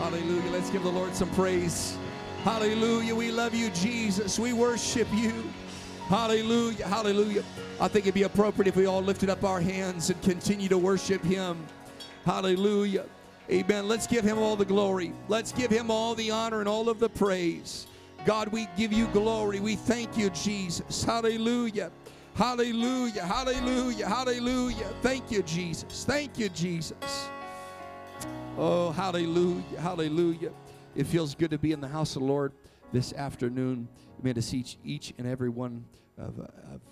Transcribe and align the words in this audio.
Hallelujah. 0.00 0.50
Let's 0.50 0.70
give 0.70 0.82
the 0.82 0.90
Lord 0.90 1.14
some 1.14 1.28
praise. 1.32 1.98
Hallelujah. 2.42 3.14
We 3.14 3.30
love 3.30 3.54
you, 3.54 3.68
Jesus. 3.68 4.38
We 4.38 4.54
worship 4.54 5.06
you. 5.12 5.44
Hallelujah. 6.08 6.88
Hallelujah. 6.88 7.44
I 7.78 7.86
think 7.86 8.06
it'd 8.06 8.14
be 8.14 8.22
appropriate 8.22 8.66
if 8.66 8.76
we 8.76 8.86
all 8.86 9.02
lifted 9.02 9.28
up 9.28 9.44
our 9.44 9.60
hands 9.60 10.08
and 10.08 10.20
continue 10.22 10.70
to 10.70 10.78
worship 10.78 11.22
him. 11.22 11.66
Hallelujah. 12.24 13.04
Amen. 13.50 13.88
Let's 13.88 14.06
give 14.06 14.24
him 14.24 14.38
all 14.38 14.56
the 14.56 14.64
glory. 14.64 15.12
Let's 15.28 15.52
give 15.52 15.70
him 15.70 15.90
all 15.90 16.14
the 16.14 16.30
honor 16.30 16.60
and 16.60 16.68
all 16.68 16.88
of 16.88 16.98
the 16.98 17.10
praise. 17.10 17.86
God, 18.24 18.48
we 18.48 18.68
give 18.78 18.94
you 18.94 19.06
glory. 19.08 19.60
We 19.60 19.76
thank 19.76 20.16
you, 20.16 20.30
Jesus. 20.30 21.04
Hallelujah. 21.04 21.92
Hallelujah. 22.36 23.26
Hallelujah. 23.26 24.08
Hallelujah. 24.08 24.88
Thank 25.02 25.30
you, 25.30 25.42
Jesus. 25.42 26.04
Thank 26.04 26.38
you, 26.38 26.48
Jesus. 26.48 27.28
Oh, 28.62 28.90
hallelujah. 28.90 29.80
Hallelujah. 29.80 30.52
It 30.94 31.06
feels 31.06 31.34
good 31.34 31.50
to 31.50 31.56
be 31.56 31.72
in 31.72 31.80
the 31.80 31.88
house 31.88 32.14
of 32.14 32.20
the 32.20 32.28
Lord 32.28 32.52
this 32.92 33.14
afternoon. 33.14 33.88
Amen. 34.20 34.34
To 34.34 34.42
see 34.42 34.58
each, 34.58 34.76
each 34.84 35.14
and 35.16 35.26
every 35.26 35.48
one 35.48 35.82
of, 36.18 36.38
uh, 36.38 36.74
of 36.74 36.82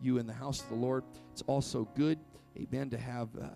you 0.00 0.18
in 0.18 0.26
the 0.26 0.32
house 0.32 0.62
of 0.62 0.70
the 0.70 0.74
Lord. 0.74 1.04
It's 1.30 1.42
also 1.46 1.88
good, 1.94 2.18
amen, 2.58 2.90
to 2.90 2.98
have 2.98 3.28
uh, 3.40 3.46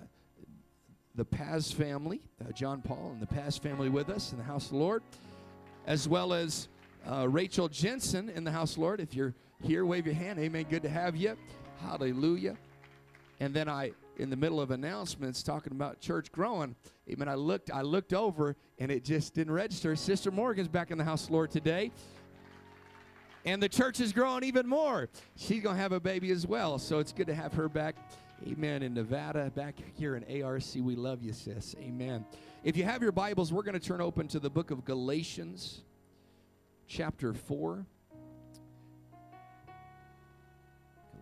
the 1.16 1.24
Paz 1.24 1.72
family, 1.72 2.20
uh, 2.40 2.52
John 2.52 2.80
Paul 2.80 3.10
and 3.10 3.20
the 3.20 3.26
Paz 3.26 3.58
family 3.58 3.88
with 3.88 4.08
us 4.08 4.30
in 4.30 4.38
the 4.38 4.44
house 4.44 4.66
of 4.66 4.70
the 4.70 4.76
Lord, 4.76 5.02
as 5.84 6.06
well 6.06 6.32
as 6.32 6.68
uh, 7.10 7.28
Rachel 7.28 7.66
Jensen 7.66 8.28
in 8.28 8.44
the 8.44 8.52
house 8.52 8.70
of 8.70 8.76
the 8.76 8.82
Lord. 8.82 9.00
If 9.00 9.14
you're 9.14 9.34
here, 9.64 9.84
wave 9.84 10.06
your 10.06 10.14
hand. 10.14 10.38
Amen. 10.38 10.64
Good 10.70 10.84
to 10.84 10.88
have 10.88 11.16
you. 11.16 11.36
Hallelujah. 11.80 12.56
And 13.40 13.52
then 13.52 13.68
I, 13.68 13.90
in 14.18 14.30
the 14.30 14.36
middle 14.36 14.60
of 14.60 14.70
announcements, 14.70 15.42
talking 15.42 15.72
about 15.72 16.00
church 16.00 16.30
growing, 16.32 16.74
amen. 17.08 17.28
I 17.28 17.34
looked, 17.34 17.70
I 17.72 17.82
looked 17.82 18.12
over, 18.12 18.56
and 18.78 18.90
it 18.90 19.04
just 19.04 19.34
didn't 19.34 19.52
register. 19.52 19.94
Sister 19.96 20.30
Morgan's 20.30 20.68
back 20.68 20.90
in 20.90 20.98
the 20.98 21.04
house 21.04 21.30
Lord 21.30 21.50
today 21.50 21.92
and 23.48 23.62
the 23.62 23.68
church 23.68 24.00
is 24.00 24.12
growing 24.12 24.44
even 24.44 24.66
more. 24.66 25.08
She's 25.36 25.62
going 25.62 25.76
to 25.76 25.80
have 25.80 25.92
a 25.92 26.00
baby 26.00 26.30
as 26.30 26.46
well, 26.46 26.78
so 26.78 26.98
it's 26.98 27.12
good 27.12 27.28
to 27.28 27.34
have 27.34 27.54
her 27.54 27.68
back. 27.68 27.96
Amen. 28.46 28.82
In 28.82 28.94
Nevada, 28.94 29.50
back 29.54 29.74
here 29.96 30.16
in 30.16 30.42
ARC, 30.42 30.62
we 30.76 30.94
love 30.94 31.22
you, 31.22 31.32
sis. 31.32 31.74
Amen. 31.80 32.26
If 32.62 32.76
you 32.76 32.84
have 32.84 33.02
your 33.02 33.12
Bibles, 33.12 33.52
we're 33.52 33.62
going 33.62 33.78
to 33.78 33.84
turn 33.84 34.00
open 34.00 34.28
to 34.28 34.38
the 34.38 34.50
book 34.50 34.70
of 34.70 34.84
Galatians, 34.84 35.80
chapter 36.86 37.32
4. 37.32 37.86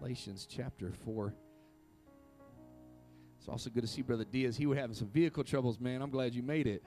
Galatians 0.00 0.48
chapter 0.50 0.92
4. 1.04 1.32
It's 3.46 3.52
also 3.52 3.70
good 3.70 3.82
to 3.82 3.86
see 3.86 4.02
Brother 4.02 4.24
Diaz. 4.24 4.56
He 4.56 4.66
was 4.66 4.76
having 4.76 4.96
some 4.96 5.06
vehicle 5.06 5.44
troubles, 5.44 5.78
man. 5.78 6.02
I'm 6.02 6.10
glad 6.10 6.34
you 6.34 6.42
made 6.42 6.66
it. 6.66 6.82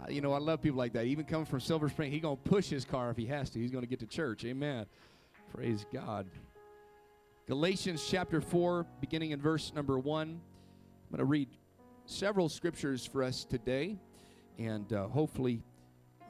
Uh, 0.00 0.06
you 0.08 0.22
know, 0.22 0.32
I 0.32 0.38
love 0.38 0.62
people 0.62 0.78
like 0.78 0.94
that. 0.94 1.04
Even 1.04 1.26
coming 1.26 1.44
from 1.44 1.60
Silver 1.60 1.90
Spring, 1.90 2.10
he's 2.10 2.22
going 2.22 2.38
to 2.38 2.42
push 2.42 2.70
his 2.70 2.86
car 2.86 3.10
if 3.10 3.18
he 3.18 3.26
has 3.26 3.50
to. 3.50 3.58
He's 3.58 3.70
going 3.70 3.84
to 3.84 3.86
get 3.86 3.98
to 3.98 4.06
church. 4.06 4.46
Amen. 4.46 4.86
Praise 5.54 5.84
God. 5.92 6.26
Galatians 7.46 8.02
chapter 8.08 8.40
4, 8.40 8.86
beginning 8.98 9.32
in 9.32 9.40
verse 9.42 9.74
number 9.74 9.98
1. 9.98 10.22
I'm 10.26 10.40
going 11.10 11.18
to 11.18 11.26
read 11.26 11.50
several 12.06 12.48
scriptures 12.48 13.04
for 13.04 13.22
us 13.22 13.44
today, 13.44 13.98
and 14.58 14.90
uh, 14.90 15.06
hopefully 15.08 15.62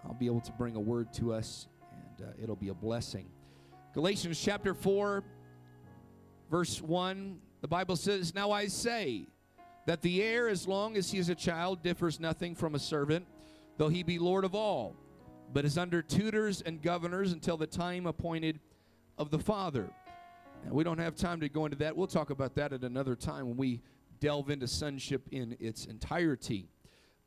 I'll 0.05 0.15
be 0.15 0.27
able 0.27 0.41
to 0.41 0.53
bring 0.55 0.75
a 0.75 0.81
word 0.81 1.13
to 1.13 1.33
us, 1.33 1.69
and 2.19 2.27
uh, 2.27 2.33
it'll 2.43 2.57
be 2.57 2.71
a 2.71 2.75
blessing. 2.75 3.27
Galatians 3.95 4.41
chapter 4.43 4.75
4, 4.75 5.23
verse 6.51 6.83
1, 6.83 7.39
the 7.67 7.71
Bible 7.71 7.97
says, 7.97 8.33
Now 8.33 8.53
I 8.53 8.69
say 8.69 9.27
that 9.87 10.01
the 10.01 10.23
heir, 10.23 10.47
as 10.47 10.69
long 10.69 10.97
as 10.97 11.11
he 11.11 11.19
is 11.19 11.31
a 11.31 11.35
child, 11.35 11.83
differs 11.83 12.21
nothing 12.21 12.55
from 12.55 12.77
a 12.77 12.79
servant 12.79 13.27
though 13.77 13.89
he 13.89 14.05
be 14.05 14.21
Lord 14.21 14.45
of 14.45 14.55
all, 14.55 14.95
but 15.53 15.65
is 15.65 15.77
under 15.77 16.01
tutors 16.01 16.63
and 16.63 16.81
governors 16.81 17.33
until 17.33 17.57
the 17.57 17.67
time 17.67 18.07
appointed 18.07 18.61
of 19.19 19.33
the 19.33 19.39
Father. 19.41 19.91
Now, 20.65 20.75
we 20.75 20.85
don't 20.85 20.99
have 20.99 21.17
time 21.17 21.41
to 21.41 21.49
go 21.49 21.65
into 21.65 21.77
that. 21.79 21.97
We'll 21.97 22.07
talk 22.07 22.31
about 22.31 22.55
that 22.55 22.73
at 22.73 22.83
another 22.83 23.17
time 23.17 23.49
when 23.49 23.57
we 23.57 23.83
delve 24.21 24.49
into 24.49 24.69
sonship 24.69 25.27
in 25.33 25.57
its 25.59 25.87
entirety. 25.87 26.69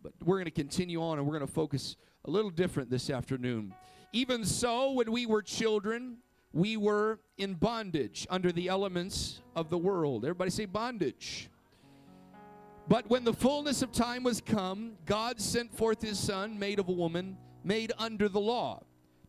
But 0.02 0.14
we're 0.24 0.38
going 0.38 0.46
to 0.46 0.52
continue 0.52 1.04
on 1.04 1.18
and 1.18 1.28
we're 1.28 1.38
going 1.38 1.48
to 1.48 1.54
focus 1.54 1.98
a 2.24 2.32
little 2.32 2.50
different 2.50 2.90
this 2.90 3.10
afternoon. 3.10 3.74
Even 4.14 4.46
so, 4.46 4.94
when 4.94 5.12
we 5.12 5.26
were 5.26 5.42
children, 5.42 6.20
we 6.54 6.78
were 6.78 7.20
in 7.38 7.54
bondage 7.54 8.26
under 8.30 8.52
the 8.52 8.68
elements 8.68 9.42
of 9.56 9.70
the 9.70 9.78
world. 9.78 10.26
Everybody 10.26 10.52
say 10.52 10.66
bondage. 10.66 11.50
But 12.88 13.08
when 13.08 13.24
the 13.24 13.34
fullness 13.34 13.84
of 13.84 13.92
time 13.92 14.24
was 14.24 14.42
come, 14.42 14.94
God 15.06 15.40
sent 15.40 15.72
forth 15.72 16.02
his 16.02 16.18
Son, 16.18 16.58
made 16.58 16.80
of 16.80 16.90
a 16.90 16.92
woman, 16.92 17.38
made 17.64 17.92
under 18.00 18.28
the 18.28 18.40
law, 18.40 18.82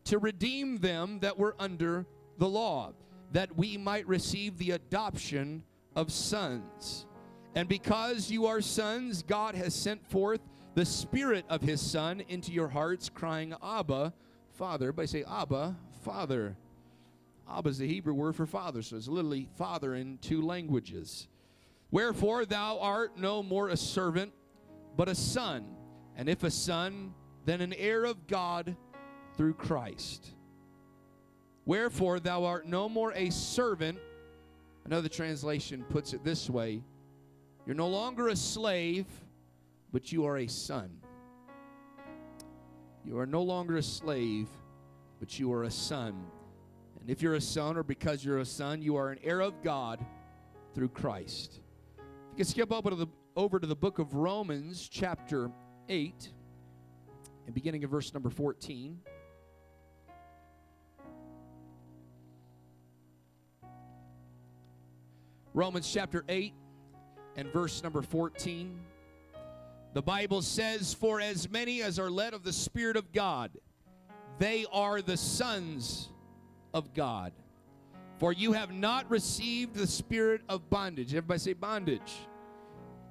to 0.04 0.18
redeem 0.18 0.78
them 0.78 1.18
that 1.20 1.38
were 1.38 1.54
under 1.58 2.06
the 2.38 2.48
law, 2.48 2.94
that 3.32 3.54
we 3.56 3.76
might 3.76 4.08
receive 4.08 4.56
the 4.56 4.70
adoption 4.70 5.62
of 5.94 6.10
sons. 6.10 7.06
And 7.54 7.68
because 7.68 8.30
you 8.30 8.46
are 8.46 8.62
sons, 8.62 9.22
God 9.22 9.54
has 9.54 9.74
sent 9.74 10.08
forth 10.08 10.40
the 10.74 10.86
Spirit 10.86 11.44
of 11.50 11.60
his 11.60 11.82
Son 11.82 12.22
into 12.28 12.52
your 12.52 12.68
hearts, 12.68 13.10
crying, 13.10 13.54
Abba, 13.62 14.14
Father. 14.52 14.86
Everybody 14.86 15.08
say, 15.08 15.24
Abba, 15.28 15.76
Father. 16.02 16.56
Abba 17.52 17.68
is 17.68 17.78
the 17.78 17.86
Hebrew 17.86 18.14
word 18.14 18.36
for 18.36 18.46
father, 18.46 18.82
so 18.82 18.96
it's 18.96 19.08
literally 19.08 19.48
father 19.56 19.94
in 19.94 20.18
two 20.18 20.40
languages. 20.40 21.26
Wherefore 21.90 22.44
thou 22.44 22.78
art 22.78 23.18
no 23.18 23.42
more 23.42 23.68
a 23.68 23.76
servant, 23.76 24.32
but 24.96 25.08
a 25.08 25.14
son, 25.14 25.64
and 26.16 26.28
if 26.28 26.44
a 26.44 26.50
son, 26.50 27.12
then 27.44 27.60
an 27.60 27.72
heir 27.72 28.04
of 28.04 28.26
God 28.26 28.76
through 29.36 29.54
Christ. 29.54 30.34
Wherefore 31.66 32.20
thou 32.20 32.44
art 32.44 32.66
no 32.66 32.88
more 32.88 33.12
a 33.14 33.30
servant. 33.30 33.98
Another 34.84 35.08
translation 35.08 35.84
puts 35.88 36.12
it 36.12 36.24
this 36.24 36.48
way 36.48 36.82
You're 37.66 37.74
no 37.74 37.88
longer 37.88 38.28
a 38.28 38.36
slave, 38.36 39.06
but 39.92 40.12
you 40.12 40.24
are 40.26 40.38
a 40.38 40.46
son. 40.46 40.90
You 43.04 43.18
are 43.18 43.26
no 43.26 43.42
longer 43.42 43.76
a 43.76 43.82
slave, 43.82 44.48
but 45.18 45.38
you 45.38 45.52
are 45.52 45.64
a 45.64 45.70
son. 45.70 46.26
And 47.00 47.10
if 47.10 47.22
you're 47.22 47.34
a 47.34 47.40
son, 47.40 47.76
or 47.76 47.82
because 47.82 48.24
you're 48.24 48.38
a 48.38 48.44
son, 48.44 48.82
you 48.82 48.96
are 48.96 49.10
an 49.10 49.18
heir 49.22 49.40
of 49.40 49.62
God 49.62 50.04
through 50.74 50.88
Christ. 50.88 51.60
You 52.30 52.36
can 52.36 52.44
skip 52.44 52.72
over 52.72 52.90
to 52.90 52.96
the 52.96 53.06
over 53.36 53.58
to 53.58 53.66
the 53.66 53.76
book 53.76 53.98
of 53.98 54.14
Romans, 54.14 54.88
chapter 54.88 55.50
8, 55.88 56.28
and 57.46 57.54
beginning 57.54 57.84
of 57.84 57.90
verse 57.90 58.12
number 58.12 58.28
14. 58.28 58.98
Romans 65.54 65.90
chapter 65.92 66.24
8 66.28 66.52
and 67.36 67.52
verse 67.52 67.82
number 67.82 68.02
14. 68.02 68.78
The 69.94 70.02
Bible 70.02 70.42
says, 70.42 70.94
For 70.94 71.20
as 71.20 71.50
many 71.50 71.82
as 71.82 71.98
are 71.98 72.10
led 72.10 72.34
of 72.34 72.44
the 72.44 72.52
Spirit 72.52 72.96
of 72.96 73.12
God, 73.12 73.50
they 74.38 74.64
are 74.72 75.02
the 75.02 75.16
sons 75.16 76.08
of 76.74 76.94
God. 76.94 77.32
For 78.18 78.32
you 78.32 78.52
have 78.52 78.70
not 78.70 79.10
received 79.10 79.74
the 79.74 79.86
spirit 79.86 80.42
of 80.48 80.68
bondage. 80.68 81.14
Everybody 81.14 81.38
say 81.38 81.52
bondage. 81.54 82.12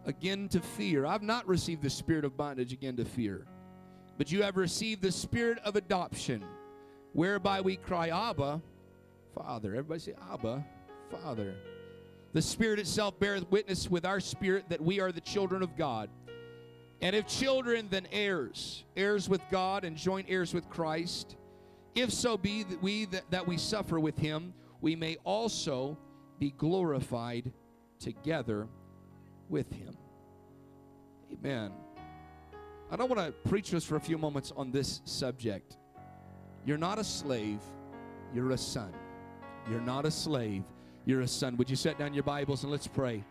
Again 0.05 0.47
to 0.49 0.59
fear. 0.59 1.05
I've 1.05 1.23
not 1.23 1.47
received 1.47 1.81
the 1.81 1.89
spirit 1.89 2.25
of 2.25 2.37
bondage 2.37 2.73
again 2.73 2.95
to 2.97 3.05
fear. 3.05 3.45
But 4.17 4.31
you 4.31 4.43
have 4.43 4.57
received 4.57 5.01
the 5.01 5.11
spirit 5.11 5.59
of 5.63 5.75
adoption, 5.75 6.43
whereby 7.13 7.61
we 7.61 7.77
cry, 7.77 8.09
Abba, 8.09 8.61
Father. 9.33 9.69
Everybody 9.69 9.99
say, 9.99 10.13
Abba, 10.31 10.65
Father. 11.09 11.55
The 12.33 12.41
Spirit 12.41 12.79
itself 12.79 13.19
beareth 13.19 13.49
witness 13.49 13.89
with 13.89 14.05
our 14.05 14.19
spirit 14.19 14.65
that 14.69 14.81
we 14.81 14.99
are 14.99 15.11
the 15.11 15.21
children 15.21 15.63
of 15.63 15.75
God. 15.75 16.09
And 17.01 17.15
if 17.15 17.25
children, 17.27 17.87
then 17.89 18.07
heirs, 18.11 18.83
heirs 18.95 19.27
with 19.27 19.41
God 19.49 19.83
and 19.83 19.95
joint 19.97 20.27
heirs 20.29 20.53
with 20.53 20.69
Christ. 20.69 21.37
If 21.95 22.11
so 22.11 22.37
be 22.37 22.63
that 22.63 22.81
we 22.81 23.05
that, 23.05 23.29
that 23.31 23.47
we 23.47 23.57
suffer 23.57 23.99
with 23.99 24.17
him, 24.17 24.53
we 24.81 24.95
may 24.95 25.17
also 25.23 25.97
be 26.39 26.51
glorified 26.51 27.51
together 27.99 28.67
with 29.49 29.71
him. 29.71 29.97
Amen. 31.31 31.71
I 32.91 32.95
don't 32.95 33.09
want 33.09 33.21
to 33.21 33.49
preach 33.49 33.73
us 33.73 33.83
for 33.83 33.97
a 33.97 33.99
few 33.99 34.17
moments 34.17 34.51
on 34.55 34.71
this 34.71 35.01
subject. 35.05 35.77
You're 36.65 36.77
not 36.77 36.97
a 36.97 37.03
slave, 37.03 37.59
you're 38.33 38.51
a 38.51 38.57
son. 38.57 38.93
You're 39.69 39.81
not 39.81 40.05
a 40.05 40.11
slave, 40.11 40.63
you're 41.05 41.21
a 41.21 41.27
son. 41.27 41.55
Would 41.57 41.69
you 41.69 41.75
set 41.75 41.99
down 41.99 42.13
your 42.13 42.23
Bibles 42.23 42.63
and 42.63 42.71
let's 42.71 42.87
pray? 42.87 43.23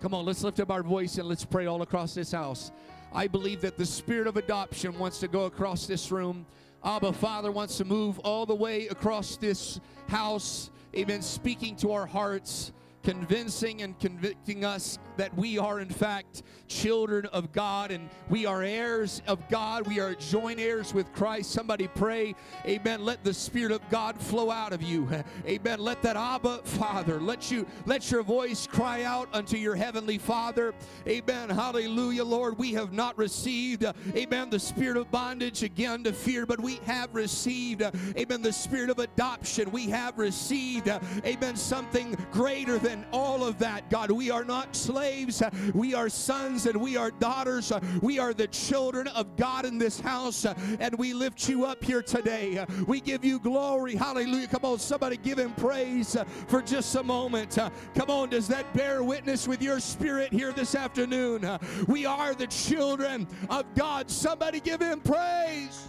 Come 0.00 0.14
on, 0.14 0.24
let's 0.24 0.42
lift 0.42 0.60
up 0.60 0.70
our 0.70 0.82
voice 0.82 1.18
and 1.18 1.28
let's 1.28 1.44
pray 1.44 1.66
all 1.66 1.82
across 1.82 2.14
this 2.14 2.32
house. 2.32 2.70
I 3.12 3.26
believe 3.26 3.60
that 3.62 3.76
the 3.76 3.86
spirit 3.86 4.28
of 4.28 4.36
adoption 4.36 4.96
wants 4.98 5.18
to 5.18 5.28
go 5.28 5.46
across 5.46 5.86
this 5.86 6.12
room. 6.12 6.46
Abba, 6.84 7.12
Father, 7.12 7.50
wants 7.50 7.76
to 7.78 7.84
move 7.84 8.20
all 8.20 8.46
the 8.46 8.54
way 8.54 8.86
across 8.86 9.36
this 9.36 9.80
house. 10.08 10.70
Amen. 10.96 11.20
Speaking 11.20 11.74
to 11.76 11.92
our 11.92 12.06
hearts. 12.06 12.72
Convincing 13.02 13.82
and 13.82 13.98
convicting 13.98 14.64
us 14.64 14.98
that 15.16 15.34
we 15.36 15.58
are, 15.58 15.80
in 15.80 15.88
fact, 15.88 16.42
children 16.66 17.26
of 17.26 17.52
God 17.52 17.90
and 17.90 18.08
we 18.28 18.46
are 18.46 18.62
heirs 18.62 19.20
of 19.26 19.46
God. 19.48 19.86
We 19.86 20.00
are 20.00 20.14
joint 20.14 20.60
heirs 20.60 20.94
with 20.94 21.12
Christ. 21.12 21.50
Somebody 21.50 21.88
pray, 21.88 22.34
Amen. 22.64 23.04
Let 23.04 23.24
the 23.24 23.34
Spirit 23.34 23.72
of 23.72 23.80
God 23.90 24.18
flow 24.20 24.50
out 24.50 24.72
of 24.72 24.82
you. 24.82 25.08
Amen. 25.46 25.78
Let 25.80 26.02
that 26.02 26.16
Abba 26.16 26.60
Father, 26.64 27.20
let 27.20 27.50
you 27.50 27.66
let 27.86 28.10
your 28.10 28.22
voice 28.22 28.66
cry 28.66 29.02
out 29.02 29.28
unto 29.32 29.56
your 29.56 29.74
heavenly 29.74 30.18
Father. 30.18 30.74
Amen. 31.06 31.50
Hallelujah, 31.50 32.24
Lord. 32.24 32.58
We 32.58 32.72
have 32.72 32.92
not 32.92 33.16
received, 33.18 33.84
Amen, 34.14 34.50
the 34.50 34.58
spirit 34.58 34.96
of 34.96 35.10
bondage 35.10 35.62
again 35.62 36.04
to 36.04 36.12
fear, 36.12 36.46
but 36.46 36.60
we 36.60 36.76
have 36.86 37.14
received, 37.14 37.82
Amen, 38.16 38.42
the 38.42 38.52
spirit 38.52 38.90
of 38.90 38.98
adoption. 38.98 39.70
We 39.70 39.88
have 39.90 40.18
received, 40.18 40.88
Amen, 41.24 41.56
something 41.56 42.16
greater 42.30 42.78
than 42.78 42.89
than 42.90 43.06
all 43.12 43.44
of 43.44 43.56
that, 43.60 43.88
God. 43.88 44.10
We 44.10 44.30
are 44.30 44.44
not 44.44 44.74
slaves, 44.74 45.42
we 45.74 45.94
are 45.94 46.08
sons 46.08 46.66
and 46.66 46.80
we 46.80 46.96
are 46.96 47.12
daughters. 47.12 47.72
We 48.02 48.18
are 48.18 48.34
the 48.34 48.48
children 48.48 49.06
of 49.08 49.36
God 49.36 49.64
in 49.64 49.78
this 49.78 50.00
house, 50.00 50.44
and 50.44 50.94
we 50.98 51.14
lift 51.14 51.48
you 51.48 51.64
up 51.64 51.84
here 51.84 52.02
today. 52.02 52.64
We 52.88 53.00
give 53.00 53.24
you 53.24 53.38
glory. 53.38 53.94
Hallelujah. 53.94 54.48
Come 54.48 54.64
on, 54.64 54.78
somebody 54.80 55.16
give 55.16 55.38
him 55.38 55.52
praise 55.52 56.16
for 56.48 56.62
just 56.62 56.94
a 56.96 57.02
moment. 57.02 57.56
Come 57.94 58.10
on, 58.10 58.30
does 58.30 58.48
that 58.48 58.72
bear 58.74 59.04
witness 59.04 59.46
with 59.46 59.62
your 59.62 59.78
spirit 59.78 60.32
here 60.32 60.52
this 60.52 60.74
afternoon? 60.74 61.48
We 61.86 62.06
are 62.06 62.34
the 62.34 62.48
children 62.48 63.28
of 63.48 63.72
God. 63.76 64.10
Somebody 64.10 64.58
give 64.58 64.80
him 64.80 65.00
praise. 65.00 65.86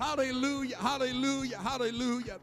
Hallelujah, 0.00 0.76
hallelujah, 0.78 1.58
hallelujah. 1.58 2.40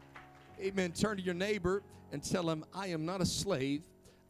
Amen. 0.62 0.92
Turn 0.92 1.18
to 1.18 1.22
your 1.22 1.34
neighbor 1.34 1.82
and 2.12 2.22
tell 2.22 2.48
him, 2.48 2.64
I 2.74 2.88
am 2.88 3.04
not 3.04 3.20
a 3.20 3.26
slave, 3.26 3.82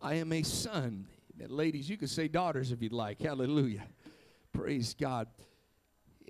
I 0.02 0.14
am 0.14 0.32
a 0.32 0.42
son. 0.42 1.06
Ladies, 1.48 1.88
you 1.88 1.96
can 1.96 2.08
say 2.08 2.28
daughters 2.28 2.70
if 2.70 2.82
you'd 2.82 2.92
like. 2.92 3.20
Hallelujah. 3.20 3.86
Praise 4.52 4.94
God. 4.98 5.26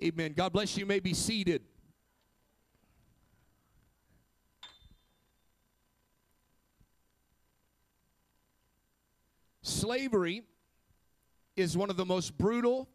Amen. 0.01 0.33
God 0.35 0.53
bless 0.53 0.77
you. 0.77 0.81
you 0.81 0.85
may 0.85 0.99
be 0.99 1.13
seated. 1.13 1.61
Slavery 9.61 10.43
is 11.55 11.77
one 11.77 11.89
of 11.89 11.97
the 11.97 12.05
most 12.05 12.37
brutal 12.37 12.87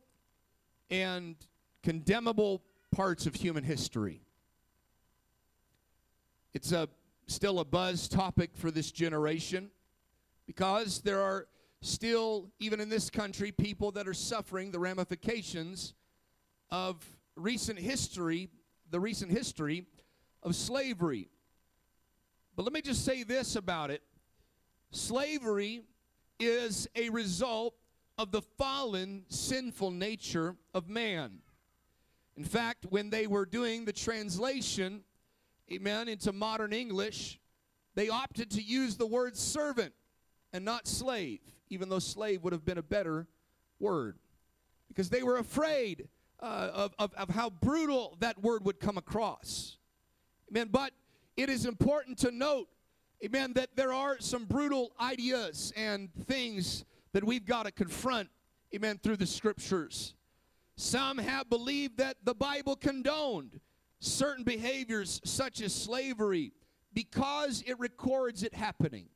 and 0.90 1.36
condemnable 1.82 2.62
parts 2.90 3.26
of 3.26 3.34
human 3.34 3.62
history. 3.62 4.20
It's 6.54 6.72
a 6.72 6.88
still 7.26 7.60
a 7.60 7.64
buzz 7.64 8.08
topic 8.08 8.50
for 8.54 8.70
this 8.70 8.90
generation 8.92 9.70
because 10.46 11.00
there 11.00 11.20
are 11.20 11.46
still, 11.80 12.50
even 12.58 12.80
in 12.80 12.88
this 12.88 13.10
country, 13.10 13.52
people 13.52 13.90
that 13.92 14.06
are 14.06 14.14
suffering 14.14 14.70
the 14.70 14.78
ramifications 14.78 15.94
of 16.70 17.04
recent 17.34 17.78
history, 17.78 18.48
the 18.90 19.00
recent 19.00 19.30
history 19.30 19.86
of 20.42 20.54
slavery. 20.54 21.28
But 22.54 22.62
let 22.62 22.72
me 22.72 22.80
just 22.80 23.04
say 23.04 23.22
this 23.22 23.56
about 23.56 23.90
it 23.90 24.02
slavery 24.90 25.82
is 26.38 26.88
a 26.94 27.10
result 27.10 27.74
of 28.18 28.30
the 28.30 28.42
fallen, 28.42 29.24
sinful 29.28 29.90
nature 29.90 30.56
of 30.72 30.88
man. 30.88 31.38
In 32.36 32.44
fact, 32.44 32.86
when 32.88 33.10
they 33.10 33.26
were 33.26 33.46
doing 33.46 33.84
the 33.84 33.92
translation 33.92 35.02
amen, 35.72 36.08
into 36.08 36.32
modern 36.32 36.72
English, 36.72 37.38
they 37.94 38.08
opted 38.08 38.50
to 38.52 38.62
use 38.62 38.96
the 38.96 39.06
word 39.06 39.36
servant 39.36 39.92
and 40.52 40.64
not 40.64 40.86
slave, 40.86 41.40
even 41.70 41.88
though 41.88 41.98
slave 41.98 42.42
would 42.44 42.52
have 42.52 42.64
been 42.64 42.78
a 42.78 42.82
better 42.82 43.26
word. 43.80 44.18
Because 44.88 45.10
they 45.10 45.22
were 45.22 45.38
afraid 45.38 46.08
uh, 46.40 46.70
of, 46.72 46.94
of, 46.98 47.14
of 47.14 47.30
how 47.30 47.50
brutal 47.50 48.16
that 48.20 48.40
word 48.42 48.64
would 48.64 48.78
come 48.78 48.98
across. 48.98 49.78
Amen. 50.50 50.68
But 50.70 50.92
it 51.36 51.48
is 51.48 51.66
important 51.66 52.18
to 52.18 52.30
note, 52.30 52.68
amen, 53.24 53.54
that 53.54 53.70
there 53.74 53.92
are 53.92 54.16
some 54.20 54.44
brutal 54.44 54.92
ideas 55.00 55.72
and 55.76 56.12
things 56.26 56.84
that 57.12 57.24
we've 57.24 57.46
got 57.46 57.64
to 57.64 57.72
confront, 57.72 58.28
amen, 58.74 59.00
through 59.02 59.16
the 59.16 59.26
scriptures. 59.26 60.14
Some 60.76 61.18
have 61.18 61.48
believed 61.48 61.98
that 61.98 62.18
the 62.24 62.34
Bible 62.34 62.76
condoned 62.76 63.60
certain 64.00 64.44
behaviors 64.44 65.20
such 65.24 65.60
as 65.60 65.74
slavery 65.74 66.52
because 66.92 67.62
it 67.66 67.78
records 67.78 68.42
it 68.42 68.54
happening. 68.54 69.06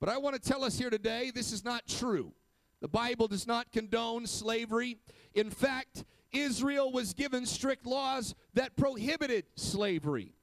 But 0.00 0.08
I 0.08 0.18
want 0.18 0.40
to 0.40 0.48
tell 0.48 0.64
us 0.64 0.78
here 0.78 0.90
today 0.90 1.30
this 1.34 1.52
is 1.52 1.64
not 1.64 1.86
true. 1.86 2.32
The 2.80 2.88
Bible 2.88 3.28
does 3.28 3.46
not 3.46 3.72
condone 3.72 4.26
slavery. 4.26 4.98
In 5.34 5.50
fact, 5.50 6.04
Israel 6.32 6.92
was 6.92 7.14
given 7.14 7.46
strict 7.46 7.86
laws 7.86 8.34
that 8.54 8.76
prohibited 8.76 9.44
slavery. 9.56 10.34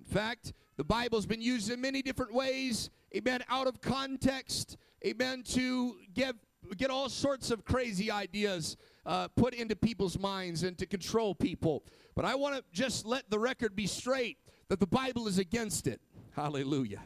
In 0.00 0.06
fact, 0.06 0.52
the 0.76 0.84
Bible's 0.84 1.26
been 1.26 1.42
used 1.42 1.70
in 1.70 1.80
many 1.80 2.02
different 2.02 2.32
ways, 2.32 2.90
amen, 3.16 3.44
out 3.48 3.66
of 3.66 3.80
context, 3.80 4.76
amen, 5.06 5.42
to 5.44 5.96
get, 6.14 6.34
get 6.76 6.90
all 6.90 7.08
sorts 7.08 7.50
of 7.50 7.64
crazy 7.64 8.10
ideas 8.10 8.76
uh, 9.06 9.28
put 9.28 9.54
into 9.54 9.76
people's 9.76 10.18
minds 10.18 10.62
and 10.62 10.76
to 10.78 10.86
control 10.86 11.34
people. 11.34 11.84
But 12.14 12.24
I 12.24 12.34
want 12.34 12.56
to 12.56 12.64
just 12.72 13.06
let 13.06 13.30
the 13.30 13.38
record 13.38 13.74
be 13.74 13.86
straight 13.86 14.38
that 14.68 14.80
the 14.80 14.86
Bible 14.86 15.28
is 15.28 15.38
against 15.38 15.86
it. 15.86 16.00
Hallelujah. 16.34 17.00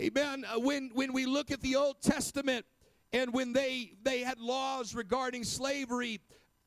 Amen. 0.00 0.44
Uh, 0.44 0.60
when, 0.60 0.90
when 0.94 1.12
we 1.12 1.26
look 1.26 1.50
at 1.50 1.60
the 1.60 1.76
Old 1.76 2.00
Testament 2.00 2.64
and 3.12 3.32
when 3.32 3.52
they, 3.52 3.92
they 4.02 4.20
had 4.20 4.38
laws 4.38 4.94
regarding 4.94 5.42
slavery, 5.42 6.20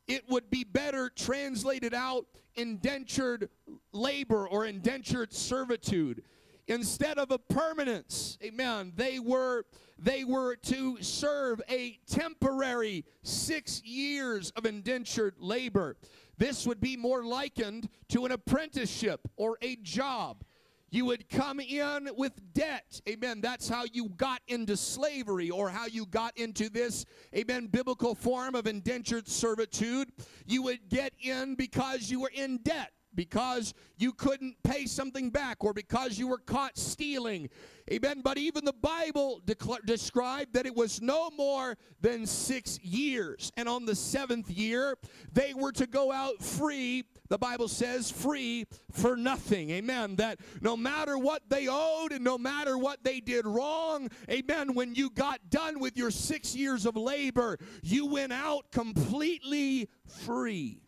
it 0.07 0.27
would 0.29 0.49
be 0.49 0.63
better 0.63 1.09
translated 1.09 1.93
out 1.93 2.25
indentured 2.55 3.49
labor 3.93 4.47
or 4.47 4.65
indentured 4.65 5.33
servitude 5.33 6.23
instead 6.67 7.17
of 7.17 7.31
a 7.31 7.39
permanence 7.39 8.37
amen 8.43 8.91
they 8.95 9.19
were 9.19 9.63
they 10.01 10.23
were 10.23 10.55
to 10.55 10.97
serve 11.01 11.61
a 11.69 11.99
temporary 12.07 13.05
6 13.23 13.83
years 13.83 14.51
of 14.51 14.65
indentured 14.65 15.35
labor 15.37 15.95
this 16.41 16.65
would 16.65 16.81
be 16.81 16.97
more 16.97 17.23
likened 17.23 17.87
to 18.09 18.25
an 18.25 18.31
apprenticeship 18.31 19.27
or 19.35 19.59
a 19.61 19.75
job. 19.75 20.43
You 20.89 21.05
would 21.05 21.29
come 21.29 21.59
in 21.59 22.09
with 22.17 22.33
debt. 22.55 22.99
Amen. 23.07 23.41
That's 23.41 23.69
how 23.69 23.83
you 23.93 24.09
got 24.09 24.41
into 24.47 24.75
slavery 24.75 25.51
or 25.51 25.69
how 25.69 25.85
you 25.85 26.07
got 26.07 26.35
into 26.39 26.67
this, 26.69 27.05
amen, 27.35 27.67
biblical 27.67 28.15
form 28.15 28.55
of 28.55 28.65
indentured 28.65 29.27
servitude. 29.27 30.09
You 30.47 30.63
would 30.63 30.89
get 30.89 31.13
in 31.21 31.53
because 31.53 32.09
you 32.09 32.19
were 32.19 32.31
in 32.33 32.57
debt 32.63 32.91
because 33.15 33.73
you 33.97 34.13
couldn't 34.13 34.55
pay 34.63 34.85
something 34.85 35.29
back 35.29 35.63
or 35.63 35.73
because 35.73 36.17
you 36.17 36.27
were 36.27 36.37
caught 36.37 36.77
stealing. 36.77 37.49
Amen. 37.91 38.21
But 38.23 38.37
even 38.37 38.63
the 38.63 38.73
Bible 38.73 39.41
decla- 39.45 39.85
described 39.85 40.53
that 40.53 40.65
it 40.65 40.75
was 40.75 41.01
no 41.01 41.29
more 41.31 41.77
than 41.99 42.25
six 42.25 42.79
years. 42.81 43.51
And 43.57 43.67
on 43.67 43.85
the 43.85 43.95
seventh 43.95 44.49
year, 44.49 44.97
they 45.31 45.53
were 45.53 45.71
to 45.73 45.87
go 45.87 46.11
out 46.11 46.41
free. 46.41 47.03
The 47.29 47.37
Bible 47.37 47.67
says 47.67 48.09
free 48.09 48.65
for 48.91 49.15
nothing. 49.17 49.71
Amen. 49.71 50.15
That 50.17 50.39
no 50.61 50.77
matter 50.77 51.17
what 51.17 51.49
they 51.49 51.67
owed 51.69 52.11
and 52.11 52.23
no 52.23 52.37
matter 52.37 52.77
what 52.77 53.03
they 53.03 53.19
did 53.19 53.45
wrong, 53.45 54.09
amen, 54.29 54.73
when 54.73 54.95
you 54.95 55.09
got 55.09 55.49
done 55.49 55.79
with 55.79 55.97
your 55.97 56.11
six 56.11 56.55
years 56.55 56.85
of 56.85 56.95
labor, 56.95 57.57
you 57.81 58.05
went 58.05 58.31
out 58.31 58.71
completely 58.71 59.89
free. 60.05 60.81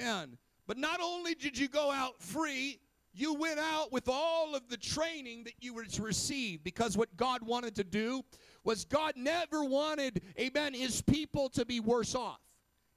Amen. 0.00 0.38
But 0.68 0.76
not 0.76 1.00
only 1.02 1.34
did 1.34 1.58
you 1.58 1.66
go 1.66 1.90
out 1.90 2.22
free, 2.22 2.78
you 3.14 3.34
went 3.34 3.58
out 3.58 3.90
with 3.90 4.06
all 4.06 4.54
of 4.54 4.68
the 4.68 4.76
training 4.76 5.44
that 5.44 5.54
you 5.60 5.72
were 5.74 5.86
to 5.86 6.02
receive 6.02 6.62
because 6.62 6.96
what 6.96 7.16
God 7.16 7.42
wanted 7.42 7.74
to 7.76 7.84
do 7.84 8.22
was 8.64 8.84
God 8.84 9.14
never 9.16 9.64
wanted, 9.64 10.22
amen, 10.38 10.74
his 10.74 11.00
people 11.00 11.48
to 11.50 11.64
be 11.64 11.80
worse 11.80 12.14
off. 12.14 12.38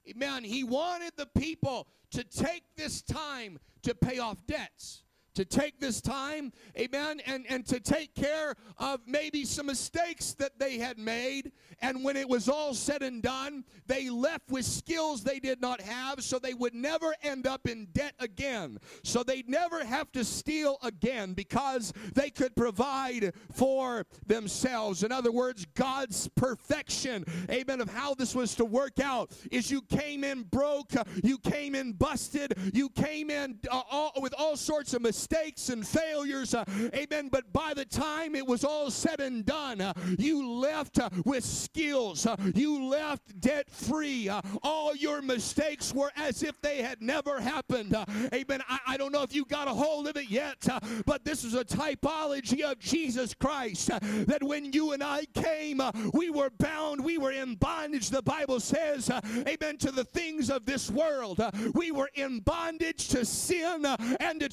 Amen. 0.08 0.44
He 0.44 0.64
wanted 0.64 1.12
the 1.16 1.26
people 1.26 1.88
to 2.10 2.22
take 2.24 2.64
this 2.76 3.00
time 3.00 3.58
to 3.82 3.94
pay 3.94 4.18
off 4.18 4.46
debts 4.46 5.02
to 5.34 5.44
take 5.44 5.80
this 5.80 6.00
time, 6.00 6.52
amen, 6.78 7.20
and, 7.26 7.46
and 7.48 7.66
to 7.66 7.80
take 7.80 8.14
care 8.14 8.54
of 8.78 9.00
maybe 9.06 9.44
some 9.44 9.66
mistakes 9.66 10.34
that 10.34 10.58
they 10.58 10.78
had 10.78 10.98
made. 10.98 11.52
And 11.80 12.04
when 12.04 12.16
it 12.16 12.28
was 12.28 12.48
all 12.48 12.74
said 12.74 13.02
and 13.02 13.22
done, 13.22 13.64
they 13.86 14.10
left 14.10 14.50
with 14.50 14.64
skills 14.64 15.24
they 15.24 15.38
did 15.38 15.60
not 15.60 15.80
have, 15.80 16.22
so 16.22 16.38
they 16.38 16.54
would 16.54 16.74
never 16.74 17.14
end 17.22 17.46
up 17.46 17.66
in 17.66 17.86
debt 17.92 18.14
again. 18.20 18.78
So 19.02 19.22
they'd 19.22 19.48
never 19.48 19.84
have 19.84 20.12
to 20.12 20.24
steal 20.24 20.78
again 20.82 21.32
because 21.32 21.92
they 22.14 22.30
could 22.30 22.54
provide 22.54 23.32
for 23.52 24.06
themselves. 24.26 25.02
In 25.02 25.12
other 25.12 25.32
words, 25.32 25.66
God's 25.74 26.28
perfection, 26.36 27.24
amen, 27.50 27.80
of 27.80 27.88
how 27.88 28.14
this 28.14 28.34
was 28.34 28.54
to 28.56 28.64
work 28.64 29.00
out 29.00 29.32
is 29.50 29.70
you 29.70 29.82
came 29.82 30.24
in 30.24 30.42
broke, 30.42 30.92
you 31.22 31.38
came 31.38 31.74
in 31.74 31.92
busted, 31.92 32.54
you 32.74 32.90
came 32.90 33.30
in 33.30 33.58
uh, 33.70 33.82
all, 33.90 34.12
with 34.20 34.34
all 34.36 34.56
sorts 34.56 34.94
of 34.94 35.02
mistakes 35.02 35.21
mistakes 35.22 35.68
and 35.68 35.86
failures. 35.86 36.52
Uh, 36.52 36.64
amen. 36.94 37.28
But 37.30 37.52
by 37.52 37.74
the 37.74 37.84
time 37.84 38.34
it 38.34 38.44
was 38.44 38.64
all 38.64 38.90
said 38.90 39.20
and 39.20 39.46
done, 39.46 39.80
uh, 39.80 39.92
you 40.18 40.48
left 40.48 40.98
uh, 40.98 41.10
with 41.24 41.44
skills. 41.44 42.26
Uh, 42.26 42.34
you 42.56 42.84
left 42.86 43.40
debt 43.40 43.70
free. 43.70 44.28
Uh, 44.28 44.40
all 44.64 44.96
your 44.96 45.22
mistakes 45.22 45.94
were 45.94 46.10
as 46.16 46.42
if 46.42 46.60
they 46.60 46.82
had 46.82 47.00
never 47.00 47.40
happened. 47.40 47.94
Uh, 47.94 48.04
amen. 48.34 48.62
I, 48.68 48.78
I, 48.88 48.96
don't 48.96 49.12
know 49.12 49.22
if 49.22 49.32
you 49.32 49.44
got 49.44 49.68
a 49.68 49.70
hold 49.70 50.08
of 50.08 50.16
it 50.16 50.28
yet, 50.28 50.66
but 51.06 51.24
this 51.24 51.44
is 51.44 51.54
a 51.54 51.64
typology 51.64 52.62
of 52.62 52.80
Jesus 52.80 53.32
Christ. 53.32 53.86
that 53.88 54.42
when 54.42 54.72
you 54.72 54.92
and 54.92 55.04
I 55.04 55.24
came, 55.34 55.80
we 56.12 56.30
were 56.30 56.50
bound, 56.50 57.02
we 57.04 57.18
were 57.18 57.32
in 57.32 57.54
bondage. 57.54 58.10
The 58.10 58.22
Bible 58.22 58.58
says, 58.58 59.08
amen, 59.46 59.78
to 59.78 59.92
the 59.92 60.04
things 60.04 60.50
of 60.50 60.66
this 60.66 60.90
world. 60.90 61.40
we 61.74 61.92
were 61.92 62.10
in 62.14 62.40
bondage 62.40 63.08
to 63.08 63.24
sin 63.24 63.86
and 64.20 64.40
to 64.40 64.48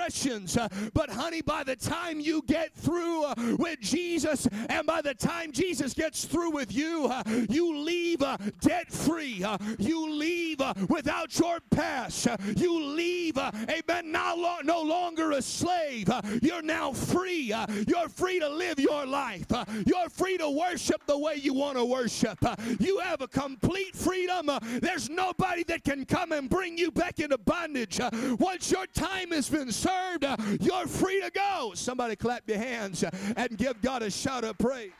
transgressions. 0.00 0.56
but, 0.94 1.10
honey, 1.10 1.42
by 1.42 1.64
the 1.64 1.76
time 1.76 2.20
you 2.20 2.42
get 2.46 2.74
through 2.74 3.26
with 3.56 3.80
Jesus, 3.80 4.46
and 4.68 4.86
by 4.86 5.02
the 5.02 5.14
time 5.14 5.52
Jesus 5.52 5.94
gets 5.94 6.24
through 6.24 6.50
with 6.50 6.74
you, 6.74 7.06
uh, 7.06 7.22
you 7.48 7.76
leave 7.76 8.22
uh, 8.22 8.36
debt 8.60 8.90
free. 8.90 9.42
Uh, 9.42 9.58
you 9.78 10.10
leave 10.10 10.60
uh, 10.60 10.74
without 10.88 11.36
your 11.38 11.58
past. 11.70 12.26
Uh, 12.26 12.36
you 12.56 12.82
leave, 12.82 13.36
uh, 13.38 13.50
amen, 13.68 14.12
now 14.12 14.34
lo- 14.36 14.58
no 14.64 14.82
longer 14.82 15.32
a 15.32 15.42
slave. 15.42 16.10
you're 16.42 16.62
now 16.62 16.92
free. 16.92 17.54
you're 17.86 18.08
free 18.08 18.38
to 18.40 18.48
live 18.48 18.78
your 18.78 19.06
life. 19.06 19.46
you're 19.86 20.08
free 20.08 20.38
to 20.38 20.50
worship 20.50 21.04
the 21.06 21.18
way 21.18 21.34
you 21.36 21.54
want 21.54 21.76
to 21.76 21.84
worship. 21.84 22.38
you 22.78 22.98
have 22.98 23.20
a 23.20 23.28
complete 23.28 23.94
freedom. 23.94 24.50
there's 24.80 25.08
nobody 25.08 25.62
that 25.64 25.84
can 25.84 26.04
come 26.04 26.32
and 26.32 26.48
bring 26.48 26.76
you 26.78 26.90
back 26.90 27.18
into 27.20 27.38
bondage. 27.38 28.00
once 28.38 28.70
your 28.70 28.86
time 28.86 29.30
has 29.30 29.48
been 29.48 29.70
served, 29.70 29.89
Uh, 30.22 30.36
you're 30.60 30.86
free 30.86 31.20
to 31.20 31.30
go. 31.30 31.72
Somebody 31.74 32.16
clap 32.16 32.48
your 32.48 32.58
hands 32.58 33.04
uh, 33.04 33.10
and 33.36 33.56
give 33.56 33.80
God 33.80 34.02
a 34.02 34.10
shout 34.10 34.44
of 34.44 34.58
praise. 34.58 34.90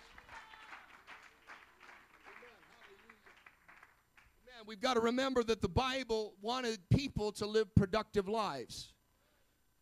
Man, 4.47 4.65
we've 4.67 4.81
got 4.81 4.95
to 4.95 5.01
remember 5.01 5.43
that 5.45 5.61
the 5.61 5.69
Bible 5.69 6.35
wanted 6.41 6.79
people 6.91 7.33
to 7.33 7.47
live 7.47 7.75
productive 7.75 8.29
lives. 8.29 8.93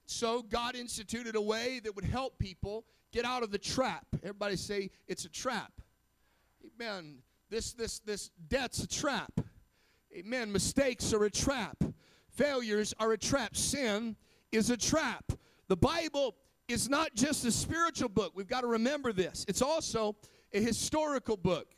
So 0.07 0.43
God 0.43 0.75
instituted 0.75 1.37
a 1.37 1.41
way 1.41 1.81
that 1.85 1.95
would 1.95 2.05
help 2.05 2.39
people 2.39 2.85
get 3.13 3.25
out 3.25 3.43
of 3.43 3.51
the 3.51 3.59
trap. 3.59 4.07
Everybody 4.23 4.57
say 4.57 4.91
it's 5.07 5.25
a 5.25 5.29
trap. 5.29 5.73
Amen. 6.65 7.19
This 7.51 7.73
this 7.73 7.99
this 8.01 8.31
debt's 8.49 8.83
a 8.83 8.87
trap. 8.87 9.41
Amen. 10.17 10.51
Mistakes 10.51 11.13
are 11.13 11.25
a 11.25 11.31
trap. 11.31 11.77
Failures 12.31 12.95
are 12.99 13.13
a 13.13 13.19
trap. 13.19 13.57
Sin 13.57 14.17
is 14.53 14.71
a 14.71 14.77
trap. 14.77 15.33
The 15.69 15.77
Bible 15.77 16.35
is 16.69 16.89
not 16.89 17.15
just 17.15 17.45
a 17.45 17.51
spiritual 17.51 18.09
book. 18.09 18.33
We've 18.35 18.49
got 18.49 18.63
to 18.63 18.67
remember 18.67 19.13
this. 19.13 19.45
It's 19.49 19.63
also 19.63 20.17
a 20.53 20.61
historical 20.61 21.37
book. 21.37 21.69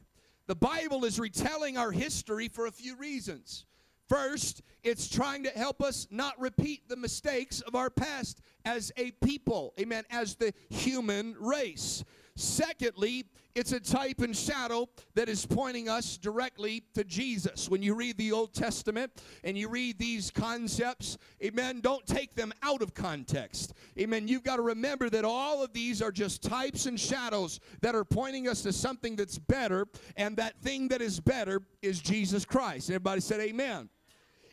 The 0.47 0.57
Bible 0.57 1.05
is 1.05 1.19
retelling 1.21 1.79
our 1.79 1.93
history 1.93 2.49
for 2.49 2.67
a 2.67 2.73
few 2.73 2.97
reasons. 2.97 3.67
First, 4.09 4.63
it's 4.83 5.09
trying 5.09 5.45
to 5.45 5.51
help 5.51 5.81
us 5.81 6.09
not 6.11 6.41
repeat 6.41 6.89
the 6.89 6.97
mistakes 6.97 7.61
of 7.61 7.77
our 7.77 7.91
past 7.91 8.41
as 8.65 8.91
a 8.97 9.13
people, 9.13 9.73
amen, 9.79 10.05
as 10.11 10.35
the 10.35 10.53
human 10.69 11.37
race. 11.39 12.03
Secondly, 12.41 13.27
it's 13.55 13.73
a 13.73 13.81
type 13.81 14.21
and 14.21 14.35
shadow 14.35 14.89
that 15.15 15.29
is 15.29 15.45
pointing 15.45 15.89
us 15.89 16.17
directly 16.17 16.85
to 16.95 17.05
Jesus. 17.05 17.69
When 17.69 17.83
you 17.83 17.95
read 17.95 18.17
the 18.17 18.33
Old 18.33 18.55
Testament 18.55 19.13
and 19.45 19.59
you 19.59 19.69
read 19.69 19.99
these 19.99 20.31
concepts, 20.31 21.19
amen, 21.43 21.81
don't 21.81 22.07
take 22.07 22.35
them 22.35 22.53
out 22.63 22.81
of 22.81 22.95
context. 22.95 23.75
Amen. 23.99 24.29
You've 24.29 24.45
got 24.45 24.57
to 24.57 24.63
remember 24.63 25.11
that 25.11 25.25
all 25.25 25.63
of 25.63 25.73
these 25.73 26.01
are 26.01 26.13
just 26.13 26.43
types 26.43 26.87
and 26.87 26.99
shadows 26.99 27.61
that 27.83 27.95
are 27.95 28.05
pointing 28.05 28.49
us 28.49 28.63
to 28.63 28.73
something 28.73 29.17
that's 29.17 29.39
better, 29.39 29.87
and 30.17 30.37
that 30.37 30.59
thing 30.61 30.89
that 30.89 31.03
is 31.03 31.21
better 31.21 31.61
is 31.83 32.01
Jesus 32.01 32.45
Christ. 32.45 32.89
Everybody 32.89 33.21
said, 33.21 33.41
Amen. 33.41 33.91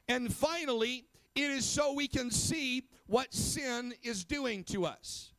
And 0.09 0.33
finally, 0.33 1.05
it 1.35 1.51
is 1.51 1.65
so 1.65 1.93
we 1.93 2.07
can 2.07 2.31
see 2.31 2.83
what 3.05 3.33
sin 3.33 3.93
is 4.03 4.25
doing 4.25 4.63
to 4.65 4.85
us. 4.85 5.33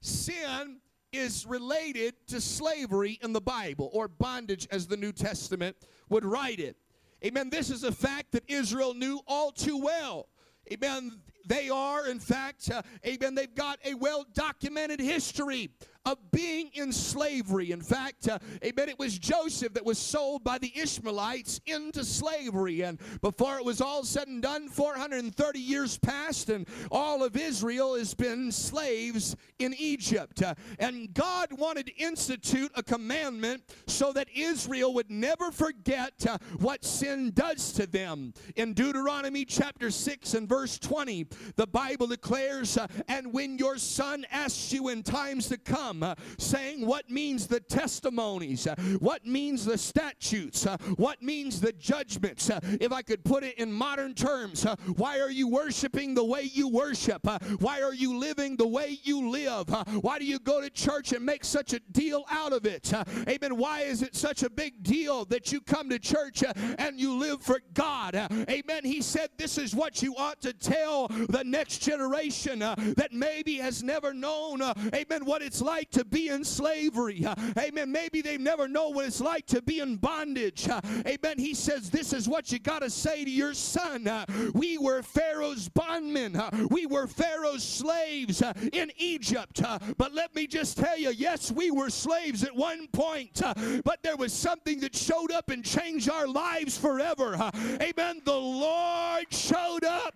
Sin 0.00 0.80
is 1.12 1.46
related 1.46 2.14
to 2.28 2.40
slavery 2.40 3.18
in 3.22 3.32
the 3.32 3.40
Bible, 3.40 3.90
or 3.92 4.08
bondage 4.08 4.68
as 4.70 4.86
the 4.86 4.96
New 4.96 5.12
Testament 5.12 5.76
would 6.08 6.24
write 6.24 6.60
it. 6.60 6.76
Amen. 7.24 7.50
This 7.50 7.70
is 7.70 7.84
a 7.84 7.92
fact 7.92 8.32
that 8.32 8.44
Israel 8.48 8.94
knew 8.94 9.20
all 9.26 9.50
too 9.50 9.78
well. 9.78 10.28
Amen. 10.72 11.20
They 11.48 11.70
are, 11.70 12.06
in 12.06 12.20
fact, 12.20 12.70
uh, 12.70 12.82
amen, 13.06 13.34
they've 13.34 13.54
got 13.54 13.78
a 13.84 13.94
well 13.94 14.26
documented 14.34 15.00
history 15.00 15.70
of 16.08 16.18
being 16.30 16.70
in 16.72 16.90
slavery. 16.92 17.70
In 17.70 17.82
fact, 17.82 18.28
uh, 18.28 18.38
amen, 18.64 18.88
it 18.88 18.98
was 18.98 19.18
Joseph 19.18 19.74
that 19.74 19.84
was 19.84 19.98
sold 19.98 20.42
by 20.42 20.58
the 20.58 20.72
Ishmaelites 20.74 21.60
into 21.66 22.02
slavery. 22.04 22.82
And 22.82 22.98
before 23.20 23.58
it 23.58 23.64
was 23.64 23.80
all 23.80 24.04
said 24.04 24.28
and 24.28 24.40
done, 24.40 24.68
430 24.68 25.58
years 25.58 25.98
passed, 25.98 26.48
and 26.48 26.66
all 26.90 27.22
of 27.22 27.36
Israel 27.36 27.94
has 27.96 28.14
been 28.14 28.50
slaves 28.50 29.36
in 29.58 29.74
Egypt. 29.78 30.42
Uh, 30.42 30.54
and 30.78 31.12
God 31.12 31.52
wanted 31.52 31.86
to 31.86 31.96
institute 31.96 32.72
a 32.74 32.82
commandment 32.82 33.62
so 33.86 34.12
that 34.14 34.28
Israel 34.34 34.94
would 34.94 35.10
never 35.10 35.50
forget 35.50 36.14
uh, 36.26 36.38
what 36.58 36.84
sin 36.84 37.32
does 37.32 37.72
to 37.72 37.86
them. 37.86 38.32
In 38.56 38.72
Deuteronomy 38.72 39.44
chapter 39.44 39.90
6 39.90 40.34
and 40.34 40.48
verse 40.48 40.78
20, 40.78 41.26
the 41.56 41.66
Bible 41.66 42.06
declares, 42.06 42.76
uh, 42.76 42.86
And 43.08 43.32
when 43.32 43.58
your 43.58 43.78
son 43.78 44.26
asks 44.30 44.72
you 44.72 44.88
in 44.88 45.02
times 45.02 45.48
to 45.48 45.58
come, 45.58 46.02
uh, 46.02 46.14
saying 46.38 46.84
what 46.86 47.10
means 47.10 47.46
the 47.46 47.60
testimonies, 47.60 48.66
uh, 48.66 48.74
what 48.98 49.26
means 49.26 49.64
the 49.64 49.78
statutes, 49.78 50.66
uh, 50.66 50.76
what 50.96 51.22
means 51.22 51.60
the 51.60 51.72
judgments. 51.72 52.50
Uh, 52.50 52.60
if 52.80 52.92
I 52.92 53.02
could 53.02 53.24
put 53.24 53.44
it 53.44 53.58
in 53.58 53.72
modern 53.72 54.14
terms, 54.14 54.64
uh, 54.66 54.76
why 54.96 55.20
are 55.20 55.30
you 55.30 55.48
worshiping 55.48 56.14
the 56.14 56.24
way 56.24 56.42
you 56.42 56.68
worship? 56.68 57.26
Why 57.60 57.82
are 57.82 57.94
you 57.94 58.18
living 58.18 58.56
the 58.56 58.66
way 58.66 58.98
you 59.02 59.30
live? 59.30 59.68
why 60.02 60.18
do 60.18 60.24
you 60.24 60.38
go 60.38 60.60
to 60.60 60.70
church 60.70 61.12
and 61.12 61.24
make 61.24 61.44
such 61.44 61.72
a 61.72 61.80
deal 61.92 62.24
out 62.30 62.52
of 62.52 62.66
it? 62.66 62.92
amen. 63.28 63.56
Why 63.56 63.80
is 63.80 64.02
it 64.02 64.14
such 64.14 64.42
a 64.42 64.50
big 64.50 64.82
deal 64.82 65.24
that 65.26 65.52
you 65.52 65.60
come 65.60 65.88
to 65.90 65.98
church 65.98 66.42
and 66.78 66.98
you 66.98 67.18
live 67.18 67.42
for 67.42 67.60
God? 67.74 68.14
amen. 68.14 68.84
He 68.84 69.02
said 69.02 69.30
this 69.36 69.58
is 69.58 69.74
what 69.74 70.02
you 70.02 70.14
ought 70.16 70.40
to 70.42 70.52
tell 70.52 71.08
the 71.28 71.44
next 71.44 71.78
generation 71.78 72.62
uh, 72.62 72.74
that 72.96 73.12
maybe 73.12 73.56
has 73.56 73.82
never 73.82 74.12
known, 74.14 74.62
uh, 74.62 74.74
amen, 74.94 75.24
what 75.24 75.42
it's 75.42 75.60
like 75.60 75.90
to 75.90 76.04
be 76.04 76.28
in 76.28 76.44
slavery. 76.44 77.24
Uh, 77.24 77.34
amen. 77.58 77.92
Maybe 77.92 78.22
they 78.22 78.38
never 78.38 78.66
know 78.66 78.88
what 78.88 79.06
it's 79.06 79.20
like 79.20 79.46
to 79.46 79.62
be 79.62 79.80
in 79.80 79.96
bondage. 79.96 80.68
Uh, 80.68 80.80
amen. 81.06 81.38
He 81.38 81.54
says, 81.54 81.90
This 81.90 82.12
is 82.12 82.28
what 82.28 82.50
you 82.50 82.58
got 82.58 82.80
to 82.80 82.90
say 82.90 83.24
to 83.24 83.30
your 83.30 83.54
son. 83.54 84.08
Uh, 84.08 84.24
we 84.54 84.78
were 84.78 85.02
Pharaoh's 85.02 85.68
bondmen, 85.68 86.36
uh, 86.36 86.50
we 86.70 86.86
were 86.86 87.06
Pharaoh's 87.06 87.62
slaves 87.62 88.42
in 88.72 88.90
Egypt. 88.96 89.62
But 89.96 90.14
let 90.14 90.34
me 90.34 90.46
just 90.46 90.78
tell 90.78 90.96
you, 90.96 91.10
yes, 91.10 91.52
we 91.52 91.70
were 91.70 91.90
slaves 91.90 92.42
at 92.42 92.54
one 92.54 92.88
point, 92.88 93.42
but 93.84 94.02
there 94.02 94.16
was 94.16 94.32
something 94.32 94.80
that 94.80 94.96
showed 94.96 95.30
up 95.30 95.50
and 95.50 95.64
changed 95.64 96.10
our 96.10 96.26
lives 96.26 96.78
forever. 96.78 97.34
Amen. 97.80 98.22
The 98.24 98.32
Lord 98.32 99.26
showed 99.32 99.84
up 99.84 100.14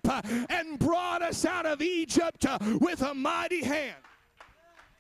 and 0.49 0.79
brought 0.79 1.02
us 1.03 1.45
out 1.45 1.67
of 1.67 1.83
Egypt 1.83 2.47
with 2.81 3.03
a 3.03 3.15
mighty 3.15 3.63
hand. 3.65 3.97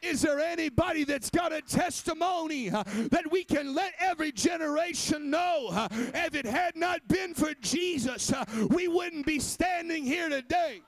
Is 0.02 0.20
there 0.20 0.40
anybody 0.40 1.04
that's 1.04 1.30
got 1.30 1.52
a 1.52 1.62
testimony 1.62 2.70
uh, 2.70 2.82
that 3.10 3.30
we 3.30 3.44
can 3.44 3.72
let 3.72 3.94
every 4.00 4.32
generation 4.32 5.30
know? 5.30 5.68
Uh, 5.70 5.86
if 5.92 6.34
it 6.34 6.44
had 6.44 6.74
not 6.74 7.06
been 7.06 7.34
for 7.34 7.54
Jesus, 7.60 8.32
uh, 8.32 8.44
we 8.70 8.88
wouldn't 8.88 9.24
be 9.24 9.38
standing 9.38 10.04
here 10.04 10.28
today. 10.28 10.82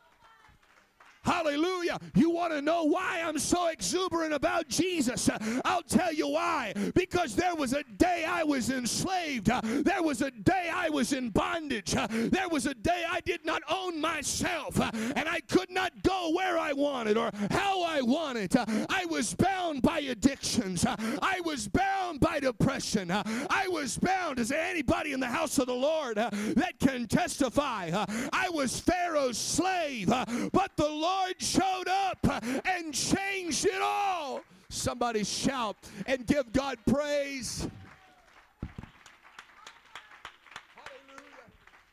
Hallelujah. 1.25 1.99
You 2.15 2.31
want 2.31 2.53
to 2.53 2.61
know 2.61 2.85
why 2.85 3.23
I'm 3.25 3.39
so 3.39 3.69
exuberant 3.69 4.35
about 4.35 4.69
Jesus? 4.69 5.31
I'll 5.65 5.83
tell 5.83 6.13
you 6.13 6.29
why. 6.29 6.75
Because 6.95 7.35
there 7.35 7.55
was 7.55 7.73
a 7.73 7.83
day 7.97 8.25
I 8.27 8.45
was 8.45 8.71
enslaved. 8.71 9.47
There 9.47 10.03
was 10.03 10.21
a 10.21 10.31
day 10.31 10.71
I 10.73 10.91
was 10.91 11.13
in 11.13 11.31
bondage. 11.31 11.93
There 11.93 12.49
was 12.49 12.67
a 12.67 12.75
day 12.75 13.05
I 13.11 13.21
did 13.21 13.45
not 13.45 13.63
own 13.71 14.01
myself 14.01 14.79
and 14.81 15.29
I 15.29 15.41
could 15.49 15.71
not 15.71 16.03
go 16.03 16.33
where 16.35 16.59
I 16.59 16.73
wanted 16.73 17.17
or 17.17 17.31
how 17.51 17.83
I 17.83 18.01
wanted. 18.03 18.55
I 18.57 19.07
was 19.07 19.35
bound 19.35 19.83
by 19.83 20.01
addictions. 20.01 20.85
I 20.87 21.41
was 21.45 21.69
bound 21.69 22.21
by 22.21 22.41
depression. 22.41 23.11
I 23.11 23.67
was 23.69 23.97
bound. 23.97 24.39
Is 24.39 24.49
there 24.49 24.65
anybody 24.65 25.13
in 25.13 25.21
the 25.21 25.27
house 25.27 25.59
of 25.59 25.67
the 25.67 25.75
Lord 25.75 26.17
that 26.17 26.75
can 26.81 27.07
testify? 27.07 27.91
I 28.33 28.49
was 28.51 28.79
Pharaoh's 28.81 29.39
slave, 29.39 30.09
but 30.09 30.77
the 30.77 30.89
Lord 30.89 31.14
Lord 31.15 31.41
showed 31.41 31.89
up 31.89 32.43
and 32.67 32.93
changed 32.93 33.67
it 33.67 33.81
all. 33.83 34.43
Somebody 34.69 35.25
shout 35.25 35.77
and 36.07 36.27
give 36.27 36.53
God 36.53 36.79
praise. 36.87 37.69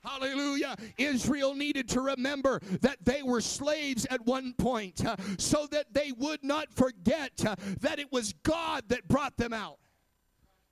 Hallelujah. 0.03 0.75
Israel 0.97 1.53
needed 1.53 1.87
to 1.89 2.01
remember 2.01 2.59
that 2.81 2.97
they 3.03 3.21
were 3.21 3.39
slaves 3.39 4.07
at 4.09 4.25
one 4.25 4.53
point 4.53 5.05
uh, 5.05 5.15
so 5.37 5.67
that 5.67 5.93
they 5.93 6.11
would 6.17 6.43
not 6.43 6.73
forget 6.73 7.31
uh, 7.45 7.55
that 7.81 7.99
it 7.99 8.11
was 8.11 8.33
God 8.43 8.83
that 8.87 9.07
brought 9.07 9.37
them 9.37 9.53
out. 9.53 9.77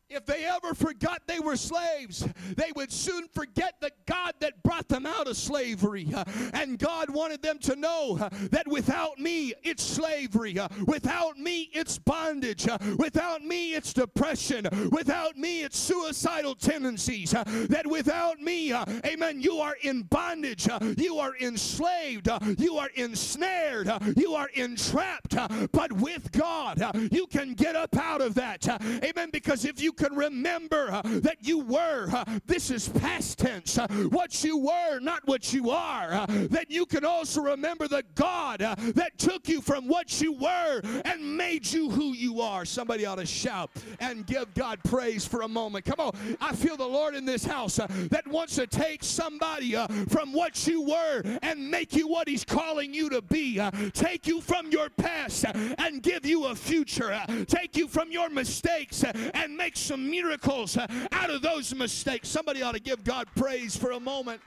If 0.09 0.25
they 0.25 0.45
ever 0.45 0.73
forgot 0.73 1.21
they 1.27 1.39
were 1.39 1.55
slaves, 1.55 2.27
they 2.55 2.71
would 2.75 2.91
soon 2.91 3.27
forget 3.27 3.75
the 3.79 3.91
God 4.07 4.33
that 4.39 4.63
brought 4.63 4.87
them 4.87 5.05
out 5.05 5.27
of 5.27 5.37
slavery. 5.37 6.07
And 6.53 6.79
God 6.79 7.09
wanted 7.09 7.41
them 7.41 7.59
to 7.59 7.75
know 7.75 8.15
that 8.51 8.67
without 8.67 9.19
me, 9.19 9.53
it's 9.63 9.83
slavery. 9.83 10.57
Without 10.87 11.37
me, 11.37 11.69
it's 11.73 11.99
bondage. 11.99 12.67
Without 12.97 13.43
me, 13.43 13.75
it's 13.75 13.93
depression. 13.93 14.67
Without 14.91 15.37
me, 15.37 15.63
it's 15.63 15.77
suicidal 15.77 16.55
tendencies. 16.55 17.31
That 17.31 17.85
without 17.85 18.39
me, 18.39 18.73
amen, 19.05 19.41
you 19.41 19.59
are 19.59 19.75
in 19.83 20.03
bondage. 20.03 20.67
You 20.97 21.19
are 21.19 21.35
enslaved. 21.39 22.29
You 22.57 22.77
are 22.77 22.89
ensnared. 22.95 23.91
You 24.17 24.33
are 24.33 24.49
entrapped. 24.55 25.35
But 25.71 25.93
with 25.93 26.31
God, 26.31 26.81
you 27.11 27.27
can 27.27 27.53
get 27.53 27.75
up 27.75 27.95
out 27.95 28.21
of 28.21 28.33
that. 28.35 28.67
Amen. 29.03 29.29
Because 29.31 29.65
if 29.65 29.79
you 29.81 29.93
can 29.99 30.15
remember 30.15 30.89
uh, 30.91 31.01
that 31.03 31.37
you 31.41 31.59
were, 31.59 32.09
uh, 32.13 32.23
this 32.45 32.71
is 32.71 32.87
past 32.87 33.37
tense, 33.37 33.77
uh, 33.77 33.87
what 34.09 34.43
you 34.43 34.57
were, 34.57 34.99
not 34.99 35.21
what 35.25 35.51
you 35.51 35.69
are. 35.71 36.13
Uh, 36.13 36.25
that 36.49 36.71
you 36.71 36.85
can 36.85 37.03
also 37.03 37.41
remember 37.41 37.87
the 37.87 38.03
God 38.15 38.61
uh, 38.61 38.75
that 38.95 39.17
took 39.17 39.49
you 39.49 39.59
from 39.61 39.87
what 39.87 40.21
you 40.21 40.31
were 40.31 40.81
and 41.03 41.37
made 41.37 41.69
you 41.71 41.89
who 41.89 42.13
you 42.13 42.39
are. 42.39 42.63
Somebody 42.63 43.05
ought 43.05 43.15
to 43.15 43.25
shout 43.25 43.69
and 43.99 44.25
give 44.25 44.53
God 44.53 44.79
praise 44.85 45.25
for 45.25 45.41
a 45.41 45.47
moment. 45.47 45.83
Come 45.83 45.99
on, 45.99 46.37
I 46.39 46.55
feel 46.55 46.77
the 46.77 46.87
Lord 46.87 47.13
in 47.13 47.25
this 47.25 47.43
house 47.43 47.77
uh, 47.77 47.87
that 48.09 48.25
wants 48.27 48.55
to 48.55 48.67
take 48.67 49.03
somebody 49.03 49.75
from 50.07 50.31
what 50.31 50.65
you 50.65 50.81
were 50.81 51.21
and 51.41 51.69
make 51.69 51.93
you 51.93 52.07
what 52.07 52.29
He's 52.29 52.45
calling 52.45 52.93
you 52.93 53.09
to 53.09 53.21
be. 53.21 53.61
take 53.93 54.27
you 54.27 54.39
from 54.39 54.71
your 54.71 54.89
past 54.89 55.45
and 55.77 56.01
give 56.01 56.25
you 56.25 56.45
a 56.45 56.55
future. 56.55 57.21
take 57.47 57.75
you 57.75 57.87
from 57.87 58.11
your 58.11 58.29
mistakes 58.29 59.03
and 59.03 59.57
make 59.57 59.75
some 59.89 60.07
miracles 60.07 60.77
uh, 60.77 60.85
out 61.11 61.31
of 61.31 61.41
those 61.41 61.73
mistakes. 61.73 62.29
Somebody 62.29 62.61
ought 62.61 62.73
to 62.73 62.79
give 62.79 63.03
God 63.03 63.27
praise 63.35 63.75
for 63.75 63.89
a 63.91 63.99
moment. 63.99 64.39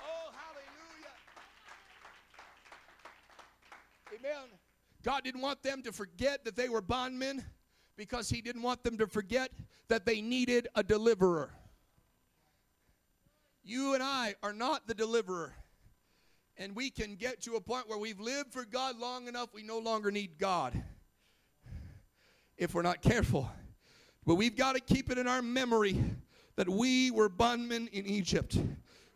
Oh, 0.00 0.32
hallelujah. 0.32 1.14
Amen. 4.18 4.48
God 5.02 5.24
didn't 5.24 5.42
want 5.42 5.62
them 5.62 5.82
to 5.82 5.92
forget 5.92 6.42
that 6.46 6.56
they 6.56 6.70
were 6.70 6.80
bondmen 6.80 7.44
because 7.98 8.30
He 8.30 8.40
didn't 8.40 8.62
want 8.62 8.82
them 8.82 8.96
to 8.96 9.06
forget 9.06 9.50
that 9.88 10.06
they 10.06 10.22
needed 10.22 10.68
a 10.74 10.82
deliverer. 10.82 11.50
You 13.62 13.92
and 13.92 14.02
I 14.02 14.36
are 14.42 14.54
not 14.54 14.86
the 14.86 14.94
deliverer. 14.94 15.54
And 16.56 16.74
we 16.74 16.88
can 16.88 17.16
get 17.16 17.42
to 17.42 17.56
a 17.56 17.60
point 17.60 17.90
where 17.90 17.98
we've 17.98 18.18
lived 18.18 18.54
for 18.54 18.64
God 18.64 18.98
long 18.98 19.28
enough, 19.28 19.52
we 19.52 19.62
no 19.62 19.78
longer 19.78 20.10
need 20.10 20.38
God. 20.38 20.82
If 22.56 22.74
we're 22.74 22.80
not 22.80 23.02
careful. 23.02 23.50
But 24.28 24.34
we've 24.34 24.54
got 24.54 24.74
to 24.74 24.80
keep 24.80 25.10
it 25.10 25.16
in 25.16 25.26
our 25.26 25.40
memory 25.40 25.98
that 26.56 26.68
we 26.68 27.10
were 27.10 27.30
bondmen 27.30 27.88
in 27.94 28.04
Egypt. 28.04 28.58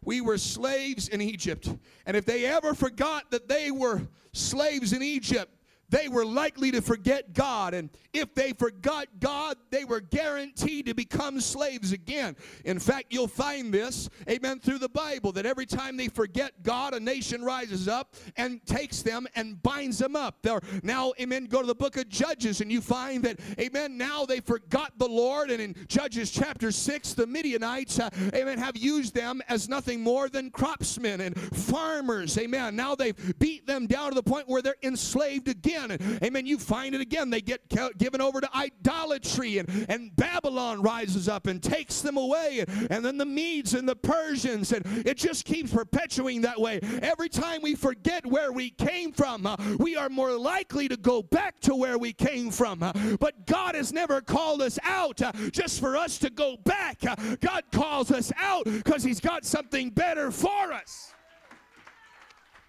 We 0.03 0.23
were 0.23 0.39
slaves 0.39 1.09
in 1.09 1.21
Egypt. 1.21 1.69
And 2.07 2.17
if 2.17 2.25
they 2.25 2.47
ever 2.47 2.73
forgot 2.73 3.31
that 3.31 3.47
they 3.47 3.71
were 3.71 4.01
slaves 4.33 4.95
in 4.95 5.03
Egypt, 5.03 5.53
they 5.93 6.09
were 6.09 6.25
likely 6.25 6.71
to 6.71 6.81
forget 6.81 7.35
God. 7.35 7.75
And 7.75 7.91
if 8.15 8.35
they 8.35 8.55
forgot 8.55 9.09
God, 9.21 9.59
they 9.71 9.85
were 9.85 10.01
guaranteed 10.01 10.87
to 10.87 10.95
become 10.95 11.39
slaves 11.39 11.93
again. 11.93 12.35
In 12.65 12.79
fact, 12.79 13.07
you'll 13.11 13.29
find 13.29 13.73
this, 13.73 14.09
amen, 14.29 14.61
through 14.61 14.79
the 14.79 14.89
Bible 14.89 15.33
that 15.33 15.45
every 15.45 15.67
time 15.67 15.99
they 15.99 16.09
forget 16.09 16.63
God, 16.63 16.95
a 16.95 17.01
nation 17.01 17.45
rises 17.45 17.89
up 17.89 18.15
and 18.39 18.65
takes 18.65 19.03
them 19.03 19.27
and 19.37 19.63
binds 19.63 19.99
them 19.99 20.17
up. 20.17 20.39
They're 20.41 20.63
now, 20.83 21.13
amen, 21.21 21.45
go 21.45 21.61
to 21.61 21.67
the 21.67 21.75
book 21.75 21.99
of 21.99 22.09
Judges 22.09 22.63
and 22.63 22.73
you 22.73 22.81
find 22.81 23.23
that, 23.25 23.39
amen, 23.61 23.99
now 23.99 24.25
they 24.25 24.41
forgot 24.41 24.99
the 24.99 25.09
Lord. 25.09 25.51
And 25.51 25.61
in 25.61 25.77
Judges 25.89 26.31
chapter 26.31 26.73
6, 26.73 27.13
the 27.13 27.27
Midianites, 27.27 27.99
uh, 27.99 28.09
amen, 28.35 28.57
have 28.57 28.79
used 28.79 29.15
them 29.15 29.43
as 29.47 29.69
nothing 29.69 30.01
more 30.01 30.31
than 30.31 30.51
craftsmen 30.51 31.21
and 31.21 31.39
farmers, 31.39 32.39
amen. 32.39 32.77
Now 32.77 32.95
they've 32.95 33.39
beat 33.39 33.67
them 33.67 33.87
down 33.87 34.09
to 34.09 34.15
the 34.15 34.23
point 34.23 34.49
where 34.49 34.63
they're 34.63 34.77
enslaved 34.83 35.49
again. 35.49 35.82
And, 35.91 36.23
amen, 36.23 36.47
you 36.47 36.59
find 36.59 36.95
it 36.95 37.01
again. 37.01 37.31
They 37.31 37.41
get 37.41 37.69
given 37.99 38.21
over 38.21 38.41
to 38.41 38.57
idolatry, 38.57 39.59
and, 39.59 39.87
and 39.89 40.15
Babylon 40.17 40.83
rises 40.83 41.29
up 41.29 41.47
and 41.47 41.63
takes 41.63 42.01
them 42.01 42.17
away, 42.17 42.61
and, 42.61 42.91
and 42.91 43.05
then 43.05 43.19
the 43.19 43.27
Medes 43.27 43.75
and 43.75 43.89
the 43.89 43.97
Persians, 43.97 44.73
and 44.73 44.85
it 45.07 45.17
just 45.17 45.45
keeps 45.45 45.73
perpetuating 45.73 46.43
that 46.43 46.61
way. 46.61 46.81
Every 47.03 47.29
time 47.29 47.63
we 47.63 47.75
forget 47.75 48.25
where 48.27 48.53
we 48.53 48.71
came 48.71 49.13
from, 49.13 49.47
uh, 49.47 49.57
we 49.79 49.97
are 49.97 50.09
more 50.09 50.33
likely 50.33 50.89
to 50.89 50.97
go 50.97 51.23
back 51.23 51.61
to 51.61 51.75
where 51.75 51.99
we 51.99 52.13
came 52.13 52.51
from. 52.51 52.83
Uh, 52.83 52.93
but 53.19 53.47
God 53.47 53.75
has 53.75 53.93
never 53.93 54.21
called 54.21 54.63
us 54.63 54.79
out 54.83 55.21
uh, 55.23 55.33
just 55.51 55.81
for 55.81 55.97
us 55.97 56.19
to 56.19 56.31
go 56.31 56.57
back. 56.65 56.99
Uh, 57.07 57.17
God 57.41 57.65
calls 57.73 58.11
us 58.11 58.33
out 58.37 58.65
because 58.65 59.03
He's 59.03 59.21
got 59.21 59.45
something 59.45 59.91
better 59.91 60.31
for 60.31 60.73
us. 60.73 61.13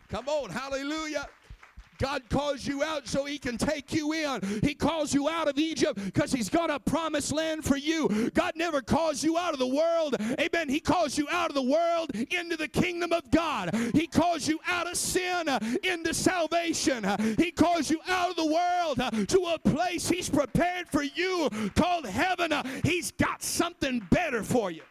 Come 0.09 0.27
on, 0.27 0.49
hallelujah. 0.49 1.27
God 1.97 2.23
calls 2.29 2.65
you 2.65 2.83
out 2.83 3.07
so 3.07 3.25
He 3.25 3.37
can 3.37 3.57
take 3.57 3.93
you 3.93 4.13
in. 4.13 4.41
He 4.61 4.73
calls 4.73 5.13
you 5.13 5.29
out 5.29 5.47
of 5.47 5.57
Egypt 5.57 5.99
because 6.03 6.31
He's 6.31 6.49
got 6.49 6.69
a 6.69 6.79
promised 6.79 7.31
land 7.31 7.63
for 7.63 7.77
you. 7.77 8.31
God 8.33 8.53
never 8.55 8.81
calls 8.81 9.23
you 9.23 9.37
out 9.37 9.53
of 9.53 9.59
the 9.59 9.67
world. 9.67 10.15
Amen. 10.39 10.69
He 10.69 10.79
calls 10.79 11.17
you 11.17 11.27
out 11.29 11.49
of 11.49 11.55
the 11.55 11.61
world 11.61 12.11
into 12.15 12.57
the 12.57 12.67
kingdom 12.67 13.13
of 13.13 13.29
God. 13.31 13.73
He 13.93 14.07
calls 14.07 14.47
you 14.47 14.59
out 14.67 14.89
of 14.89 14.97
sin 14.97 15.47
into 15.83 16.13
salvation. 16.13 17.05
He 17.37 17.51
calls 17.51 17.89
you 17.89 17.99
out 18.07 18.29
of 18.29 18.35
the 18.35 18.45
world 18.45 19.27
to 19.27 19.39
a 19.53 19.59
place 19.59 20.07
He's 20.07 20.29
prepared 20.29 20.87
for 20.87 21.03
you 21.03 21.49
called 21.75 22.05
heaven. 22.05 22.53
He's 22.83 23.11
got 23.11 23.43
something 23.43 24.05
better 24.09 24.43
for 24.43 24.71
you. 24.71 24.81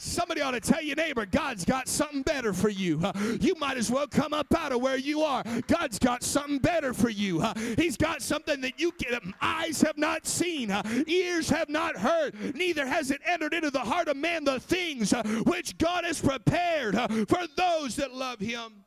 Somebody 0.00 0.40
ought 0.42 0.52
to 0.52 0.60
tell 0.60 0.80
your 0.80 0.94
neighbor, 0.94 1.26
God's 1.26 1.64
got 1.64 1.88
something 1.88 2.22
better 2.22 2.52
for 2.52 2.68
you. 2.68 3.00
Uh, 3.02 3.12
you 3.40 3.56
might 3.56 3.76
as 3.76 3.90
well 3.90 4.06
come 4.06 4.32
up 4.32 4.46
out 4.56 4.70
of 4.70 4.80
where 4.80 4.96
you 4.96 5.22
are. 5.22 5.42
God's 5.66 5.98
got 5.98 6.22
something 6.22 6.58
better 6.58 6.94
for 6.94 7.08
you. 7.08 7.42
Uh, 7.42 7.52
he's 7.76 7.96
got 7.96 8.22
something 8.22 8.60
that 8.60 8.78
you 8.78 8.92
can, 8.92 9.34
eyes 9.40 9.82
have 9.82 9.98
not 9.98 10.24
seen, 10.24 10.70
uh, 10.70 10.82
ears 11.08 11.50
have 11.50 11.68
not 11.68 11.96
heard, 11.96 12.54
neither 12.54 12.86
has 12.86 13.10
it 13.10 13.20
entered 13.26 13.52
into 13.52 13.72
the 13.72 13.80
heart 13.80 14.06
of 14.06 14.16
man 14.16 14.44
the 14.44 14.60
things 14.60 15.12
which 15.44 15.76
God 15.78 16.04
has 16.04 16.20
prepared 16.20 16.94
for 17.28 17.40
those 17.56 17.96
that 17.96 18.14
love 18.14 18.38
Him. 18.38 18.84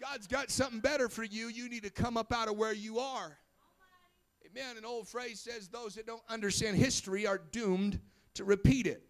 God's 0.00 0.26
got 0.26 0.50
something 0.50 0.80
better 0.80 1.10
for 1.10 1.24
you. 1.24 1.48
You 1.48 1.68
need 1.68 1.82
to 1.82 1.90
come 1.90 2.16
up 2.16 2.32
out 2.32 2.48
of 2.48 2.56
where 2.56 2.72
you 2.72 2.98
are. 2.98 3.36
Amen. 4.50 4.78
An 4.78 4.84
old 4.84 5.08
phrase 5.08 5.40
says, 5.40 5.68
Those 5.68 5.94
that 5.96 6.06
don't 6.06 6.22
understand 6.28 6.78
history 6.78 7.26
are 7.26 7.38
doomed 7.38 8.00
to 8.34 8.44
repeat 8.44 8.86
it. 8.86 9.02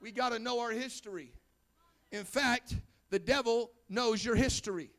We 0.00 0.12
got 0.12 0.30
to 0.30 0.38
know 0.38 0.60
our 0.60 0.70
history. 0.70 1.32
In 2.12 2.24
fact, 2.24 2.74
the 3.10 3.18
devil 3.18 3.70
knows 3.88 4.24
your 4.24 4.34
history. 4.34 4.90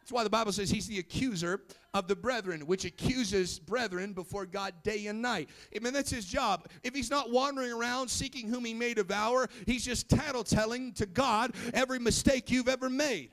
That's 0.00 0.12
why 0.12 0.22
the 0.22 0.30
Bible 0.30 0.52
says 0.52 0.70
he's 0.70 0.86
the 0.86 1.00
accuser 1.00 1.62
of 1.92 2.06
the 2.06 2.14
brethren, 2.14 2.66
which 2.66 2.84
accuses 2.84 3.58
brethren 3.58 4.12
before 4.12 4.46
God 4.46 4.72
day 4.84 5.06
and 5.06 5.20
night. 5.20 5.48
I 5.74 5.80
mean, 5.80 5.92
that's 5.92 6.10
his 6.10 6.26
job. 6.26 6.68
If 6.84 6.94
he's 6.94 7.10
not 7.10 7.32
wandering 7.32 7.72
around 7.72 8.08
seeking 8.08 8.48
whom 8.48 8.64
he 8.64 8.72
may 8.72 8.94
devour, 8.94 9.48
he's 9.66 9.84
just 9.84 10.08
tattletelling 10.08 10.94
to 10.96 11.06
God 11.06 11.54
every 11.74 11.98
mistake 11.98 12.50
you've 12.50 12.68
ever 12.68 12.88
made 12.88 13.30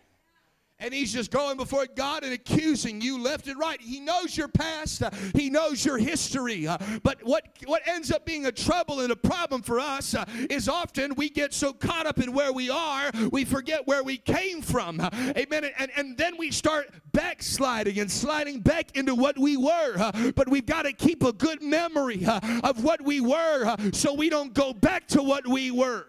and 0.84 0.94
he's 0.94 1.14
just 1.14 1.32
going 1.32 1.56
before 1.56 1.88
God 1.96 2.24
and 2.24 2.34
accusing 2.34 3.00
you 3.00 3.22
left 3.22 3.48
and 3.48 3.58
right. 3.58 3.80
He 3.82 4.02
knows 4.02 4.38
your 4.38 4.50
past, 4.50 5.02
uh, 5.02 5.10
he 5.34 5.50
knows 5.50 5.84
your 5.86 5.98
history. 5.98 6.68
Uh, 6.68 6.78
but 7.04 7.24
what, 7.24 7.48
what 7.66 7.82
ends 7.88 8.12
up 8.12 8.26
being 8.26 8.46
a 8.46 8.52
trouble 8.52 9.00
and 9.00 9.12
a 9.12 9.16
problem 9.16 9.62
for 9.62 9.80
us 9.80 10.14
uh, 10.14 10.26
is 10.50 10.68
often 10.68 11.16
we 11.16 11.30
get 11.30 11.54
so 11.54 11.72
caught 11.72 12.06
up 12.06 12.20
in 12.20 12.34
where 12.34 12.52
we 12.52 12.70
are, 12.70 13.12
we 13.32 13.46
forget 13.46 13.88
where 13.88 14.04
we 14.04 14.18
came 14.18 14.62
from. 14.62 15.00
Uh, 15.00 15.10
amen. 15.38 15.72
And, 15.80 15.90
and 15.96 16.18
then 16.18 16.38
we 16.38 16.52
start 16.52 16.90
backsliding 17.14 18.00
and 18.00 18.12
sliding 18.12 18.60
back 18.60 18.98
into 18.98 19.16
what 19.16 19.38
we 19.38 19.56
were. 19.56 19.96
Uh, 19.98 20.32
but 20.36 20.50
we've 20.50 20.66
got 20.66 20.82
to 20.84 20.92
keep 20.92 21.24
a 21.24 21.32
good 21.32 21.62
memory 21.62 22.26
uh, 22.26 22.42
of 22.64 22.84
what 22.84 23.02
we 23.02 23.22
were 23.22 23.76
so 23.94 24.14
we 24.14 24.30
don't 24.30 24.54
go 24.54 24.74
back 24.74 25.08
to 25.08 25.24
what 25.24 25.48
we 25.48 25.72
were. 25.72 26.08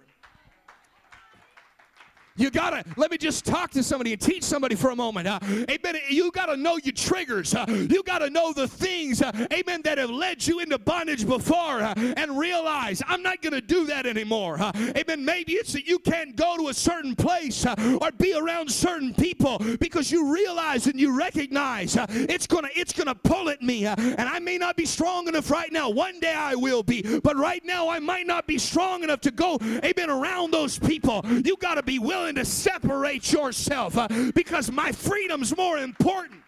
You 2.36 2.50
gotta, 2.50 2.82
let 2.96 3.12
me 3.12 3.16
just 3.16 3.44
talk 3.44 3.70
to 3.70 3.82
somebody 3.84 4.12
and 4.12 4.20
teach 4.20 4.42
somebody 4.42 4.74
for 4.74 4.90
a 4.90 4.96
moment. 4.96 5.28
Uh, 5.28 5.38
amen. 5.70 5.98
You 6.08 6.32
gotta 6.32 6.56
know 6.56 6.78
your 6.82 6.92
triggers. 6.92 7.54
Uh, 7.54 7.64
you 7.68 8.02
gotta 8.02 8.28
know 8.28 8.52
the 8.52 8.66
things, 8.66 9.22
uh, 9.22 9.30
amen, 9.52 9.82
that 9.84 9.98
have 9.98 10.10
led 10.10 10.44
you 10.44 10.58
into 10.58 10.76
bondage 10.76 11.28
before 11.28 11.80
and 11.96 12.36
realize 12.36 13.00
I'm 13.06 13.22
not 13.22 13.40
gonna 13.40 13.60
do 13.60 13.86
that 13.86 14.04
anymore. 14.04 14.58
Amen. 14.96 15.24
Maybe 15.24 15.52
it's 15.52 15.74
that 15.74 15.86
you 15.86 16.00
can't 16.00 16.34
go 16.34 16.56
to 16.56 16.70
a 16.70 16.74
certain 16.74 17.14
place 17.14 17.64
or 17.66 18.10
be 18.18 18.34
around 18.34 18.68
certain 18.68 19.14
people 19.14 19.62
because 19.78 20.10
you 20.10 20.34
realize 20.34 20.88
and 20.88 20.98
you 20.98 21.16
recognize 21.16 21.96
it's 22.08 22.48
gonna, 22.48 22.68
it's 22.74 22.92
gonna 22.92 23.14
pull 23.14 23.48
at 23.48 23.62
me. 23.62 23.86
and 23.86 24.20
I 24.20 24.40
may 24.40 24.58
not 24.58 24.76
be 24.76 24.86
strong 24.86 25.28
enough 25.28 25.52
right 25.52 25.70
now. 25.70 25.88
One 25.88 26.18
day 26.18 26.34
I 26.34 26.56
will 26.56 26.82
be, 26.82 27.20
but 27.20 27.36
right 27.36 27.64
now 27.64 27.88
I 27.88 28.00
might 28.00 28.26
not 28.26 28.48
be 28.48 28.58
strong 28.58 29.04
enough 29.04 29.20
to 29.20 29.30
go, 29.30 29.56
amen, 29.84 30.10
around 30.10 30.50
those 30.50 30.80
people. 30.80 31.24
You 31.44 31.56
gotta 31.60 31.84
be 31.84 32.00
willing 32.00 32.23
willing 32.24 32.34
to 32.37 32.44
separate 32.46 33.30
yourself 33.30 33.98
uh, 33.98 34.08
because 34.34 34.72
my 34.72 34.90
freedom's 34.90 35.54
more 35.58 35.76
important. 35.76 36.40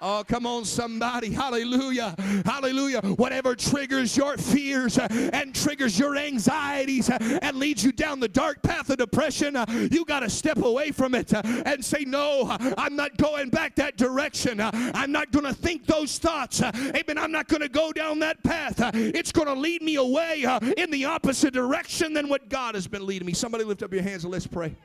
Oh, 0.00 0.24
come 0.26 0.46
on, 0.46 0.64
somebody. 0.64 1.30
Hallelujah. 1.32 2.14
Hallelujah. 2.44 3.00
Whatever 3.00 3.56
triggers 3.56 4.16
your 4.16 4.36
fears 4.36 4.96
uh, 4.96 5.08
and 5.32 5.52
triggers 5.52 5.98
your 5.98 6.16
anxieties 6.16 7.10
uh, 7.10 7.18
and 7.42 7.56
leads 7.56 7.82
you 7.82 7.90
down 7.90 8.20
the 8.20 8.28
dark 8.28 8.62
path 8.62 8.90
of 8.90 8.98
depression, 8.98 9.56
uh, 9.56 9.66
you 9.90 10.04
got 10.04 10.20
to 10.20 10.30
step 10.30 10.58
away 10.58 10.92
from 10.92 11.16
it 11.16 11.32
and 11.44 11.84
say, 11.84 12.04
No, 12.04 12.56
I'm 12.78 12.94
not 12.94 13.16
going 13.16 13.50
back 13.50 13.74
that 13.76 13.96
direction. 13.96 14.60
I'm 14.60 15.10
not 15.10 15.32
going 15.32 15.46
to 15.46 15.54
think 15.54 15.86
those 15.86 16.18
thoughts. 16.18 16.62
Amen. 16.62 17.18
I'm 17.18 17.32
not 17.32 17.48
going 17.48 17.62
to 17.62 17.68
go 17.68 17.92
down 17.92 18.20
that 18.20 18.42
path. 18.44 18.74
it's 18.94 19.32
going 19.32 19.48
to 19.48 19.54
lead 19.54 19.82
me 19.82 19.96
away 19.96 20.44
in 20.76 20.90
the 20.92 21.06
opposite 21.06 21.52
direction 21.52 22.12
than 22.12 22.28
what 22.28 22.48
God 22.48 22.76
has 22.76 22.86
been 22.86 23.04
leading 23.04 23.26
me. 23.26 23.32
Somebody 23.32 23.64
lift 23.64 23.82
up 23.82 23.92
your 23.92 24.02
hands 24.02 24.22
and 24.22 24.32
let's 24.32 24.46
pray. 24.46 24.76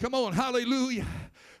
Come 0.00 0.14
on, 0.14 0.32
hallelujah. 0.32 1.06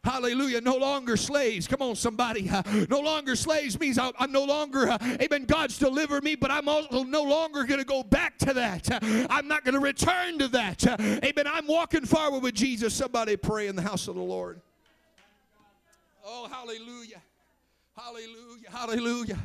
Hallelujah. 0.04 0.60
No 0.60 0.76
longer 0.76 1.16
slaves. 1.16 1.66
Come 1.66 1.82
on, 1.82 1.96
somebody. 1.96 2.48
Uh, 2.48 2.62
no 2.90 3.00
longer 3.00 3.36
slaves 3.36 3.78
means 3.78 3.98
I, 3.98 4.10
am 4.20 4.32
no 4.32 4.44
longer, 4.44 4.88
uh, 4.88 4.98
amen, 5.20 5.44
God's 5.44 5.78
delivered 5.78 6.24
me, 6.24 6.34
but 6.34 6.50
I'm 6.50 6.68
also 6.68 7.02
no 7.04 7.22
longer 7.22 7.64
going 7.64 7.80
to 7.80 7.86
go 7.86 8.02
back 8.02 8.38
to 8.38 8.54
that. 8.54 8.90
Uh, 8.90 9.26
I'm 9.30 9.48
not 9.48 9.64
going 9.64 9.74
to 9.74 9.80
return 9.80 10.38
to 10.38 10.48
that. 10.48 10.86
Amen. 11.00 11.46
I'm 11.46 11.66
walking 11.66 12.04
forward 12.04 12.42
with 12.42 12.54
Jesus. 12.54 12.94
Somebody 12.94 13.36
pray 13.36 13.66
in 13.66 13.76
the 13.76 13.82
house 13.82 14.08
of 14.08 14.14
the 14.14 14.22
Lord. 14.22 14.60
Oh, 16.24 16.48
hallelujah. 16.48 17.22
Hallelujah. 17.96 18.70
Hallelujah. 18.70 19.38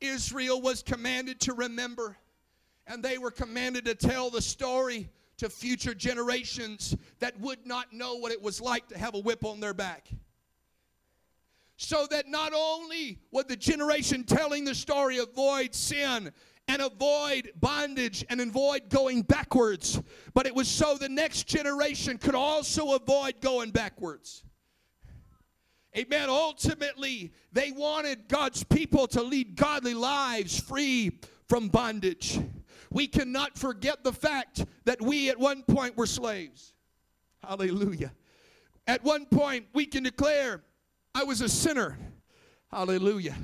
Israel 0.00 0.60
was 0.60 0.82
commanded 0.82 1.40
to 1.40 1.54
remember, 1.54 2.16
and 2.86 3.02
they 3.02 3.18
were 3.18 3.30
commanded 3.30 3.84
to 3.86 3.94
tell 3.94 4.30
the 4.30 4.40
story 4.40 5.08
to 5.38 5.48
future 5.48 5.94
generations 5.94 6.96
that 7.20 7.38
would 7.40 7.66
not 7.66 7.92
know 7.92 8.16
what 8.16 8.32
it 8.32 8.42
was 8.42 8.60
like 8.60 8.88
to 8.88 8.98
have 8.98 9.14
a 9.14 9.18
whip 9.18 9.44
on 9.44 9.60
their 9.60 9.74
back. 9.74 10.08
So 11.76 12.06
that 12.10 12.26
not 12.28 12.52
only 12.54 13.20
would 13.30 13.48
the 13.48 13.56
generation 13.56 14.24
telling 14.24 14.64
the 14.64 14.74
story 14.74 15.18
avoid 15.18 15.74
sin 15.74 16.32
and 16.66 16.82
avoid 16.82 17.52
bondage 17.60 18.24
and 18.28 18.40
avoid 18.40 18.90
going 18.90 19.22
backwards, 19.22 20.02
but 20.34 20.46
it 20.46 20.54
was 20.54 20.66
so 20.66 20.96
the 20.96 21.08
next 21.08 21.44
generation 21.44 22.18
could 22.18 22.34
also 22.34 22.94
avoid 22.94 23.40
going 23.40 23.70
backwards. 23.70 24.42
Amen. 25.96 26.28
Ultimately, 26.28 27.32
they 27.52 27.70
wanted 27.70 28.28
God's 28.28 28.64
people 28.64 29.06
to 29.08 29.22
lead 29.22 29.56
godly 29.56 29.94
lives 29.94 30.60
free 30.60 31.20
from 31.48 31.68
bondage 31.68 32.40
we 32.90 33.06
cannot 33.06 33.58
forget 33.58 34.02
the 34.04 34.12
fact 34.12 34.64
that 34.84 35.00
we 35.00 35.30
at 35.30 35.38
one 35.38 35.62
point 35.62 35.96
were 35.96 36.06
slaves. 36.06 36.72
Hallelujah. 37.42 38.12
At 38.86 39.04
one 39.04 39.26
point, 39.26 39.66
we 39.74 39.84
can 39.84 40.02
declare, 40.02 40.62
I 41.14 41.24
was 41.24 41.40
a 41.40 41.48
sinner. 41.48 41.98
Hallelujah. 42.70 43.36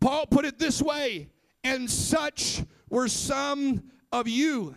Paul 0.00 0.26
put 0.26 0.44
it 0.44 0.58
this 0.58 0.82
way, 0.82 1.28
and 1.62 1.88
such 1.88 2.62
were 2.88 3.08
some 3.08 3.82
of 4.12 4.26
you. 4.26 4.74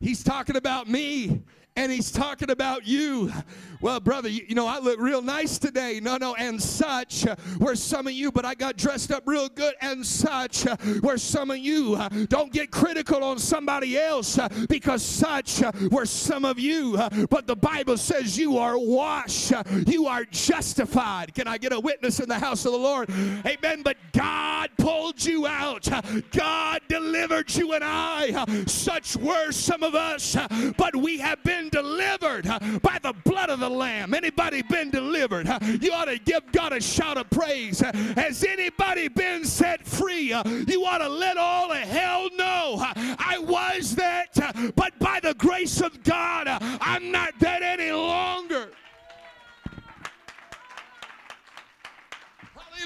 He's 0.00 0.22
talking 0.22 0.54
about 0.54 0.88
me 0.88 1.42
and 1.78 1.92
he's 1.92 2.10
talking 2.10 2.50
about 2.50 2.88
you. 2.88 3.32
Well, 3.80 4.00
brother, 4.00 4.28
you, 4.28 4.44
you, 4.48 4.56
know, 4.56 4.66
I 4.66 4.80
look 4.80 4.98
real 4.98 5.22
nice 5.22 5.58
today. 5.58 6.00
No, 6.02 6.16
no, 6.16 6.34
and 6.34 6.60
such 6.60 7.24
uh, 7.24 7.36
were 7.60 7.76
some 7.76 8.08
of 8.08 8.12
you, 8.12 8.32
but 8.32 8.44
I 8.44 8.54
got 8.54 8.76
dressed 8.76 9.12
up 9.12 9.22
real 9.26 9.48
good, 9.48 9.74
and 9.80 10.04
such 10.04 10.66
uh, 10.66 10.76
were 11.00 11.18
some 11.18 11.52
of 11.52 11.58
you. 11.58 11.94
Uh, 11.94 12.08
don't 12.28 12.52
get 12.52 12.72
critical 12.72 13.22
on 13.22 13.38
somebody 13.38 13.96
else 13.96 14.36
uh, 14.36 14.48
because 14.68 15.04
such 15.04 15.62
uh, 15.62 15.70
were 15.92 16.06
some 16.06 16.44
of 16.44 16.58
you. 16.58 16.96
Uh, 16.96 17.26
but 17.30 17.46
the 17.46 17.54
Bible 17.54 17.96
says 17.96 18.36
you 18.36 18.58
are 18.58 18.76
washed, 18.76 19.52
you 19.86 20.08
are 20.08 20.24
justified. 20.24 21.32
Can 21.32 21.46
I 21.46 21.58
get 21.58 21.72
a 21.72 21.78
witness 21.78 22.18
in 22.18 22.28
the 22.28 22.38
house 22.40 22.64
of 22.66 22.72
the 22.72 22.78
Lord? 22.78 23.08
Amen. 23.46 23.82
But 23.84 23.98
God 24.12 24.70
pulled 24.78 25.24
you 25.24 25.46
out, 25.46 25.88
God 26.32 26.80
delivered 26.88 27.54
you 27.54 27.74
and 27.74 27.84
I. 27.84 28.44
Such 28.66 29.16
were 29.16 29.52
some 29.52 29.84
of 29.88 29.94
us, 29.94 30.36
but 30.76 30.94
we 30.94 31.18
have 31.18 31.42
been 31.44 31.70
delivered 31.70 32.46
uh, 32.46 32.58
by 32.82 32.98
the 33.02 33.14
blood 33.24 33.48
of 33.48 33.60
the 33.60 33.68
Lamb. 33.68 34.12
Anybody 34.12 34.60
been 34.62 34.90
delivered? 34.90 35.48
Uh, 35.48 35.58
you 35.80 35.92
ought 35.92 36.04
to 36.04 36.18
give 36.18 36.42
God 36.52 36.72
a 36.72 36.80
shout 36.80 37.16
of 37.16 37.28
praise. 37.30 37.82
Uh, 37.82 37.90
has 38.16 38.44
anybody 38.44 39.08
been 39.08 39.44
set 39.44 39.86
free? 39.86 40.28
You 40.28 40.84
ought 40.84 40.98
to 40.98 41.08
let 41.08 41.38
all 41.38 41.72
of 41.72 41.78
hell 41.78 42.28
know 42.36 42.76
I 43.18 43.38
was 43.38 43.94
that, 43.96 44.72
but 44.76 44.98
by 44.98 45.20
the 45.20 45.34
grace 45.34 45.80
of 45.80 46.02
God, 46.02 46.46
I'm 46.48 47.10
not 47.10 47.32
that 47.40 47.62
any 47.62 47.90
longer. 47.92 48.68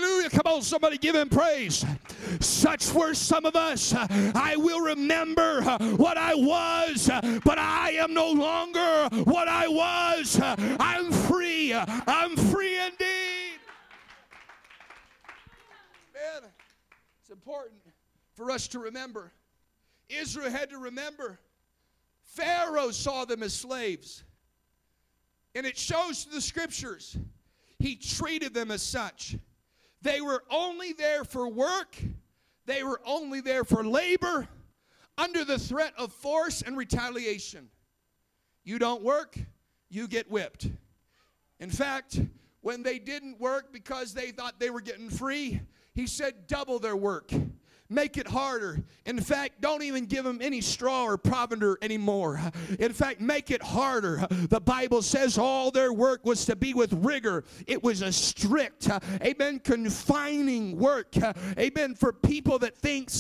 Hallelujah. 0.03 0.31
Come 0.31 0.53
on, 0.53 0.63
somebody 0.63 0.99
give 0.99 1.15
him 1.15 1.29
praise. 1.29 1.85
Such 2.41 2.93
were 2.93 3.15
some 3.15 3.45
of 3.45 3.55
us. 3.55 3.95
I 3.95 4.57
will 4.57 4.81
remember 4.81 5.63
what 5.97 6.17
I 6.17 6.35
was, 6.35 7.09
but 7.45 7.59
I 7.59 7.93
am 7.93 8.13
no 8.13 8.33
longer 8.33 9.09
what 9.23 9.47
I 9.47 9.69
was. 9.69 10.41
I'm 10.43 11.13
free. 11.13 11.73
I'm 11.73 12.37
free 12.37 12.79
indeed. 12.79 13.61
Man, 16.13 16.51
it's 17.21 17.31
important 17.31 17.81
for 18.35 18.51
us 18.51 18.67
to 18.69 18.81
remember. 18.81 19.31
Israel 20.09 20.51
had 20.51 20.71
to 20.71 20.79
remember 20.79 21.39
Pharaoh 22.25 22.91
saw 22.91 23.25
them 23.25 23.45
as 23.45 23.55
slaves. 23.55 24.25
And 25.55 25.65
it 25.65 25.79
shows 25.79 26.25
through 26.25 26.35
the 26.35 26.41
scriptures. 26.41 27.17
He 27.79 27.95
treated 27.95 28.53
them 28.53 28.73
as 28.73 28.83
such. 28.83 29.37
They 30.03 30.21
were 30.21 30.43
only 30.51 30.93
there 30.93 31.25
for 31.25 31.49
work, 31.49 31.97
they 32.67 32.83
were 32.83 33.01
only 33.07 33.41
there 33.41 33.65
for 33.65 33.85
labor 33.85 34.49
under 35.17 35.45
the 35.45 35.59
threat 35.59 35.95
of 35.97 36.13
force 36.13 36.63
and 36.63 36.77
retaliation. 36.77 37.69
You 38.65 38.79
don't 38.79 39.03
work, 39.03 39.39
you 39.89 40.09
get 40.09 40.31
whipped. 40.31 40.69
In 41.61 41.71
fact, 41.71 42.21
when 42.61 42.83
they 42.83 42.99
didn't 42.99 43.41
work 43.41 43.73
because 43.73 44.15
they 44.15 44.31
thought 44.31 44.59
they 44.59 44.71
were 44.71 44.81
getting 44.81 45.11
free, 45.11 45.61
he 45.95 46.07
said, 46.07 46.47
double 46.47 46.79
their 46.79 46.97
work 46.97 47.31
make 47.93 48.17
it 48.17 48.27
harder. 48.27 48.83
In 49.05 49.21
fact, 49.21 49.61
don't 49.61 49.83
even 49.83 50.07
give 50.07 50.25
them 50.25 50.39
any 50.41 50.61
straw 50.61 51.05
or 51.05 51.19
provender 51.19 51.77
anymore. 51.83 52.41
In 52.79 52.93
fact, 52.93 53.21
make 53.21 53.51
it 53.51 53.63
harder. 53.63 54.27
The 54.31 54.61
Bible 54.61 55.03
says 55.03 55.39
all 55.39 55.71
their 55.71 55.93
work 55.93 56.25
was 56.25 56.45
to 56.47 56.57
be 56.57 56.73
with 56.75 56.93
rigor. 56.93 57.45
It 57.67 57.83
was 57.83 58.03
a 58.03 58.13
strict, 58.13 58.89
amen, 59.23 59.61
confining 59.61 60.79
work. 60.79 61.15
Amen, 61.59 61.95
for 61.95 62.13
people 62.13 62.59
that 62.61 62.77
think 62.77 63.11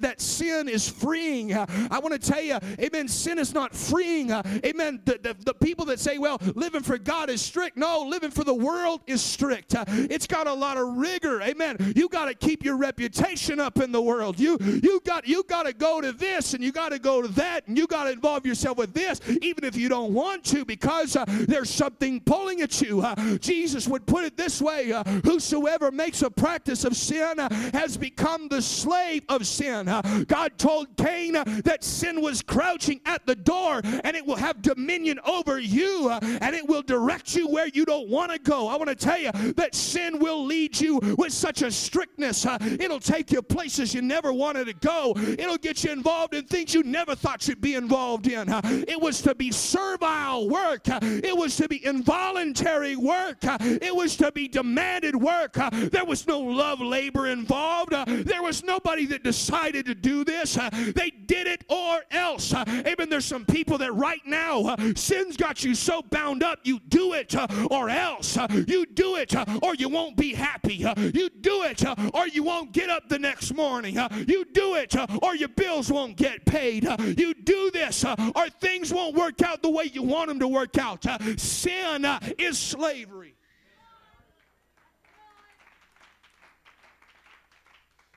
that 0.00 0.20
sin 0.20 0.68
is 0.68 0.88
freeing. 0.88 1.54
I 1.54 1.98
want 1.98 2.12
to 2.12 2.18
tell 2.18 2.42
you, 2.42 2.58
amen, 2.78 3.08
sin 3.08 3.38
is 3.38 3.52
not 3.54 3.74
freeing. 3.74 4.30
Amen, 4.30 5.00
the, 5.04 5.18
the, 5.22 5.36
the 5.44 5.54
people 5.54 5.86
that 5.86 5.98
say, 5.98 6.18
well, 6.18 6.38
living 6.54 6.82
for 6.82 6.98
God 6.98 7.30
is 7.30 7.40
strict. 7.42 7.76
No, 7.76 8.02
living 8.02 8.30
for 8.30 8.44
the 8.44 8.54
world 8.54 9.00
is 9.06 9.22
strict. 9.22 9.74
It's 9.88 10.26
got 10.26 10.46
a 10.46 10.52
lot 10.52 10.76
of 10.76 10.96
rigor. 10.96 11.42
Amen. 11.42 11.94
You 11.96 12.08
got 12.08 12.26
to 12.26 12.34
keep 12.34 12.64
your 12.64 12.76
reputation 12.76 13.58
up 13.58 13.78
in 13.78 13.92
the 13.92 14.00
world 14.00 14.19
world. 14.20 14.38
You 14.38 14.58
you 14.82 15.00
got 15.04 15.26
you 15.26 15.42
got 15.44 15.64
to 15.64 15.72
go 15.72 16.00
to 16.00 16.12
this 16.12 16.52
and 16.52 16.62
you 16.62 16.72
got 16.72 16.90
to 16.90 16.98
go 16.98 17.22
to 17.22 17.28
that 17.28 17.66
and 17.66 17.78
you 17.78 17.86
got 17.86 18.04
to 18.04 18.12
involve 18.12 18.44
yourself 18.44 18.76
with 18.76 18.92
this, 18.92 19.20
even 19.40 19.64
if 19.64 19.76
you 19.76 19.88
don't 19.88 20.12
want 20.12 20.44
to, 20.44 20.64
because 20.64 21.16
uh, 21.16 21.24
there's 21.26 21.70
something 21.70 22.20
pulling 22.20 22.60
at 22.60 22.82
you. 22.82 23.00
Uh, 23.00 23.38
Jesus 23.38 23.88
would 23.88 24.04
put 24.06 24.24
it 24.24 24.36
this 24.36 24.60
way: 24.60 24.92
uh, 24.92 25.02
Whosoever 25.24 25.90
makes 25.90 26.20
a 26.20 26.30
practice 26.30 26.84
of 26.84 26.96
sin 26.96 27.40
uh, 27.40 27.48
has 27.72 27.96
become 27.96 28.48
the 28.48 28.60
slave 28.60 29.22
of 29.30 29.46
sin. 29.46 29.88
Uh, 29.88 30.02
God 30.28 30.58
told 30.58 30.94
Cain 30.98 31.36
uh, 31.36 31.44
that 31.64 31.82
sin 31.82 32.20
was 32.20 32.42
crouching 32.42 33.00
at 33.06 33.24
the 33.24 33.34
door 33.34 33.80
and 34.04 34.14
it 34.14 34.26
will 34.26 34.36
have 34.36 34.60
dominion 34.60 35.18
over 35.24 35.58
you 35.58 36.10
and 36.10 36.54
it 36.54 36.68
will 36.68 36.82
direct 36.82 37.34
you 37.34 37.48
where 37.48 37.68
you 37.68 37.86
don't 37.86 38.08
want 38.08 38.32
to 38.32 38.38
go. 38.38 38.68
I 38.68 38.76
want 38.76 38.88
to 38.88 38.94
tell 38.94 39.18
you 39.18 39.32
that 39.54 39.74
sin 39.74 40.18
will 40.18 40.44
lead 40.44 40.78
you 40.78 40.98
with 41.16 41.32
such 41.32 41.62
a 41.62 41.70
strictness. 41.70 42.44
it'll 42.44 43.00
take 43.00 43.32
you 43.32 43.40
places 43.40 43.94
you 43.94 44.02
never 44.10 44.32
wanted 44.32 44.66
to 44.66 44.72
go. 44.74 45.14
It'll 45.16 45.56
get 45.56 45.84
you 45.84 45.92
involved 45.92 46.34
in 46.34 46.44
things 46.44 46.74
you 46.74 46.82
never 46.82 47.14
thought 47.14 47.46
you'd 47.46 47.60
be 47.60 47.76
involved 47.76 48.26
in. 48.26 48.48
It 48.88 49.00
was 49.00 49.22
to 49.22 49.36
be 49.36 49.52
servile 49.52 50.48
work, 50.48 50.82
it 50.86 51.36
was 51.36 51.56
to 51.56 51.68
be 51.68 51.84
involuntary 51.86 52.96
work, 52.96 53.38
it 53.42 53.94
was 53.94 54.16
to 54.16 54.32
be 54.32 54.48
demanded 54.48 55.14
work. 55.14 55.52
There 55.72 56.04
was 56.04 56.26
no 56.26 56.40
love 56.40 56.80
labor 56.80 57.28
involved, 57.28 57.92
there 57.92 58.42
was 58.42 58.64
nobody 58.64 59.06
that 59.06 59.22
decided 59.22 59.86
to 59.86 59.94
do 59.94 60.24
this. 60.24 60.54
They 60.54 61.10
did 61.10 61.46
it 61.46 61.64
or 61.68 62.00
else. 62.10 62.52
Amen. 62.52 63.08
There's 63.08 63.24
some 63.24 63.44
people 63.44 63.78
that 63.78 63.92
right 63.92 64.24
now 64.26 64.74
sin's 64.96 65.36
got 65.36 65.62
you 65.62 65.76
so 65.76 66.02
bound 66.02 66.42
up, 66.42 66.58
you 66.64 66.80
do 66.88 67.12
it 67.12 67.34
or 67.70 67.88
else. 67.88 68.36
You 68.66 68.86
do 68.86 69.16
it 69.16 69.34
or 69.62 69.76
you 69.76 69.88
won't 69.88 70.16
be 70.16 70.34
happy. 70.34 70.74
You 70.74 71.30
do 71.30 71.62
it 71.62 71.84
or 72.12 72.26
you 72.26 72.42
won't 72.42 72.72
get 72.72 72.90
up 72.90 73.08
the 73.08 73.18
next 73.18 73.54
morning. 73.54 73.89
You 73.94 74.44
do 74.44 74.74
it 74.74 74.94
or 75.22 75.34
your 75.34 75.48
bills 75.48 75.90
won't 75.90 76.16
get 76.16 76.44
paid. 76.44 76.84
You 77.18 77.34
do 77.34 77.70
this 77.70 78.04
or 78.04 78.50
things 78.60 78.92
won't 78.92 79.14
work 79.14 79.42
out 79.42 79.62
the 79.62 79.70
way 79.70 79.84
you 79.84 80.02
want 80.02 80.28
them 80.28 80.38
to 80.40 80.48
work 80.48 80.78
out. 80.78 81.06
Sin 81.38 82.04
uh, 82.04 82.20
is 82.38 82.58
slavery. 82.58 83.34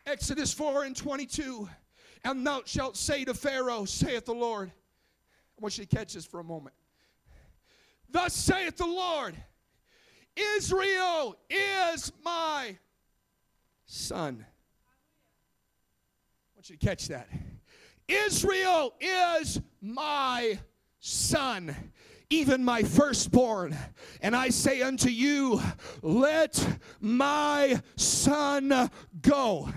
Exodus 0.05 0.53
4 0.53 0.83
and 0.83 0.95
22. 0.95 1.69
And 2.25 2.45
thou 2.45 2.61
shalt 2.65 2.97
say 2.97 3.25
to 3.25 3.33
Pharaoh, 3.33 3.85
saith 3.85 4.25
the 4.25 4.33
Lord. 4.33 4.71
I 5.57 5.61
want 5.61 5.77
you 5.77 5.85
to 5.85 5.95
catch 5.95 6.13
this 6.13 6.25
for 6.25 6.39
a 6.39 6.43
moment. 6.43 6.75
Thus 8.09 8.33
saith 8.33 8.77
the 8.77 8.85
Lord 8.85 9.35
Israel 10.35 11.35
is 11.49 12.11
my 12.23 12.77
son. 13.85 14.45
Want 16.63 16.69
you 16.69 16.77
to 16.77 16.85
catch 16.85 17.07
that. 17.09 17.27
Israel 18.07 18.93
is 19.01 19.59
my 19.81 20.57
son, 21.01 21.75
even 22.29 22.63
my 22.63 22.83
firstborn. 22.83 23.75
And 24.21 24.33
I 24.33 24.47
say 24.47 24.81
unto 24.81 25.09
you, 25.09 25.61
let 26.01 26.79
my 27.01 27.81
son 27.97 28.89
go. 29.21 29.73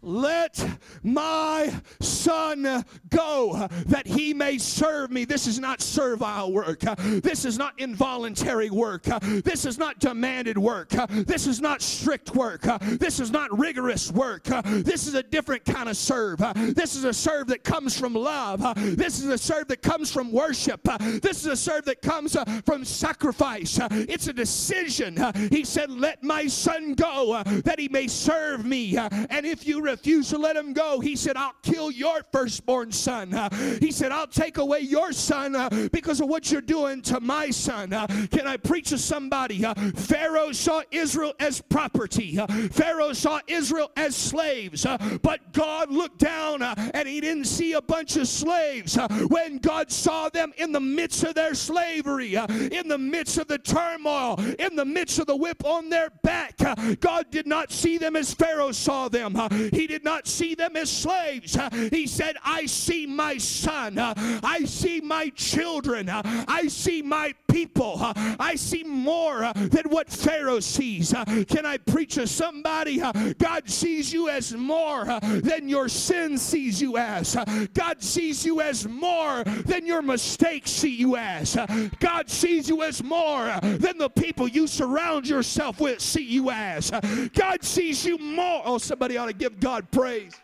Let 0.00 0.64
my 1.02 1.74
son 2.00 2.84
go 3.10 3.68
that 3.86 4.06
he 4.06 4.32
may 4.32 4.58
serve 4.58 5.10
me. 5.10 5.24
This 5.24 5.46
is 5.46 5.58
not 5.58 5.80
servile 5.80 6.52
work. 6.52 6.80
This 6.80 7.44
is 7.44 7.58
not 7.58 7.78
involuntary 7.78 8.70
work. 8.70 9.02
This 9.02 9.64
is 9.64 9.76
not 9.76 9.98
demanded 9.98 10.56
work. 10.56 10.90
This 10.90 11.46
is 11.46 11.60
not 11.60 11.82
strict 11.82 12.34
work. 12.34 12.62
This 12.82 13.18
is 13.18 13.32
not 13.32 13.56
rigorous 13.58 14.12
work. 14.12 14.44
This 14.44 15.08
is 15.08 15.14
a 15.14 15.22
different 15.22 15.64
kind 15.64 15.88
of 15.88 15.96
serve. 15.96 16.38
This 16.74 16.94
is 16.94 17.04
a 17.04 17.12
serve 17.12 17.48
that 17.48 17.64
comes 17.64 17.98
from 17.98 18.14
love. 18.14 18.62
This 18.76 19.18
is 19.18 19.26
a 19.26 19.38
serve 19.38 19.68
that 19.68 19.82
comes 19.82 20.12
from 20.12 20.30
worship. 20.30 20.82
This 21.20 21.40
is 21.40 21.46
a 21.46 21.56
serve 21.56 21.84
that 21.86 22.02
comes 22.02 22.36
uh, 22.36 22.44
from 22.64 22.84
sacrifice. 22.84 23.78
It's 23.90 24.28
a 24.28 24.32
decision. 24.32 25.18
He 25.50 25.64
said, 25.64 25.90
Let 25.90 26.22
my 26.22 26.46
son 26.46 26.94
go 26.94 27.32
uh, 27.32 27.42
that 27.64 27.78
he 27.78 27.88
may 27.88 28.06
serve 28.06 28.64
me. 28.64 28.96
And 28.96 29.44
if 29.44 29.66
you 29.66 29.82
refuse 29.88 30.28
to 30.28 30.38
let 30.38 30.56
him 30.56 30.72
go, 30.72 31.00
he 31.00 31.16
said, 31.16 31.36
I'll 31.36 31.54
kill 31.62 31.90
your 31.90 32.22
firstborn 32.30 32.92
son. 32.92 33.32
Uh, 33.32 33.48
he 33.80 33.90
said, 33.90 34.12
I'll 34.12 34.26
take 34.26 34.58
away 34.58 34.80
your 34.80 35.12
son 35.12 35.56
uh, 35.56 35.88
because 35.92 36.20
of 36.20 36.28
what 36.28 36.50
you're 36.50 36.60
doing 36.60 37.00
to 37.02 37.20
my 37.20 37.50
son. 37.50 37.92
Uh, 37.92 38.06
can 38.30 38.46
I 38.46 38.56
preach 38.56 38.90
to 38.90 38.98
somebody? 38.98 39.64
Uh, 39.64 39.74
Pharaoh 39.94 40.52
saw 40.52 40.82
Israel 40.90 41.34
as 41.40 41.60
property, 41.60 42.38
uh, 42.38 42.46
Pharaoh 42.70 43.12
saw 43.12 43.40
Israel 43.46 43.90
as 43.96 44.14
slaves, 44.14 44.84
uh, 44.84 44.98
but 45.22 45.52
God 45.52 45.90
looked 45.90 46.18
down 46.18 46.62
and 46.62 47.08
he 47.08 47.20
didn't 47.20 47.46
see 47.46 47.72
a 47.72 47.82
bunch 47.82 48.16
of 48.16 48.28
slaves. 48.28 48.98
when 49.28 49.58
God 49.58 49.90
saw 49.90 50.28
them 50.28 50.52
in 50.58 50.72
the 50.72 50.80
midst 50.80 51.24
of 51.24 51.34
their 51.34 51.54
slavery, 51.54 52.34
in 52.34 52.88
the 52.88 52.98
midst 52.98 53.38
of 53.38 53.48
the 53.48 53.58
turmoil, 53.58 54.38
in 54.58 54.76
the 54.76 54.84
midst 54.84 55.18
of 55.18 55.26
the 55.26 55.36
whip 55.36 55.64
on 55.64 55.88
their 55.88 56.10
back, 56.22 56.56
God 57.00 57.30
did 57.30 57.46
not 57.46 57.72
see 57.72 57.98
them 57.98 58.16
as 58.16 58.34
Pharaoh 58.34 58.72
saw 58.72 59.08
them. 59.08 59.34
He 59.78 59.86
did 59.86 60.02
not 60.02 60.26
see 60.26 60.56
them 60.56 60.76
as 60.76 60.90
slaves. 60.90 61.56
he 61.92 62.08
said, 62.08 62.36
I 62.42 62.66
see 62.66 63.06
my 63.06 63.38
son. 63.38 63.96
I 63.96 64.64
see 64.64 65.00
my 65.00 65.28
children. 65.30 66.08
I 66.10 66.66
see 66.66 67.00
my 67.00 67.32
people. 67.46 67.96
I 68.40 68.56
see 68.56 68.82
more 68.82 69.52
than 69.54 69.84
what 69.88 70.10
Pharaoh 70.10 70.58
sees. 70.58 71.14
Can 71.48 71.64
I 71.64 71.76
preach 71.76 72.16
to 72.16 72.26
somebody? 72.26 73.00
God 73.38 73.70
sees 73.70 74.12
you 74.12 74.28
as 74.28 74.52
more 74.52 75.04
than 75.20 75.68
your 75.68 75.88
sin 75.88 76.38
sees 76.38 76.82
you 76.82 76.96
as. 76.96 77.36
God 77.72 78.02
sees 78.02 78.44
you 78.44 78.60
as 78.60 78.88
more 78.88 79.44
than 79.44 79.86
your 79.86 80.02
mistakes 80.02 80.72
see 80.72 80.96
you 80.96 81.16
as. 81.16 81.56
God 82.00 82.28
sees 82.28 82.68
you 82.68 82.82
as 82.82 83.00
more 83.04 83.56
than 83.62 83.96
the 83.96 84.10
people 84.10 84.48
you 84.48 84.66
surround 84.66 85.28
yourself 85.28 85.80
with 85.80 86.00
see 86.00 86.24
you 86.24 86.50
as. 86.50 86.90
God 87.32 87.62
sees 87.62 88.04
you 88.04 88.18
more. 88.18 88.62
Oh, 88.64 88.78
somebody 88.78 89.16
ought 89.16 89.26
to 89.26 89.32
give 89.32 89.60
God 89.60 89.67
praise. 89.90 90.34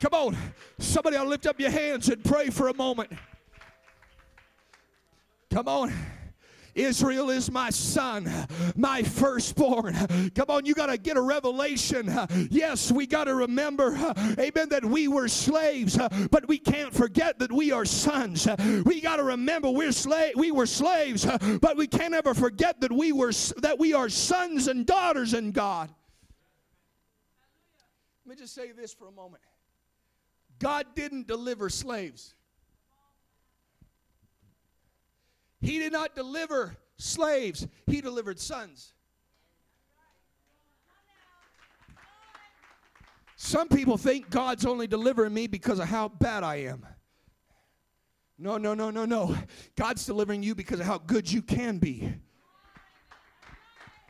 Come 0.00 0.14
on. 0.14 0.36
Somebody 0.78 1.16
to 1.16 1.24
lift 1.24 1.46
up 1.46 1.60
your 1.60 1.70
hands 1.70 2.08
and 2.08 2.24
pray 2.24 2.50
for 2.50 2.68
a 2.68 2.74
moment. 2.74 3.12
Come 5.50 5.68
on. 5.68 5.92
Israel 6.74 7.28
is 7.30 7.50
my 7.50 7.70
son, 7.70 8.30
my 8.76 9.02
firstborn. 9.02 9.94
Come 10.34 10.46
on, 10.48 10.64
you 10.64 10.74
got 10.74 10.86
to 10.86 10.96
get 10.96 11.16
a 11.16 11.20
revelation. 11.20 12.10
Yes, 12.50 12.90
we 12.90 13.06
got 13.06 13.24
to 13.24 13.34
remember, 13.34 13.94
amen, 14.38 14.70
that 14.70 14.84
we 14.84 15.06
were 15.06 15.28
slaves, 15.28 15.98
but 16.30 16.48
we 16.48 16.58
can't 16.58 16.92
forget 16.92 17.38
that 17.40 17.52
we 17.52 17.72
are 17.72 17.84
sons. 17.84 18.48
We 18.84 19.00
got 19.00 19.16
to 19.16 19.24
remember 19.24 19.70
we're 19.70 19.92
slave 19.92 20.32
we 20.36 20.50
were 20.50 20.66
slaves, 20.66 21.26
but 21.60 21.76
we 21.76 21.86
can't 21.86 22.14
ever 22.14 22.32
forget 22.32 22.80
that 22.80 22.90
we 22.90 23.12
were 23.12 23.32
that 23.58 23.76
we 23.78 23.92
are 23.92 24.08
sons 24.08 24.68
and 24.68 24.86
daughters 24.86 25.34
in 25.34 25.52
God. 25.52 25.90
Let 28.32 28.38
me 28.38 28.44
just 28.44 28.54
say 28.54 28.72
this 28.72 28.94
for 28.94 29.08
a 29.08 29.12
moment. 29.12 29.42
God 30.58 30.86
didn't 30.94 31.26
deliver 31.26 31.68
slaves. 31.68 32.34
He 35.60 35.78
did 35.78 35.92
not 35.92 36.14
deliver 36.14 36.74
slaves, 36.96 37.68
He 37.86 38.00
delivered 38.00 38.40
sons. 38.40 38.94
Some 43.36 43.68
people 43.68 43.98
think 43.98 44.30
God's 44.30 44.64
only 44.64 44.86
delivering 44.86 45.34
me 45.34 45.46
because 45.46 45.78
of 45.78 45.88
how 45.88 46.08
bad 46.08 46.42
I 46.42 46.54
am. 46.54 46.86
No, 48.38 48.56
no, 48.56 48.72
no, 48.72 48.90
no, 48.90 49.04
no. 49.04 49.36
God's 49.76 50.06
delivering 50.06 50.42
you 50.42 50.54
because 50.54 50.80
of 50.80 50.86
how 50.86 50.96
good 50.96 51.30
you 51.30 51.42
can 51.42 51.76
be. 51.76 52.14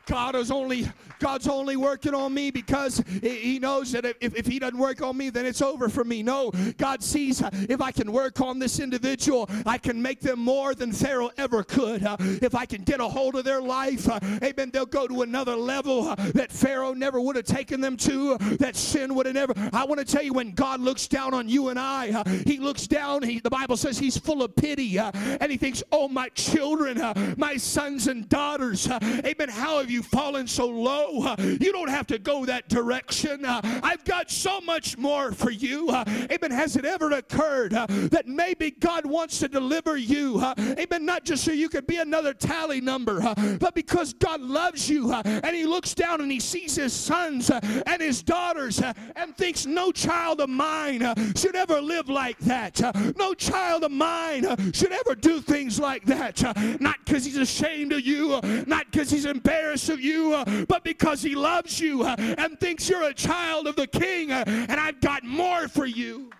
God 0.05 0.35
is 0.35 0.51
only 0.51 0.87
God's 1.19 1.47
only 1.47 1.77
working 1.77 2.13
on 2.13 2.33
me 2.33 2.51
because 2.51 3.01
He 3.21 3.57
knows 3.57 3.93
that 3.93 4.05
if, 4.05 4.35
if 4.35 4.45
He 4.45 4.59
doesn't 4.59 4.77
work 4.77 5.01
on 5.01 5.15
me, 5.15 5.29
then 5.29 5.45
it's 5.45 5.61
over 5.61 5.87
for 5.87 6.03
me. 6.03 6.21
No, 6.21 6.51
God 6.77 7.01
sees 7.01 7.41
if 7.69 7.81
I 7.81 7.91
can 7.91 8.11
work 8.11 8.41
on 8.41 8.59
this 8.59 8.79
individual, 8.79 9.49
I 9.65 9.77
can 9.77 10.01
make 10.01 10.19
them 10.19 10.39
more 10.39 10.75
than 10.75 10.91
Pharaoh 10.91 11.31
ever 11.37 11.63
could. 11.63 12.03
Uh, 12.03 12.17
if 12.19 12.55
I 12.55 12.65
can 12.65 12.83
get 12.83 12.99
a 12.99 13.07
hold 13.07 13.35
of 13.35 13.45
their 13.45 13.61
life, 13.61 14.09
uh, 14.09 14.19
amen, 14.43 14.71
they'll 14.71 14.85
go 14.85 15.07
to 15.07 15.21
another 15.21 15.55
level 15.55 16.09
uh, 16.09 16.15
that 16.33 16.51
Pharaoh 16.51 16.93
never 16.93 17.21
would 17.21 17.37
have 17.37 17.45
taken 17.45 17.79
them 17.79 17.95
to, 17.97 18.37
that 18.59 18.75
sin 18.75 19.15
would 19.15 19.25
have 19.25 19.35
never. 19.35 19.53
I 19.71 19.85
want 19.85 19.99
to 19.99 20.05
tell 20.05 20.23
you, 20.23 20.33
when 20.33 20.51
God 20.51 20.81
looks 20.81 21.07
down 21.07 21.33
on 21.33 21.47
you 21.47 21.69
and 21.69 21.79
I, 21.79 22.23
He 22.45 22.57
looks 22.57 22.87
down, 22.87 23.23
he, 23.23 23.39
the 23.39 23.49
Bible 23.49 23.77
says 23.77 23.97
He's 23.97 24.17
full 24.17 24.43
of 24.43 24.55
pity, 24.55 24.97
and 24.97 25.49
He 25.49 25.57
thinks, 25.57 25.83
Oh, 25.91 26.09
my 26.09 26.27
children, 26.29 27.01
my 27.37 27.55
sons 27.55 28.07
and 28.07 28.27
daughters, 28.27 28.89
amen, 28.89 29.49
how 29.49 29.79
have 29.79 29.89
you 29.89 29.92
fallen 30.01 30.47
so 30.47 30.67
low. 30.67 31.35
You 31.37 31.71
don't 31.71 31.89
have 31.89 32.07
to 32.07 32.17
go 32.17 32.45
that 32.45 32.69
direction. 32.69 33.45
I've 33.45 34.03
got 34.05 34.31
so 34.31 34.61
much 34.61 34.97
more 34.97 35.31
for 35.31 35.51
you. 35.51 35.89
Amen. 35.91 36.51
Has 36.51 36.75
it 36.75 36.85
ever 36.85 37.11
occurred 37.11 37.71
that 37.71 38.23
maybe 38.27 38.71
God 38.71 39.05
wants 39.05 39.39
to 39.39 39.47
deliver 39.47 39.97
you? 39.97 40.41
Amen. 40.41 41.05
Not 41.05 41.25
just 41.25 41.43
so 41.43 41.51
you 41.51 41.69
could 41.69 41.85
be 41.87 41.97
another 41.97 42.33
tally 42.33 42.81
number, 42.81 43.19
but 43.59 43.75
because 43.75 44.13
God 44.13 44.41
loves 44.41 44.89
you 44.89 45.11
and 45.13 45.55
He 45.55 45.65
looks 45.65 45.93
down 45.93 46.21
and 46.21 46.31
He 46.31 46.39
sees 46.39 46.75
His 46.75 46.93
sons 46.93 47.49
and 47.49 48.01
His 48.01 48.23
daughters 48.23 48.81
and 49.15 49.35
thinks 49.37 49.65
no 49.65 49.91
child 49.91 50.39
of 50.41 50.49
mine 50.49 51.13
should 51.35 51.55
ever 51.55 51.81
live 51.81 52.09
like 52.09 52.37
that. 52.39 52.81
No 53.17 53.33
child 53.33 53.83
of 53.83 53.91
mine 53.91 54.45
should 54.73 54.91
ever 54.91 55.15
do 55.15 55.41
things 55.41 55.79
like 55.79 56.05
that. 56.05 56.41
Not 56.79 56.97
because 57.03 57.25
He's 57.25 57.37
ashamed 57.37 57.93
of 57.93 58.01
you, 58.01 58.39
not 58.65 58.85
because 58.91 59.09
He's 59.09 59.25
embarrassed 59.25 59.82
of 59.89 60.01
you, 60.01 60.33
uh, 60.33 60.65
but 60.67 60.83
because 60.83 61.21
He 61.21 61.35
loves 61.35 61.79
you 61.79 62.03
uh, 62.03 62.15
and 62.17 62.59
thinks 62.59 62.89
you're 62.89 63.03
a 63.03 63.13
child 63.13 63.67
of 63.67 63.75
the 63.75 63.87
King, 63.87 64.31
uh, 64.31 64.43
and 64.47 64.79
I've 64.79 65.01
got 65.01 65.23
more 65.23 65.67
for 65.67 65.85
you. 65.85 66.31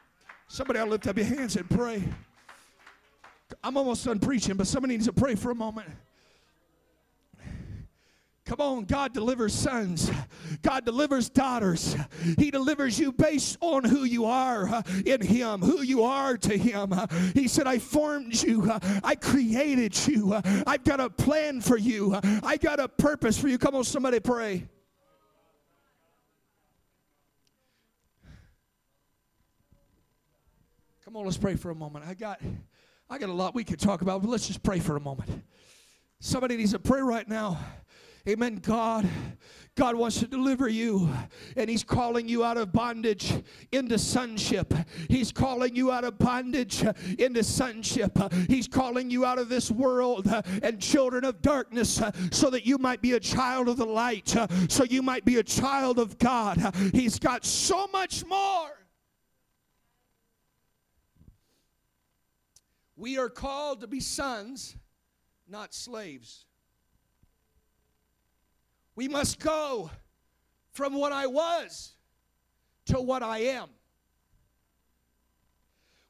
Somebody 0.47 0.79
ought 0.79 0.85
to 0.85 0.91
lift 0.91 1.07
up 1.07 1.17
your 1.17 1.25
hands 1.25 1.55
and 1.55 1.69
pray. 1.69 2.03
I'm 3.63 3.77
almost 3.77 4.05
done 4.05 4.19
preaching, 4.19 4.55
but 4.55 4.67
somebody 4.67 4.93
needs 4.95 5.07
to 5.07 5.13
pray 5.13 5.35
for 5.35 5.51
a 5.51 5.55
moment. 5.55 5.87
Come 8.45 8.59
on, 8.59 8.83
God 8.83 9.13
delivers 9.13 9.53
sons. 9.53 10.11
God 10.61 10.85
delivers 10.85 11.29
daughters. 11.29 11.95
He 12.37 12.51
delivers 12.51 12.99
you 12.99 13.13
based 13.13 13.57
on 13.61 13.85
who 13.85 14.03
you 14.03 14.25
are 14.25 14.67
uh, 14.67 14.81
in 15.05 15.21
Him, 15.21 15.61
who 15.61 15.81
you 15.81 16.03
are 16.03 16.35
to 16.37 16.57
Him. 16.57 16.91
Uh, 16.91 17.07
he 17.33 17.47
said, 17.47 17.67
I 17.67 17.79
formed 17.79 18.41
you. 18.43 18.69
Uh, 18.69 18.79
I 19.01 19.15
created 19.15 19.95
you. 20.07 20.33
I've 20.67 20.83
got 20.83 20.99
a 20.99 21.09
plan 21.09 21.61
for 21.61 21.77
you. 21.77 22.19
I 22.43 22.57
got 22.57 22.81
a 22.81 22.89
purpose 22.89 23.37
for 23.37 23.47
you. 23.47 23.57
Come 23.57 23.75
on, 23.75 23.85
somebody 23.85 24.19
pray. 24.19 24.67
Come 31.05 31.15
on, 31.15 31.25
let's 31.25 31.37
pray 31.37 31.55
for 31.55 31.69
a 31.69 31.75
moment. 31.75 32.05
I 32.07 32.13
got 32.13 32.41
I 33.09 33.19
got 33.19 33.29
a 33.29 33.33
lot 33.33 33.53
we 33.53 33.63
could 33.63 33.79
talk 33.79 34.01
about, 34.01 34.21
but 34.21 34.29
let's 34.29 34.47
just 34.47 34.63
pray 34.63 34.79
for 34.79 34.97
a 34.97 34.99
moment. 34.99 35.29
Somebody 36.19 36.57
needs 36.57 36.71
to 36.71 36.79
pray 36.79 37.01
right 37.01 37.27
now. 37.27 37.59
Amen. 38.25 38.55
God, 38.55 39.05
God 39.75 39.95
wants 39.95 40.21
to 40.21 40.27
deliver 40.27 40.69
you, 40.69 41.09
and 41.57 41.69
He's 41.69 41.83
calling 41.83 42.29
you 42.29 42.41
out 42.41 42.55
of 42.55 42.71
bondage 42.71 43.33
into 43.73 43.99
sonship. 43.99 44.73
He's 45.09 45.33
calling 45.33 45.75
you 45.75 45.91
out 45.91 46.05
of 46.05 46.17
bondage 46.17 46.85
into 47.19 47.43
sonship. 47.43 48.17
He's 48.47 48.65
calling 48.69 49.09
you 49.09 49.25
out 49.25 49.39
of 49.39 49.49
this 49.49 49.69
world 49.69 50.33
and 50.63 50.79
children 50.79 51.25
of 51.25 51.41
darkness 51.41 52.01
so 52.31 52.49
that 52.49 52.65
you 52.65 52.77
might 52.77 53.01
be 53.01 53.11
a 53.11 53.19
child 53.19 53.67
of 53.67 53.75
the 53.75 53.85
light, 53.85 54.33
so 54.69 54.85
you 54.85 55.01
might 55.01 55.25
be 55.25 55.35
a 55.35 55.43
child 55.43 55.99
of 55.99 56.17
God. 56.17 56.73
He's 56.93 57.19
got 57.19 57.43
so 57.43 57.87
much 57.87 58.25
more. 58.25 58.69
We 62.95 63.17
are 63.17 63.27
called 63.27 63.81
to 63.81 63.87
be 63.87 63.99
sons, 63.99 64.77
not 65.45 65.73
slaves. 65.73 66.45
We 68.95 69.07
must 69.07 69.39
go 69.39 69.89
from 70.71 70.93
what 70.93 71.11
I 71.11 71.27
was 71.27 71.93
to 72.85 72.99
what 72.99 73.23
I 73.23 73.39
am. 73.39 73.69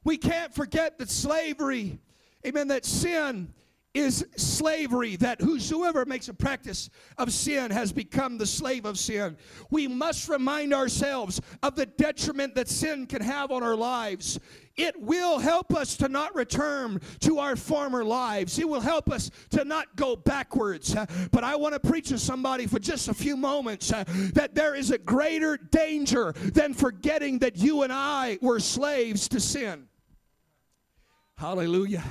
We 0.02 0.18
can't 0.18 0.54
forget 0.54 0.98
that 0.98 1.08
slavery, 1.08 1.98
amen, 2.46 2.68
that 2.68 2.84
sin 2.84 3.54
is 3.94 4.26
slavery, 4.36 5.14
that 5.16 5.40
whosoever 5.40 6.04
makes 6.04 6.28
a 6.28 6.34
practice 6.34 6.90
of 7.16 7.32
sin 7.32 7.70
has 7.70 7.92
become 7.92 8.36
the 8.36 8.46
slave 8.46 8.84
of 8.84 8.98
sin. 8.98 9.36
We 9.70 9.86
must 9.86 10.28
remind 10.28 10.74
ourselves 10.74 11.40
of 11.62 11.76
the 11.76 11.86
detriment 11.86 12.56
that 12.56 12.68
sin 12.68 13.06
can 13.06 13.22
have 13.22 13.52
on 13.52 13.62
our 13.62 13.76
lives. 13.76 14.40
It 14.76 15.00
will 15.00 15.38
help 15.38 15.72
us 15.72 15.96
to 15.98 16.08
not 16.08 16.34
return 16.34 17.00
to 17.20 17.38
our 17.38 17.54
former 17.54 18.04
lives. 18.04 18.58
It 18.58 18.68
will 18.68 18.80
help 18.80 19.10
us 19.10 19.30
to 19.50 19.64
not 19.64 19.94
go 19.94 20.16
backwards. 20.16 20.96
But 21.30 21.44
I 21.44 21.54
want 21.54 21.74
to 21.74 21.80
preach 21.80 22.08
to 22.08 22.18
somebody 22.18 22.66
for 22.66 22.80
just 22.80 23.06
a 23.06 23.14
few 23.14 23.36
moments 23.36 23.92
uh, 23.92 24.02
that 24.32 24.56
there 24.56 24.74
is 24.74 24.90
a 24.90 24.98
greater 24.98 25.56
danger 25.56 26.32
than 26.32 26.74
forgetting 26.74 27.38
that 27.38 27.56
you 27.56 27.82
and 27.82 27.92
I 27.92 28.38
were 28.42 28.58
slaves 28.58 29.28
to 29.28 29.38
sin. 29.38 29.86
Hallelujah. 31.36 32.02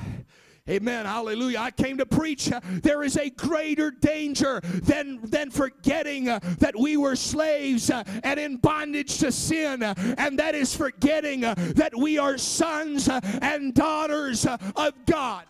Amen. 0.70 1.06
Hallelujah. 1.06 1.60
I 1.60 1.72
came 1.72 1.98
to 1.98 2.06
preach. 2.06 2.50
Uh, 2.50 2.62
there 2.64 3.04
is 3.04 3.18
a 3.18 3.30
greater 3.30 3.92
danger 3.92 4.62
than, 4.64 5.20
than 5.24 5.52
forgetting 5.52 6.30
uh, 6.30 6.40
that 6.60 6.74
we 6.80 6.96
were 6.96 7.18
slaves 7.18 7.90
uh, 7.90 8.06
and 8.24 8.40
in 8.40 8.56
bondage 8.58 9.18
to 9.18 9.32
sin, 9.34 9.84
and 9.84 10.40
that 10.40 10.56
is 10.56 10.74
forgetting 10.74 11.42
that 11.42 11.92
we 11.98 12.18
are 12.18 12.38
sons 12.38 13.10
and 13.10 13.74
daughters 13.74 14.46
of 14.46 14.94
God 15.06 15.44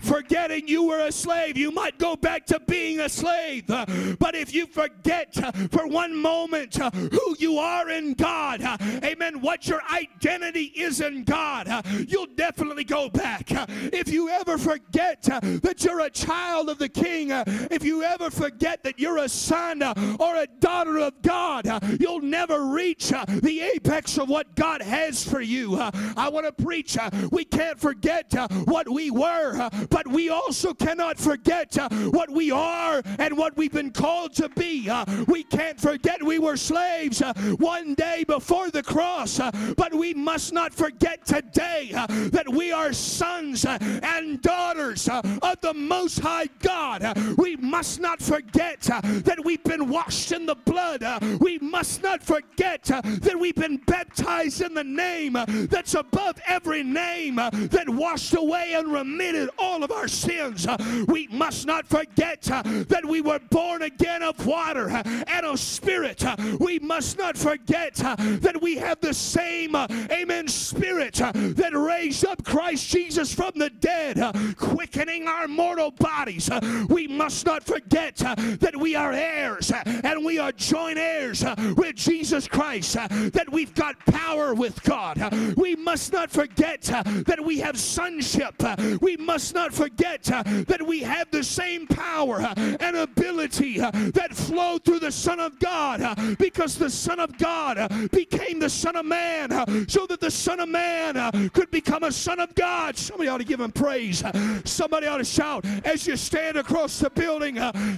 forgetting 0.00 0.68
you 0.68 0.84
were 0.84 1.00
a 1.00 1.12
slave. 1.12 1.56
You 1.56 1.70
might 1.70 1.98
go 1.98 2.16
back 2.16 2.46
to 2.46 2.60
being 2.60 3.00
a 3.00 3.08
slave. 3.08 3.66
But 3.66 4.34
if 4.34 4.54
you 4.54 4.66
forget 4.66 5.36
uh, 5.42 5.52
for 5.70 5.86
one 5.86 6.14
moment 6.14 6.80
uh, 6.80 6.90
who 6.90 7.36
you 7.38 7.58
are 7.58 7.90
in 7.90 8.14
God, 8.14 8.62
uh, 8.62 8.76
amen, 9.04 9.40
what 9.40 9.66
your 9.66 9.82
identity 9.92 10.72
is 10.76 11.00
in 11.00 11.24
God, 11.24 11.68
you'll 12.08 12.26
definitely 12.26 12.84
go 12.84 13.08
back. 13.08 13.50
If 13.92 14.08
you 14.08 14.28
ever 14.28 14.58
forget 14.58 15.22
that 15.22 15.84
you're 15.84 16.00
a 16.00 16.10
child 16.10 16.68
of 16.68 16.78
the 16.78 16.88
King, 16.88 17.30
if 17.70 17.84
you 17.84 18.02
ever 18.02 18.30
forget 18.30 18.82
that 18.84 18.98
you're 18.98 19.18
a 19.18 19.28
son 19.28 19.82
or 19.82 20.36
a 20.36 20.46
daughter 20.60 20.98
of 20.98 21.20
God, 21.22 21.66
you'll 22.00 22.20
never 22.20 22.66
reach 22.66 23.08
the 23.08 23.60
apex 23.74 24.18
of 24.18 24.28
what 24.28 24.54
God 24.56 24.82
has 24.82 25.24
for 25.24 25.40
you. 25.40 25.76
I 26.16 26.28
want 26.28 26.46
to 26.46 26.64
preach. 26.64 26.96
We 27.30 27.44
can't 27.44 27.78
forget 27.78 28.32
what 28.64 28.88
we 28.88 29.10
were, 29.10 29.68
but 29.90 30.06
we 30.06 30.28
also 30.28 30.74
cannot 30.74 31.18
forget 31.18 31.76
uh, 31.78 31.88
what 32.10 32.30
we 32.30 32.50
are 32.50 33.02
and 33.18 33.36
what 33.36 33.56
we've 33.56 33.72
been 33.72 33.90
called 33.90 34.34
to 34.34 34.48
be. 34.50 34.88
Uh, 34.88 35.04
we 35.26 35.42
can't 35.42 35.80
forget 35.80 36.22
we 36.22 36.38
were 36.38 36.56
slaves 36.56 37.22
uh, 37.22 37.32
one 37.58 37.94
day 37.94 38.24
before 38.24 38.70
the 38.70 38.82
cross, 38.82 39.40
uh. 39.40 39.50
but 39.76 39.94
we 39.94 40.14
must 40.14 40.52
not 40.52 40.72
forget 40.72 41.24
today 41.24 41.90
uh, 41.94 42.06
that 42.30 42.48
we 42.48 42.72
are 42.72 42.92
sons 42.92 43.64
uh, 43.64 43.78
and 44.02 44.42
daughters 44.42 45.08
of 45.08 45.60
the 45.60 45.74
Most 45.74 46.20
High 46.20 46.48
God. 46.60 47.04
we 47.36 47.56
must 47.56 48.00
not 48.00 48.20
forget 48.20 48.80
that 48.80 49.38
we've 49.44 49.64
been 49.64 49.88
washed 49.88 50.32
in 50.32 50.46
the 50.46 50.54
blood. 50.54 51.04
we 51.40 51.58
must 51.58 52.02
not 52.02 52.22
forget 52.22 52.82
that 52.84 53.36
we've 53.38 53.54
been 53.54 53.76
baptized 53.86 54.60
in 54.60 54.74
the 54.74 54.84
name 54.84 55.36
that's 55.70 55.94
above 55.94 56.40
every 56.46 56.82
name 56.82 57.36
that 57.36 57.84
washed 57.88 58.34
away 58.34 58.74
and 58.74 58.92
remitted 58.92 59.50
all 59.58 59.75
of 59.82 59.90
our 59.90 60.08
sins. 60.08 60.66
Uh, 60.66 60.76
we 61.08 61.28
must 61.28 61.66
not 61.66 61.86
forget 61.86 62.50
uh, 62.50 62.62
that 62.88 63.04
we 63.04 63.20
were 63.20 63.38
born 63.50 63.82
again 63.82 64.22
of 64.22 64.46
water 64.46 64.90
uh, 64.90 65.02
and 65.26 65.46
of 65.46 65.58
spirit. 65.60 66.24
We 66.58 66.78
must 66.78 67.18
not 67.18 67.36
forget 67.36 67.94
that 67.94 68.58
we 68.60 68.76
have 68.76 69.00
the 69.00 69.14
same, 69.14 69.74
amen, 69.74 70.48
spirit 70.48 71.14
that 71.14 71.70
raised 71.74 72.26
up 72.26 72.44
Christ 72.44 72.88
Jesus 72.88 73.34
from 73.34 73.52
the 73.56 73.70
dead, 73.70 74.20
quickening 74.56 75.28
our 75.28 75.48
mortal 75.48 75.90
bodies. 75.90 76.50
We 76.88 77.06
must 77.08 77.46
not 77.46 77.64
forget 77.64 78.16
that 78.16 78.74
we 78.78 78.94
are 78.94 79.12
heirs 79.12 79.72
and 79.84 80.24
we 80.24 80.38
are 80.38 80.52
joint 80.52 80.98
heirs 80.98 81.44
with 81.76 81.96
Jesus 81.96 82.48
Christ, 82.48 82.94
that 82.94 83.46
we've 83.50 83.74
got 83.74 83.98
power 84.06 84.54
with 84.54 84.82
God. 84.82 85.20
We 85.56 85.76
must 85.76 86.12
not 86.12 86.30
forget 86.30 86.82
that 86.82 87.40
we 87.44 87.58
have 87.60 87.78
sonship. 87.78 88.54
We 89.00 89.16
must 89.16 89.54
not 89.54 89.65
forget 89.72 89.96
forget 89.96 90.30
uh, 90.30 90.42
that 90.64 90.84
we 90.84 91.00
have 91.00 91.30
the 91.30 91.42
same 91.42 91.86
power 91.86 92.40
uh, 92.40 92.54
and 92.80 92.96
ability 92.96 93.80
uh, 93.80 93.90
that 94.14 94.34
flowed 94.34 94.84
through 94.84 94.98
the 94.98 95.12
Son 95.12 95.40
of 95.40 95.58
God 95.58 96.00
uh, 96.00 96.14
because 96.38 96.76
the 96.76 96.90
Son 96.90 97.20
of 97.20 97.36
God 97.38 97.78
uh, 97.78 97.88
became 98.12 98.58
the 98.58 98.70
Son 98.70 98.96
of 98.96 99.06
Man 99.06 99.52
uh, 99.52 99.64
so 99.88 100.06
that 100.06 100.20
the 100.20 100.30
Son 100.30 100.60
of 100.60 100.68
Man 100.68 101.50
could 101.50 101.70
become 101.70 102.04
a 102.04 102.12
Son 102.12 102.40
of 102.40 102.54
God. 102.54 102.96
Somebody 102.96 103.28
ought 103.28 103.38
to 103.38 103.44
give 103.44 103.60
him 103.60 103.72
praise. 103.72 104.22
Somebody 104.64 105.06
ought 105.06 105.18
to 105.18 105.24
shout 105.24 105.64
as 105.84 106.06
you 106.06 106.16
stand 106.16 106.56
across 106.56 106.98
the 106.98 107.10
building, 107.10 107.54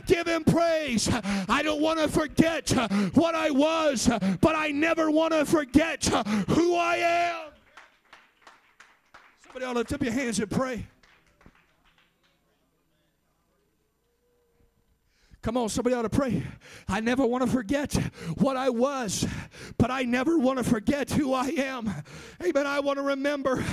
give 0.06 0.26
him 0.26 0.44
praise. 0.44 1.08
I 1.48 1.62
don't 1.62 1.80
want 1.80 1.98
to 1.98 2.08
forget 2.08 2.70
what 3.14 3.34
I 3.34 3.50
was, 3.50 4.08
but 4.40 4.54
I 4.54 4.68
never 4.68 5.10
want 5.10 5.32
to 5.32 5.44
forget 5.44 6.04
who 6.48 6.76
I 6.76 6.96
am. 6.96 7.52
Somebody 9.44 9.64
ought 9.66 9.86
to 9.86 9.94
up 9.94 10.02
your 10.02 10.12
hands 10.12 10.38
and 10.38 10.50
pray. 10.50 10.86
Come 15.48 15.56
on, 15.56 15.70
somebody 15.70 15.96
ought 15.96 16.02
to 16.02 16.10
pray. 16.10 16.42
I 16.88 17.00
never 17.00 17.24
want 17.24 17.42
to 17.42 17.50
forget 17.50 17.94
what 18.36 18.58
I 18.58 18.68
was, 18.68 19.26
but 19.78 19.90
I 19.90 20.02
never 20.02 20.38
want 20.38 20.58
to 20.58 20.62
forget 20.62 21.10
who 21.10 21.32
I 21.32 21.46
am. 21.46 21.90
Amen. 22.44 22.66
I 22.66 22.80
want 22.80 22.98
to 22.98 23.02
remember. 23.02 23.64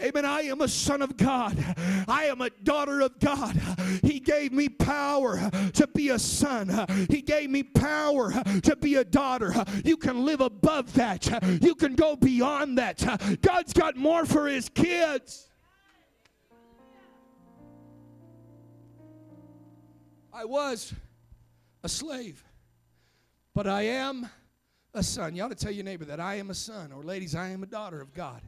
Amen. 0.00 0.24
I 0.24 0.40
am 0.40 0.60
a 0.60 0.66
son 0.66 1.02
of 1.02 1.16
God. 1.16 1.56
I 2.08 2.24
am 2.24 2.40
a 2.40 2.50
daughter 2.64 3.00
of 3.00 3.20
God. 3.20 3.54
He 4.02 4.18
gave 4.18 4.50
me 4.50 4.68
power 4.68 5.38
to 5.74 5.86
be 5.94 6.08
a 6.08 6.18
son. 6.18 6.84
He 7.08 7.22
gave 7.22 7.48
me 7.48 7.62
power 7.62 8.32
to 8.62 8.74
be 8.74 8.96
a 8.96 9.04
daughter. 9.04 9.54
You 9.84 9.98
can 9.98 10.24
live 10.24 10.40
above 10.40 10.92
that. 10.94 11.28
You 11.62 11.76
can 11.76 11.94
go 11.94 12.16
beyond 12.16 12.76
that. 12.78 13.38
God's 13.40 13.72
got 13.72 13.94
more 13.94 14.26
for 14.26 14.48
his 14.48 14.68
kids. 14.68 15.48
I 20.32 20.44
was 20.44 20.92
a 21.82 21.88
slave, 21.88 22.44
but 23.54 23.66
I 23.66 23.82
am 23.82 24.28
a 24.94 25.02
son. 25.02 25.34
You 25.34 25.42
ought 25.44 25.48
to 25.48 25.54
tell 25.54 25.72
your 25.72 25.84
neighbor 25.84 26.04
that 26.06 26.20
I 26.20 26.36
am 26.36 26.50
a 26.50 26.54
son, 26.54 26.92
or 26.92 27.02
ladies, 27.02 27.34
I 27.34 27.48
am 27.48 27.62
a 27.62 27.66
daughter 27.66 28.00
of 28.00 28.12
God. 28.12 28.42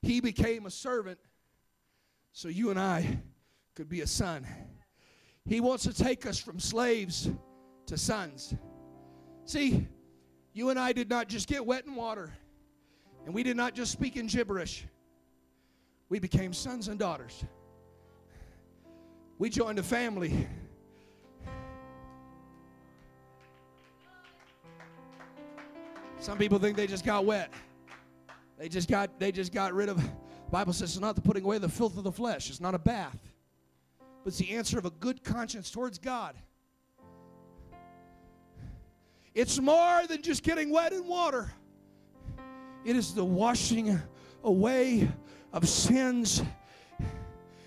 He 0.00 0.20
became 0.20 0.66
a 0.66 0.70
servant 0.70 1.18
so 2.32 2.48
you 2.48 2.70
and 2.70 2.78
I 2.78 3.20
could 3.74 3.88
be 3.88 4.00
a 4.00 4.06
son. 4.06 4.46
He 5.44 5.60
wants 5.60 5.84
to 5.84 5.92
take 5.92 6.26
us 6.26 6.38
from 6.38 6.60
slaves 6.60 7.30
to 7.86 7.96
sons. 7.96 8.54
See, 9.44 9.86
you 10.52 10.70
and 10.70 10.78
I 10.78 10.92
did 10.92 11.08
not 11.08 11.28
just 11.28 11.48
get 11.48 11.64
wet 11.64 11.86
in 11.86 11.94
water, 11.94 12.32
and 13.24 13.34
we 13.34 13.42
did 13.42 13.56
not 13.56 13.74
just 13.74 13.92
speak 13.92 14.16
in 14.16 14.26
gibberish. 14.26 14.84
we 16.08 16.18
became 16.18 16.52
sons 16.52 16.88
and 16.88 16.98
daughters. 16.98 17.44
We 19.38 19.48
joined 19.48 19.78
a 19.78 19.82
family. 19.84 20.48
Some 26.18 26.36
people 26.38 26.58
think 26.58 26.76
they 26.76 26.88
just 26.88 27.04
got 27.04 27.24
wet. 27.24 27.52
They 28.58 28.68
just 28.68 28.88
got 28.88 29.20
they 29.20 29.30
just 29.30 29.52
got 29.52 29.72
rid 29.72 29.88
of 29.88 30.02
Bible 30.50 30.72
says 30.72 30.90
it's 30.90 31.00
not 31.00 31.14
the 31.14 31.20
putting 31.20 31.44
away 31.44 31.58
the 31.58 31.68
filth 31.68 31.96
of 31.96 32.04
the 32.04 32.10
flesh. 32.10 32.50
It's 32.50 32.60
not 32.60 32.74
a 32.74 32.78
bath. 32.78 33.18
But 34.24 34.30
it's 34.30 34.38
the 34.38 34.50
answer 34.50 34.78
of 34.78 34.86
a 34.86 34.90
good 34.90 35.22
conscience 35.22 35.70
towards 35.70 35.98
God. 35.98 36.34
It's 39.34 39.60
more 39.60 40.04
than 40.08 40.22
just 40.22 40.42
getting 40.42 40.70
wet 40.70 40.92
in 40.92 41.06
water. 41.06 41.52
It 42.84 42.96
is 42.96 43.14
the 43.14 43.24
washing 43.24 44.00
away 44.42 45.08
of 45.52 45.68
sins 45.68 46.42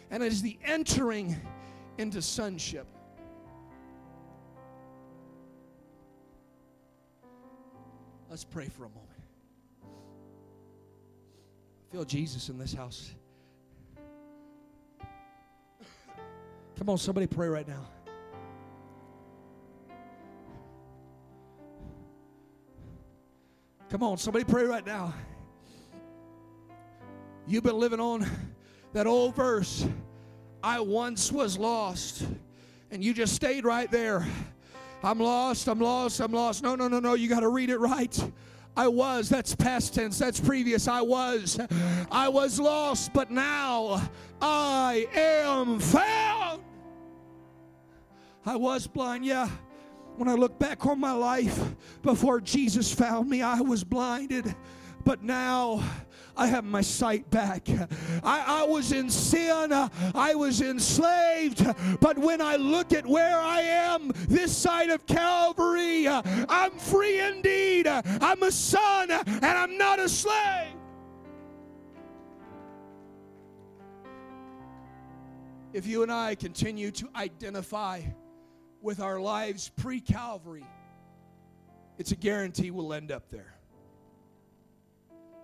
and 0.10 0.22
it 0.22 0.34
is 0.34 0.42
the 0.42 0.58
entering 0.66 1.38
into 1.98 2.22
sonship. 2.22 2.88
Let's 8.30 8.46
pray 8.46 8.68
for 8.70 8.86
a 8.86 8.90
moment. 8.90 9.10
I 11.90 11.92
feel 11.92 12.06
Jesus 12.06 12.50
in 12.50 12.58
this 12.58 12.74
house. 12.74 13.14
Come 16.78 16.90
on, 16.90 16.98
somebody 16.98 17.28
pray 17.28 17.48
right 17.48 17.68
now. 17.68 17.86
Come 23.90 24.04
on, 24.04 24.18
somebody 24.18 24.46
pray 24.46 24.64
right 24.64 24.86
now. 24.86 25.14
You've 27.46 27.64
been 27.64 27.78
living 27.78 28.00
on 28.00 28.26
that 28.94 29.06
old 29.06 29.36
verse, 29.36 29.86
I 30.64 30.80
once 30.80 31.32
was 31.32 31.58
lost, 31.58 32.24
and 32.92 33.04
you 33.04 33.14
just 33.14 33.34
stayed 33.34 33.66
right 33.66 33.90
there. 33.90 34.28
I'm 35.04 35.20
lost, 35.20 35.68
I'm 35.68 35.80
lost, 35.80 36.20
I'm 36.20 36.32
lost. 36.32 36.62
No, 36.62 36.76
no, 36.76 36.88
no, 36.88 37.00
no, 37.00 37.16
you 37.16 37.28
got 37.28 37.40
to 37.40 37.50
read 37.50 37.72
it 37.72 37.80
right. 37.80 38.32
I 38.78 38.88
was, 38.88 39.28
that's 39.28 39.56
past 39.56 39.96
tense, 39.96 40.20
that's 40.20 40.40
previous. 40.40 40.88
I 40.88 41.02
was. 41.02 41.60
I 42.12 42.30
was 42.30 42.60
lost, 42.60 43.12
but 43.12 43.32
now 43.32 44.02
I 44.42 45.08
am 45.14 45.80
found. 45.80 46.62
I 48.46 48.56
was 48.56 48.88
blind, 48.88 49.26
yeah. 49.26 49.50
When 50.16 50.30
I 50.30 50.34
look 50.34 50.60
back 50.60 50.86
on 50.86 51.00
my 51.00 51.14
life 51.14 51.74
before 52.04 52.40
Jesus 52.40 52.94
found 52.94 53.30
me, 53.30 53.42
I 53.42 53.62
was 53.62 53.84
blinded. 53.84 54.56
But 55.04 55.24
now 55.24 55.84
I 56.36 56.48
have 56.48 56.64
my 56.64 56.82
sight 56.82 57.30
back. 57.30 57.68
I, 58.24 58.62
I 58.62 58.64
was 58.64 58.92
in 58.92 59.10
sin, 59.10 59.72
I 59.72 60.36
was 60.36 60.62
enslaved, 60.62 61.66
but 62.00 62.18
when 62.18 62.42
I 62.42 62.56
look 62.56 62.94
at 62.94 63.06
where 63.06 63.40
I 63.40 63.62
am 63.62 64.12
this 64.28 64.56
side 64.56 64.90
of 64.90 65.06
Calvary, 65.06 66.08
I'm 66.08 66.72
free 66.72 67.20
indeed. 67.20 67.88
I'm 67.88 68.44
a 68.44 68.52
son 68.52 69.12
and 69.12 69.46
I'm 69.46 69.78
not 69.78 70.00
a 70.00 70.10
slave. 70.10 70.76
If 75.74 75.88
you 75.88 76.04
and 76.04 76.12
I 76.12 76.36
continue 76.36 76.92
to 76.92 77.10
identify 77.16 78.02
with 78.82 79.00
our 79.00 79.20
lives 79.22 79.70
pre 79.78 80.02
Calvary, 80.02 80.66
it's 81.98 82.12
a 82.12 82.16
guarantee 82.16 82.72
we'll 82.72 82.94
end 82.94 83.12
up 83.12 83.30
there 83.30 83.51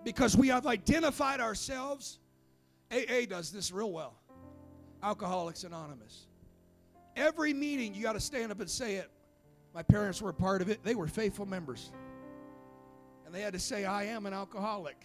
because 0.08 0.34
we 0.38 0.48
have 0.48 0.66
identified 0.66 1.38
ourselves. 1.38 2.18
AA 2.90 3.26
does 3.28 3.50
this 3.50 3.70
real 3.70 3.92
well. 3.92 4.14
Alcoholics 5.02 5.64
Anonymous. 5.64 6.28
Every 7.14 7.52
meeting, 7.52 7.94
you 7.94 8.04
got 8.04 8.14
to 8.14 8.20
stand 8.20 8.50
up 8.50 8.58
and 8.58 8.70
say 8.70 8.94
it. 8.94 9.10
My 9.74 9.82
parents 9.82 10.22
were 10.22 10.30
a 10.30 10.34
part 10.34 10.62
of 10.62 10.70
it, 10.70 10.82
they 10.82 10.94
were 10.94 11.08
faithful 11.08 11.44
members. 11.44 11.92
And 13.26 13.34
they 13.34 13.42
had 13.42 13.52
to 13.52 13.58
say, 13.58 13.84
I 13.84 14.04
am 14.04 14.24
an 14.24 14.32
alcoholic. 14.32 14.96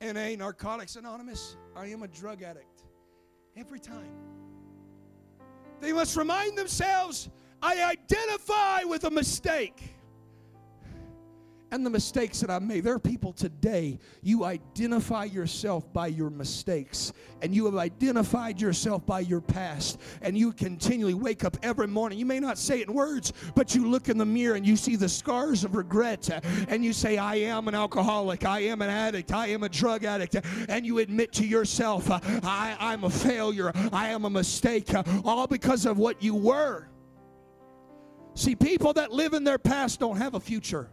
NA, 0.00 0.36
Narcotics 0.36 0.94
Anonymous, 0.94 1.56
I 1.74 1.86
am 1.86 2.04
a 2.04 2.08
drug 2.08 2.44
addict. 2.44 2.84
Every 3.56 3.80
time. 3.80 4.12
They 5.80 5.92
must 5.92 6.16
remind 6.16 6.56
themselves, 6.56 7.28
I 7.60 7.82
identify 7.82 8.84
with 8.84 9.02
a 9.02 9.10
mistake 9.10 9.96
and 11.70 11.84
the 11.84 11.90
mistakes 11.90 12.40
that 12.40 12.50
I 12.50 12.58
made. 12.58 12.84
There 12.84 12.94
are 12.94 12.98
people 12.98 13.32
today, 13.32 13.98
you 14.22 14.44
identify 14.44 15.24
yourself 15.24 15.92
by 15.92 16.08
your 16.08 16.30
mistakes, 16.30 17.12
and 17.42 17.54
you 17.54 17.64
have 17.66 17.76
identified 17.76 18.60
yourself 18.60 19.06
by 19.06 19.20
your 19.20 19.40
past, 19.40 20.00
and 20.22 20.36
you 20.36 20.52
continually 20.52 21.14
wake 21.14 21.44
up 21.44 21.56
every 21.62 21.86
morning. 21.86 22.18
You 22.18 22.26
may 22.26 22.40
not 22.40 22.58
say 22.58 22.80
it 22.80 22.88
in 22.88 22.94
words, 22.94 23.32
but 23.54 23.74
you 23.74 23.88
look 23.88 24.08
in 24.08 24.18
the 24.18 24.26
mirror 24.26 24.56
and 24.56 24.66
you 24.66 24.76
see 24.76 24.96
the 24.96 25.08
scars 25.08 25.64
of 25.64 25.74
regret, 25.74 26.28
and 26.68 26.84
you 26.84 26.92
say, 26.92 27.18
I 27.18 27.36
am 27.36 27.68
an 27.68 27.74
alcoholic, 27.74 28.44
I 28.44 28.60
am 28.60 28.82
an 28.82 28.90
addict, 28.90 29.32
I 29.32 29.48
am 29.48 29.62
a 29.62 29.68
drug 29.68 30.04
addict, 30.04 30.36
and 30.68 30.84
you 30.84 30.98
admit 30.98 31.32
to 31.34 31.46
yourself, 31.46 32.10
I, 32.10 32.76
I'm 32.78 33.04
a 33.04 33.10
failure, 33.10 33.72
I 33.92 34.08
am 34.08 34.24
a 34.24 34.30
mistake, 34.30 34.90
all 35.24 35.46
because 35.46 35.86
of 35.86 35.98
what 35.98 36.22
you 36.22 36.34
were. 36.34 36.88
See, 38.34 38.54
people 38.54 38.92
that 38.94 39.12
live 39.12 39.34
in 39.34 39.44
their 39.44 39.58
past 39.58 40.00
don't 40.00 40.16
have 40.16 40.34
a 40.34 40.40
future 40.40 40.88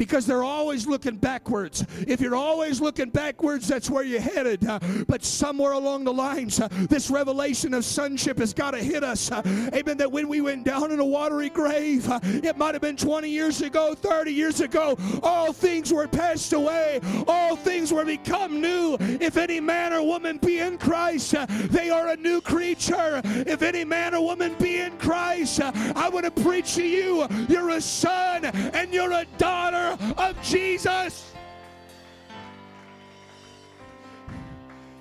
because 0.00 0.24
they're 0.24 0.42
always 0.42 0.86
looking 0.86 1.14
backwards. 1.14 1.84
If 2.08 2.22
you're 2.22 2.34
always 2.34 2.80
looking 2.80 3.10
backwards, 3.10 3.68
that's 3.68 3.90
where 3.90 4.02
you're 4.02 4.18
headed. 4.18 4.66
Uh, 4.66 4.78
but 5.06 5.22
somewhere 5.22 5.72
along 5.72 6.04
the 6.04 6.12
lines, 6.12 6.58
uh, 6.58 6.68
this 6.88 7.10
revelation 7.10 7.74
of 7.74 7.84
sonship 7.84 8.38
has 8.38 8.54
got 8.54 8.70
to 8.70 8.78
hit 8.78 9.04
us. 9.04 9.30
Uh, 9.30 9.42
amen. 9.74 9.98
That 9.98 10.10
when 10.10 10.26
we 10.26 10.40
went 10.40 10.64
down 10.64 10.90
in 10.90 11.00
a 11.00 11.04
watery 11.04 11.50
grave, 11.50 12.08
it 12.22 12.56
might 12.56 12.74
have 12.74 12.80
been 12.80 12.96
20 12.96 13.28
years 13.28 13.60
ago, 13.60 13.94
30 13.94 14.32
years 14.32 14.62
ago, 14.62 14.96
all 15.22 15.52
things 15.52 15.92
were 15.92 16.08
passed 16.08 16.54
away, 16.54 17.00
all 17.28 17.54
things 17.54 17.92
were 17.92 18.06
become 18.06 18.58
new. 18.58 18.96
If 18.98 19.36
any 19.36 19.60
man 19.60 19.92
or 19.92 20.02
woman 20.02 20.38
be 20.38 20.60
in 20.60 20.78
Christ, 20.78 21.34
they 21.68 21.90
are 21.90 22.08
a 22.08 22.16
new 22.16 22.40
creature. 22.40 23.20
If 23.22 23.60
any 23.60 23.84
man 23.84 24.14
or 24.14 24.22
woman 24.22 24.54
be 24.58 24.78
in 24.78 24.96
Christ, 24.96 25.60
I 25.60 26.08
want 26.08 26.24
to 26.24 26.42
preach 26.42 26.76
to 26.76 26.86
you, 26.86 27.26
you're 27.50 27.68
a 27.68 27.82
son 27.82 28.46
and 28.46 28.94
you're 28.94 29.12
a 29.12 29.26
daughter 29.36 29.89
of 30.16 30.42
Jesus. 30.42 31.32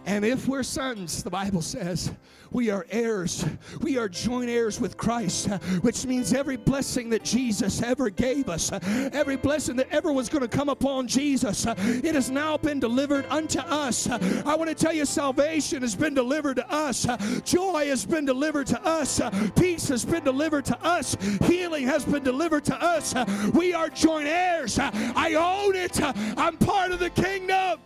And 0.05 0.25
if 0.25 0.47
we're 0.47 0.63
sons, 0.63 1.23
the 1.23 1.29
Bible 1.29 1.61
says, 1.61 2.11
we 2.51 2.69
are 2.69 2.85
heirs. 2.89 3.45
We 3.81 3.97
are 3.97 4.09
joint 4.09 4.49
heirs 4.49 4.79
with 4.79 4.97
Christ, 4.97 5.47
which 5.81 6.05
means 6.05 6.33
every 6.33 6.57
blessing 6.57 7.09
that 7.11 7.23
Jesus 7.23 7.81
ever 7.81 8.09
gave 8.09 8.49
us, 8.49 8.71
every 8.71 9.35
blessing 9.35 9.75
that 9.77 9.89
ever 9.91 10.11
was 10.11 10.29
going 10.29 10.41
to 10.41 10.47
come 10.47 10.69
upon 10.69 11.07
Jesus, 11.07 11.65
it 11.67 12.15
has 12.15 12.29
now 12.29 12.57
been 12.57 12.79
delivered 12.79 13.25
unto 13.29 13.59
us. 13.59 14.09
I 14.09 14.55
want 14.55 14.69
to 14.69 14.75
tell 14.75 14.93
you, 14.93 15.05
salvation 15.05 15.81
has 15.81 15.95
been 15.95 16.13
delivered 16.13 16.57
to 16.57 16.71
us, 16.71 17.07
joy 17.43 17.87
has 17.87 18.05
been 18.05 18.25
delivered 18.25 18.67
to 18.67 18.81
us, 18.83 19.21
peace 19.55 19.87
has 19.89 20.05
been 20.05 20.23
delivered 20.23 20.65
to 20.65 20.83
us, 20.83 21.15
healing 21.43 21.85
has 21.85 22.05
been 22.05 22.23
delivered 22.23 22.65
to 22.65 22.83
us. 22.83 23.13
We 23.53 23.73
are 23.73 23.89
joint 23.89 24.27
heirs. 24.27 24.79
I 24.79 25.33
own 25.35 25.75
it. 25.75 26.01
I'm 26.01 26.57
part 26.57 26.91
of 26.91 26.99
the 26.99 27.09
kingdom. 27.09 27.79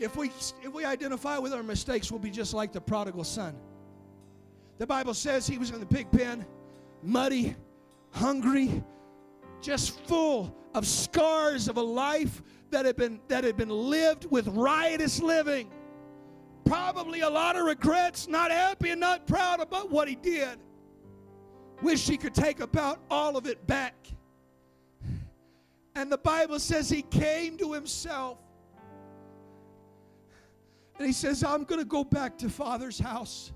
If 0.00 0.16
we, 0.16 0.28
if 0.62 0.72
we 0.72 0.86
identify 0.86 1.36
with 1.36 1.52
our 1.52 1.62
mistakes, 1.62 2.10
we'll 2.10 2.20
be 2.20 2.30
just 2.30 2.54
like 2.54 2.72
the 2.72 2.80
prodigal 2.80 3.22
son. 3.22 3.54
The 4.78 4.86
Bible 4.86 5.12
says 5.12 5.46
he 5.46 5.58
was 5.58 5.70
in 5.70 5.78
the 5.78 5.84
pig 5.84 6.10
pen, 6.10 6.46
muddy, 7.02 7.54
hungry, 8.12 8.82
just 9.60 10.00
full 10.06 10.56
of 10.72 10.86
scars 10.86 11.68
of 11.68 11.76
a 11.76 11.82
life 11.82 12.42
that 12.70 12.86
had 12.86 12.96
been, 12.96 13.20
that 13.28 13.44
had 13.44 13.58
been 13.58 13.68
lived 13.68 14.24
with 14.30 14.48
riotous 14.48 15.20
living. 15.20 15.70
Probably 16.64 17.20
a 17.20 17.28
lot 17.28 17.56
of 17.56 17.66
regrets, 17.66 18.26
not 18.26 18.50
happy 18.50 18.90
and 18.90 19.00
not 19.00 19.26
proud 19.26 19.60
about 19.60 19.90
what 19.90 20.08
he 20.08 20.14
did. 20.14 20.58
Wish 21.82 22.08
he 22.08 22.16
could 22.16 22.34
take 22.34 22.60
about 22.60 23.00
all 23.10 23.36
of 23.36 23.46
it 23.46 23.66
back. 23.66 23.94
And 25.94 26.10
the 26.10 26.18
Bible 26.18 26.58
says 26.58 26.88
he 26.88 27.02
came 27.02 27.58
to 27.58 27.74
himself 27.74 28.38
and 31.00 31.06
he 31.06 31.14
says, 31.14 31.42
I'm 31.42 31.64
going 31.64 31.80
to 31.80 31.86
go 31.86 32.04
back 32.04 32.36
to 32.38 32.50
Father's 32.50 32.98
house. 32.98 33.52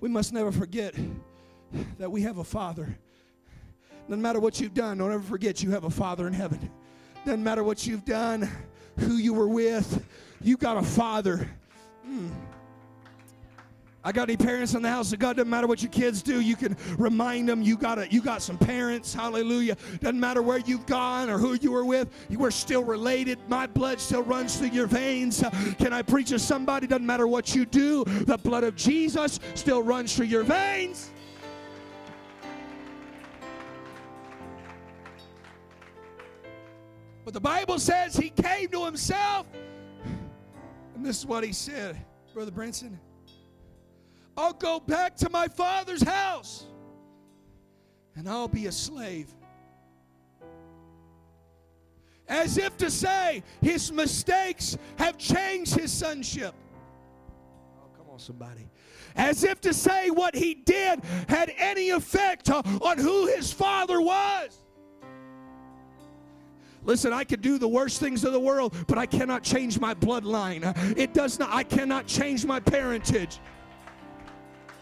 We 0.00 0.08
must 0.08 0.32
never 0.32 0.50
forget 0.50 0.92
that 1.96 2.10
we 2.10 2.22
have 2.22 2.38
a 2.38 2.44
Father. 2.44 2.98
No 4.08 4.16
matter 4.16 4.40
what 4.40 4.58
you've 4.58 4.74
done, 4.74 4.98
don't 4.98 5.12
ever 5.12 5.22
forget 5.22 5.62
you 5.62 5.70
have 5.70 5.84
a 5.84 5.90
Father 5.90 6.26
in 6.26 6.32
heaven. 6.32 6.72
Doesn't 7.24 7.44
matter 7.44 7.62
what 7.62 7.86
you've 7.86 8.04
done, 8.04 8.50
who 8.98 9.12
you 9.12 9.32
were 9.32 9.46
with, 9.46 10.04
you've 10.42 10.58
got 10.58 10.76
a 10.76 10.82
Father. 10.82 11.48
Mm. 12.04 12.32
I 14.08 14.12
got 14.12 14.30
any 14.30 14.38
parents 14.38 14.72
in 14.72 14.80
the 14.80 14.88
house 14.88 15.12
of 15.12 15.18
God? 15.18 15.36
Doesn't 15.36 15.50
matter 15.50 15.66
what 15.66 15.82
your 15.82 15.90
kids 15.90 16.22
do, 16.22 16.40
you 16.40 16.56
can 16.56 16.78
remind 16.96 17.46
them 17.46 17.60
you 17.60 17.76
got 17.76 17.98
a, 17.98 18.10
you 18.10 18.22
got 18.22 18.40
some 18.40 18.56
parents. 18.56 19.12
Hallelujah. 19.12 19.76
Doesn't 20.00 20.18
matter 20.18 20.40
where 20.40 20.56
you've 20.56 20.86
gone 20.86 21.28
or 21.28 21.36
who 21.36 21.58
you 21.60 21.72
were 21.72 21.84
with, 21.84 22.08
you 22.30 22.42
are 22.42 22.50
still 22.50 22.82
related. 22.82 23.38
My 23.48 23.66
blood 23.66 24.00
still 24.00 24.22
runs 24.22 24.56
through 24.56 24.68
your 24.70 24.86
veins. 24.86 25.42
Uh, 25.42 25.50
can 25.78 25.92
I 25.92 26.00
preach 26.00 26.30
to 26.30 26.38
somebody? 26.38 26.86
Doesn't 26.86 27.04
matter 27.04 27.26
what 27.26 27.54
you 27.54 27.66
do, 27.66 28.02
the 28.04 28.38
blood 28.38 28.64
of 28.64 28.76
Jesus 28.76 29.40
still 29.52 29.82
runs 29.82 30.16
through 30.16 30.24
your 30.24 30.42
veins. 30.42 31.10
But 37.26 37.34
the 37.34 37.40
Bible 37.40 37.78
says 37.78 38.16
he 38.16 38.30
came 38.30 38.70
to 38.70 38.86
himself. 38.86 39.46
And 40.94 41.04
this 41.04 41.18
is 41.18 41.26
what 41.26 41.44
he 41.44 41.52
said, 41.52 42.02
Brother 42.32 42.50
Branson. 42.50 42.98
I'll 44.38 44.52
go 44.52 44.78
back 44.78 45.16
to 45.16 45.30
my 45.30 45.48
father's 45.48 46.00
house 46.00 46.64
and 48.14 48.28
I'll 48.28 48.46
be 48.46 48.66
a 48.66 48.72
slave. 48.72 49.34
As 52.28 52.56
if 52.56 52.76
to 52.76 52.88
say, 52.88 53.42
his 53.60 53.90
mistakes 53.90 54.78
have 54.96 55.18
changed 55.18 55.74
his 55.74 55.92
sonship. 55.92 56.54
Oh, 57.82 57.88
come 57.96 58.06
on, 58.12 58.20
somebody. 58.20 58.70
As 59.16 59.42
if 59.42 59.60
to 59.62 59.74
say 59.74 60.10
what 60.10 60.36
he 60.36 60.54
did 60.54 61.02
had 61.28 61.52
any 61.58 61.90
effect 61.90 62.48
on 62.48 62.96
who 62.96 63.26
his 63.26 63.52
father 63.52 64.00
was. 64.00 64.56
Listen, 66.84 67.12
I 67.12 67.24
could 67.24 67.40
do 67.40 67.58
the 67.58 67.66
worst 67.66 67.98
things 67.98 68.22
of 68.22 68.32
the 68.32 68.40
world, 68.40 68.72
but 68.86 68.98
I 68.98 69.06
cannot 69.06 69.42
change 69.42 69.80
my 69.80 69.94
bloodline. 69.94 70.96
It 70.96 71.12
does 71.12 71.40
not, 71.40 71.52
I 71.52 71.64
cannot 71.64 72.06
change 72.06 72.44
my 72.44 72.60
parentage. 72.60 73.40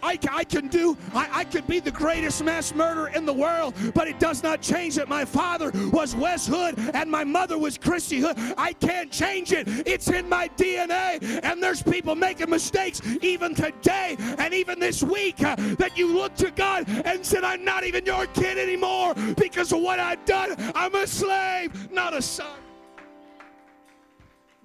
I, 0.06 0.16
I 0.30 0.44
can 0.44 0.68
do, 0.68 0.96
I, 1.12 1.40
I 1.40 1.44
could 1.44 1.66
be 1.66 1.80
the 1.80 1.90
greatest 1.90 2.44
mass 2.44 2.72
murderer 2.72 3.08
in 3.08 3.26
the 3.26 3.32
world, 3.32 3.74
but 3.92 4.06
it 4.06 4.20
does 4.20 4.40
not 4.40 4.62
change 4.62 4.94
that 4.94 5.08
my 5.08 5.24
father 5.24 5.72
was 5.90 6.14
Wes 6.14 6.46
Hood 6.46 6.78
and 6.94 7.10
my 7.10 7.24
mother 7.24 7.58
was 7.58 7.76
Christy 7.76 8.20
Hood. 8.20 8.36
I 8.56 8.72
can't 8.74 9.10
change 9.10 9.50
it. 9.50 9.66
It's 9.84 10.06
in 10.08 10.28
my 10.28 10.48
DNA. 10.56 11.40
And 11.42 11.60
there's 11.60 11.82
people 11.82 12.14
making 12.14 12.50
mistakes 12.50 13.02
even 13.20 13.52
today 13.56 14.16
and 14.38 14.54
even 14.54 14.78
this 14.78 15.02
week 15.02 15.42
uh, 15.42 15.56
that 15.78 15.98
you 15.98 16.16
look 16.16 16.36
to 16.36 16.52
God 16.52 16.84
and 16.88 17.26
said, 17.26 17.42
I'm 17.42 17.64
not 17.64 17.82
even 17.82 18.06
your 18.06 18.26
kid 18.26 18.58
anymore 18.58 19.14
because 19.36 19.72
of 19.72 19.80
what 19.80 19.98
I've 19.98 20.24
done. 20.24 20.54
I'm 20.76 20.94
a 20.94 21.06
slave, 21.08 21.90
not 21.90 22.14
a 22.14 22.22
son. 22.22 22.60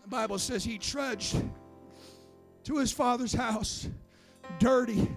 The 0.04 0.08
Bible 0.08 0.38
says 0.38 0.64
he 0.64 0.78
trudged 0.78 1.36
to 2.66 2.78
his 2.78 2.92
father's 2.92 3.34
house 3.34 3.88
dirty, 4.60 5.10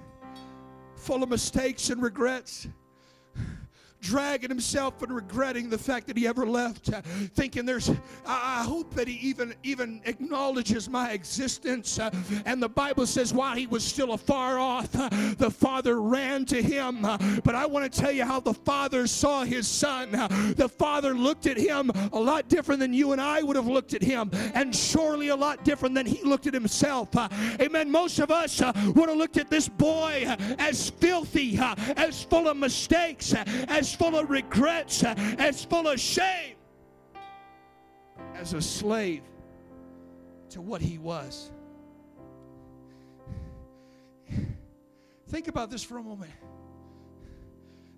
full 1.04 1.22
of 1.22 1.28
mistakes 1.28 1.90
and 1.90 2.00
regrets 2.02 2.66
dragging 4.04 4.50
himself 4.50 5.02
and 5.02 5.12
regretting 5.12 5.70
the 5.70 5.78
fact 5.78 6.06
that 6.06 6.16
he 6.16 6.26
ever 6.26 6.46
left, 6.46 6.92
uh, 6.92 7.00
thinking 7.34 7.64
there's, 7.64 7.88
I, 8.26 8.60
I, 8.60 8.62
hope 8.62 8.94
that 8.94 9.08
he 9.08 9.14
even, 9.26 9.54
even 9.62 10.02
acknowledges 10.04 10.90
my 10.90 11.12
existence. 11.12 11.98
Uh, 11.98 12.10
and 12.44 12.62
the 12.62 12.68
Bible 12.68 13.06
says, 13.06 13.32
while 13.32 13.56
he 13.56 13.66
was 13.66 13.82
still 13.82 14.12
afar 14.12 14.58
off, 14.58 14.94
uh, 14.94 15.08
the 15.38 15.50
Father 15.50 16.02
ran 16.02 16.44
to 16.46 16.62
him. 16.62 17.04
Uh, 17.04 17.16
but 17.44 17.54
I 17.54 17.64
want 17.64 17.90
to 17.90 18.00
tell 18.00 18.12
you 18.12 18.24
how 18.24 18.40
the 18.40 18.52
Father 18.52 19.06
saw 19.06 19.42
his 19.42 19.66
Son. 19.66 20.14
Uh, 20.14 20.28
the 20.54 20.68
Father 20.68 21.14
looked 21.14 21.46
at 21.46 21.56
him 21.56 21.90
a 22.12 22.20
lot 22.20 22.48
different 22.48 22.80
than 22.80 22.92
you 22.92 23.12
and 23.12 23.20
I 23.20 23.42
would 23.42 23.56
have 23.56 23.66
looked 23.66 23.94
at 23.94 24.02
him, 24.02 24.30
and 24.54 24.76
surely 24.76 25.28
a 25.28 25.36
lot 25.36 25.64
different 25.64 25.94
than 25.94 26.04
he 26.04 26.22
looked 26.22 26.46
at 26.46 26.52
himself. 26.52 27.08
Amen. 27.58 27.90
Most 27.90 28.18
of 28.18 28.30
us 28.30 28.60
would 28.60 29.08
have 29.08 29.16
looked 29.16 29.38
at 29.38 29.48
this 29.48 29.66
boy 29.66 30.26
as 30.58 30.90
filthy, 30.90 31.58
as 31.96 32.22
full 32.22 32.48
of 32.48 32.58
mistakes, 32.58 33.32
as 33.68 33.93
full 33.94 34.16
of 34.16 34.30
regrets, 34.30 35.02
as 35.04 35.64
full 35.64 35.88
of 35.88 36.00
shame 36.00 36.56
as 38.34 38.52
a 38.52 38.60
slave 38.60 39.22
to 40.50 40.60
what 40.60 40.80
he 40.80 40.98
was. 40.98 41.50
Think 45.28 45.48
about 45.48 45.70
this 45.70 45.82
for 45.82 45.98
a 45.98 46.02
moment. 46.02 46.30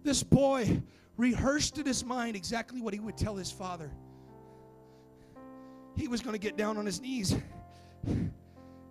This 0.03 0.23
boy 0.23 0.81
rehearsed 1.17 1.79
in 1.79 1.87
his 1.87 2.05
mind 2.05 2.37
exactly 2.37 2.81
what 2.81 2.95
he 2.95 3.01
would 3.01 3.17
tell 3.17 3.35
his 3.37 3.51
father. 3.51 3.91
He 5.97 6.09
was 6.09 6.21
going 6.21 6.35
to 6.35 6.39
get 6.39 6.57
down 6.57 6.77
on 6.77 6.87
his 6.87 7.01
knees 7.01 7.37
and 8.05 8.33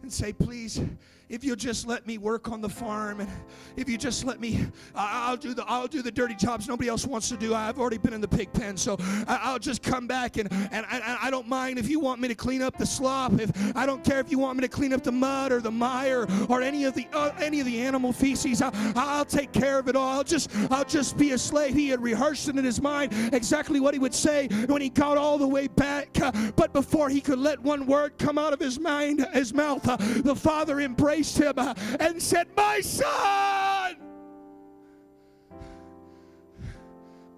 say, 0.10 0.34
Please, 0.34 0.82
if 1.30 1.44
you'll 1.44 1.56
just 1.56 1.88
let 1.88 2.06
me 2.06 2.18
work 2.18 2.50
on 2.52 2.62
the 2.62 2.70
farm 2.70 3.20
and 3.20 3.30
if 3.76 3.90
you 3.90 3.98
just 3.98 4.24
let 4.26 4.40
me 4.40 4.68
i'll 4.96 5.38
do 5.38 5.54
the 5.54 5.64
i'll 5.68 5.88
do 5.88 6.02
the 6.02 6.12
dirty 6.12 6.36
jobs 6.36 6.68
nobody 6.68 6.90
else 6.90 7.06
wants 7.06 7.30
to 7.30 7.38
do. 7.38 7.54
I've 7.54 7.80
already 7.80 7.98
been 7.98 8.14
in 8.14 8.22
the 8.22 8.28
pig 8.28 8.52
pen 8.54 8.78
so 8.78 8.98
i'll 9.28 9.60
just 9.60 9.82
come 9.82 10.08
back 10.08 10.38
and 10.38 10.52
and 10.52 10.86
I, 10.90 11.18
I 11.24 11.32
don't 11.32 11.48
mind 11.48 11.80
if 11.80 11.90
you 11.90 12.00
want 12.00 12.22
me 12.22 12.28
to 12.28 12.36
clean 12.36 12.62
up 12.62 12.78
the 12.78 12.86
slop. 12.86 13.34
If 13.40 13.52
i 13.76 13.86
don't 13.86 14.04
care 14.04 14.20
if 14.20 14.30
you 14.30 14.40
want 14.40 14.58
me 14.58 14.62
to 14.62 14.68
clean 14.68 14.94
up 14.94 15.04
the 15.04 15.12
mud 15.12 15.52
or 15.52 15.62
the 15.62 15.72
mire 15.72 16.28
or 16.50 16.62
any 16.62 16.86
of 16.86 16.94
the 16.94 17.08
uh, 17.14 17.32
any 17.40 17.60
of 17.60 17.66
the 17.66 17.82
animal 17.82 18.14
feces. 18.14 18.62
I'll, 18.62 18.72
I'll 18.96 19.26
take 19.26 19.52
care 19.52 19.80
of 19.80 19.88
it 19.88 19.96
all. 19.96 20.18
I'll 20.18 20.24
just 20.24 20.50
i'll 20.70 20.86
just 20.86 21.18
be 21.18 21.32
a 21.32 21.38
slave. 21.38 21.74
He 21.74 21.90
had 21.90 22.02
rehearsed 22.02 22.48
it 22.50 22.58
in 22.58 22.64
his 22.64 22.82
mind 22.82 23.14
exactly 23.34 23.80
what 23.80 23.94
he 23.94 24.00
would 24.00 24.14
say 24.14 24.48
when 24.68 24.82
he 24.82 24.90
got 24.90 25.18
all 25.18 25.38
the 25.38 25.48
way 25.48 25.68
back. 25.68 26.10
But 26.56 26.74
before 26.74 27.10
he 27.10 27.22
could 27.22 27.40
let 27.40 27.60
one 27.62 27.86
word 27.86 28.18
come 28.18 28.38
out 28.38 28.54
of 28.54 28.60
his 28.60 28.80
mind 28.80 29.26
his 29.34 29.54
mouth 29.54 29.84
the 30.24 30.36
father 30.36 30.80
embraced 30.82 31.15
embraced 31.16 31.38
him 31.38 31.54
uh, 31.58 31.74
and 32.00 32.22
said, 32.22 32.48
My 32.56 32.82
son! 32.82 33.96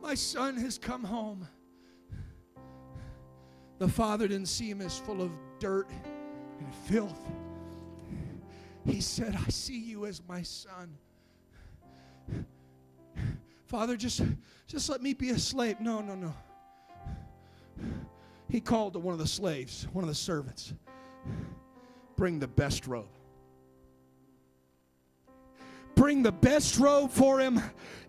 My 0.01 0.15
son 0.15 0.55
has 0.57 0.78
come 0.78 1.03
home. 1.03 1.47
The 3.80 3.88
father 3.88 4.28
didn't 4.28 4.47
see 4.47 4.69
him 4.69 4.82
as 4.82 4.97
full 4.97 5.21
of 5.21 5.32
dirt 5.59 5.89
and 6.59 6.75
filth. 6.88 7.19
He 8.86 9.01
said, 9.01 9.36
I 9.36 9.49
see 9.49 9.78
you 9.78 10.05
as 10.05 10.21
my 10.28 10.41
son. 10.41 10.97
Father, 13.65 13.97
just, 13.97 14.21
just 14.65 14.89
let 14.89 15.03
me 15.03 15.13
be 15.13 15.32
a 15.32 15.39
slave. 15.39 15.82
No, 15.82 15.99
no, 15.99 16.15
no. 16.15 16.34
He 18.49 18.61
called 18.61 18.93
to 18.93 18.99
one 18.99 19.11
of 19.11 19.19
the 19.19 19.28
slaves, 19.28 19.88
one 19.91 20.05
of 20.05 20.09
the 20.09 20.15
servants, 20.15 20.73
bring 22.15 22.39
the 22.39 22.47
best 22.47 22.88
robe 22.88 23.16
bring 25.97 26.23
the 26.23 26.31
best 26.31 26.77
robe 26.77 27.11
for 27.11 27.39
him. 27.39 27.59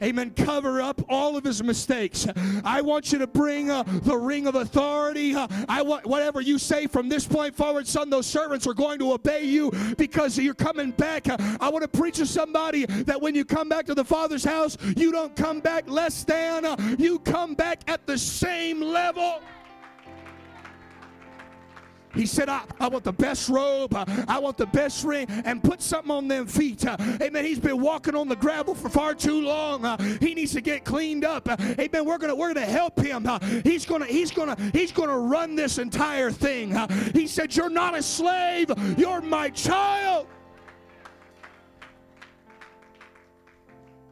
Amen. 0.01 0.31
Cover 0.37 0.81
up 0.81 1.03
all 1.09 1.37
of 1.37 1.43
his 1.43 1.61
mistakes. 1.65 2.29
I 2.63 2.83
want 2.83 3.11
you 3.11 3.19
to 3.19 3.27
bring 3.27 3.71
uh, 3.71 3.83
the 3.83 4.17
ring 4.17 4.47
of 4.47 4.55
authority. 4.55 5.35
Uh, 5.35 5.49
I 5.69 5.83
want 5.83 6.07
whatever 6.07 6.41
you 6.41 6.59
say 6.59 6.87
from 6.87 7.09
this 7.09 7.27
point 7.27 7.57
forward, 7.57 7.89
son. 7.89 8.11
Those 8.11 8.27
servants 8.27 8.67
are 8.67 8.75
going 8.75 9.01
to 9.01 9.13
obey 9.13 9.43
you 9.43 9.73
because 9.97 10.39
you're 10.39 10.55
coming 10.55 10.93
back. 10.93 11.29
Uh, 11.29 11.37
I 11.61 11.69
want 11.71 11.83
to 11.83 11.89
preach 11.89 12.19
to 12.19 12.27
somebody 12.27 12.87
that 12.87 13.21
when 13.21 13.35
you 13.35 13.45
come 13.45 13.69
back 13.69 13.87
to 13.87 13.95
the 13.95 14.05
Father's 14.05 14.45
house, 14.45 14.77
you 14.97 15.11
don't 15.11 15.35
come 15.35 15.59
back 15.61 15.89
less 15.91 16.23
than. 16.23 16.65
Uh, 16.65 16.77
you 16.99 17.19
come 17.21 17.55
back 17.55 17.83
at 17.89 18.07
the 18.07 18.19
same 18.19 18.81
level. 18.81 19.41
He 22.15 22.27
said, 22.27 22.49
I, 22.49 22.63
I 22.81 22.89
want 22.89 23.05
the 23.05 23.13
best 23.13 23.49
robe. 23.49 23.95
I, 23.95 24.25
I, 24.27 24.39
want 24.39 24.57
the 24.57 24.67
best 24.67 25.05
ring 25.05 25.27
and 25.29 25.63
put 25.63 25.83
something 25.83 26.11
on 26.11 26.27
them 26.27 26.47
feet. 26.47 26.87
Uh, 26.87 26.97
amen. 27.21 27.45
He's 27.45 27.61
been 27.61 27.81
walking 27.81 28.15
on 28.15 28.29
the 28.29 28.37
gravel 28.37 28.75
for 28.75 28.89
far 28.89 29.15
too 29.15 29.43
long. 29.43 29.85
Uh, 29.85 29.97
he 30.21 30.35
needs 30.35 30.53
to 30.53 30.61
get 30.61 30.85
cleaned 30.85 31.25
up. 31.25 31.49
Uh, 31.49 31.57
amen. 31.79 32.05
We're 32.05 32.19
gonna 32.19 32.35
we're 32.35 32.55
gonna 32.55 32.67
help 32.67 32.99
him. 32.99 33.27
Uh, 33.27 33.39
he's 33.63 33.85
gonna 33.85 34.07
he's 34.07 34.31
gonna 34.31 34.57
he's 34.73 34.91
gonna 34.91 35.19
run 35.19 35.55
this 35.55 35.79
entire 35.79 36.31
thing. 36.31 36.75
Uh, 36.75 36.89
he 37.13 37.27
said, 37.27 37.55
You're 37.55 37.71
not 37.71 37.97
a 37.97 38.03
slave, 38.03 38.71
you're 38.97 39.21
my 39.21 39.51
child. 39.51 40.27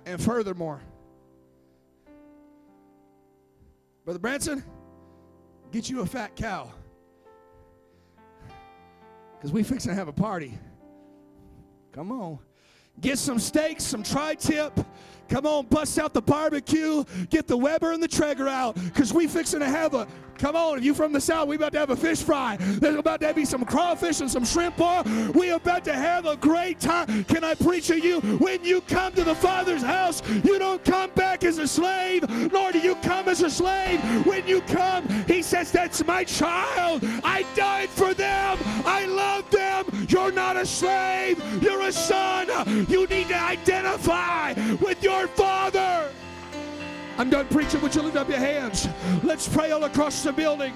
And 0.04 0.22
furthermore, 0.22 0.80
Brother 4.04 4.20
Branson, 4.20 4.62
get 5.72 5.90
you 5.90 6.02
a 6.02 6.06
fat 6.06 6.36
cow 6.36 6.72
because 9.46 9.54
we 9.54 9.62
fixing 9.62 9.90
to 9.90 9.94
have 9.94 10.08
a 10.08 10.12
party. 10.12 10.58
Come 11.92 12.10
on. 12.10 12.40
Get 13.00 13.16
some 13.16 13.38
steaks, 13.38 13.84
some 13.84 14.02
tri-tip. 14.02 14.72
Come 15.28 15.46
on, 15.46 15.66
bust 15.66 16.00
out 16.00 16.12
the 16.12 16.20
barbecue. 16.20 17.04
Get 17.30 17.46
the 17.46 17.56
Weber 17.56 17.92
and 17.92 18.02
the 18.02 18.08
Traeger 18.08 18.48
out 18.48 18.74
because 18.74 19.12
we 19.12 19.28
fixing 19.28 19.60
to 19.60 19.66
have 19.66 19.94
a 19.94 20.08
Come 20.38 20.56
on, 20.56 20.78
if 20.78 20.84
you're 20.84 20.94
from 20.94 21.12
the 21.12 21.20
south, 21.20 21.48
we 21.48 21.56
about 21.56 21.72
to 21.72 21.78
have 21.78 21.90
a 21.90 21.96
fish 21.96 22.22
fry. 22.22 22.56
There's 22.60 22.96
about 22.96 23.20
to 23.20 23.32
be 23.32 23.44
some 23.44 23.64
crawfish 23.64 24.20
and 24.20 24.30
some 24.30 24.44
shrimp 24.44 24.76
boil. 24.76 25.02
We 25.34 25.50
about 25.50 25.84
to 25.84 25.94
have 25.94 26.26
a 26.26 26.36
great 26.36 26.80
time. 26.80 27.24
Can 27.24 27.44
I 27.44 27.54
preach 27.54 27.86
to 27.88 27.98
you? 27.98 28.20
When 28.20 28.64
you 28.64 28.80
come 28.82 29.12
to 29.14 29.24
the 29.24 29.34
Father's 29.34 29.82
house, 29.82 30.22
you 30.44 30.58
don't 30.58 30.84
come 30.84 31.10
back 31.10 31.44
as 31.44 31.58
a 31.58 31.66
slave, 31.66 32.28
nor 32.52 32.72
do 32.72 32.78
you 32.78 32.96
come 32.96 33.28
as 33.28 33.42
a 33.42 33.50
slave. 33.50 34.00
When 34.26 34.46
you 34.46 34.60
come, 34.62 35.08
He 35.26 35.42
says, 35.42 35.72
That's 35.72 36.04
my 36.06 36.24
child. 36.24 37.02
I 37.24 37.44
died 37.54 37.88
for 37.88 38.14
them. 38.14 38.58
I 38.84 39.06
love 39.06 39.50
them. 39.50 40.06
You're 40.08 40.32
not 40.32 40.56
a 40.56 40.66
slave. 40.66 41.42
You're 41.62 41.82
a 41.82 41.92
son. 41.92 42.48
You 42.88 43.06
need 43.06 43.28
to 43.28 43.38
identify 43.38 44.54
with 44.80 45.02
your 45.02 45.28
Father. 45.28 46.10
I'm 47.18 47.30
done 47.30 47.46
preaching. 47.48 47.80
Would 47.80 47.94
you 47.94 48.02
lift 48.02 48.16
up 48.16 48.28
your 48.28 48.38
hands? 48.38 48.88
Let's 49.22 49.48
pray 49.48 49.70
all 49.70 49.84
across 49.84 50.22
the 50.22 50.32
building. 50.32 50.74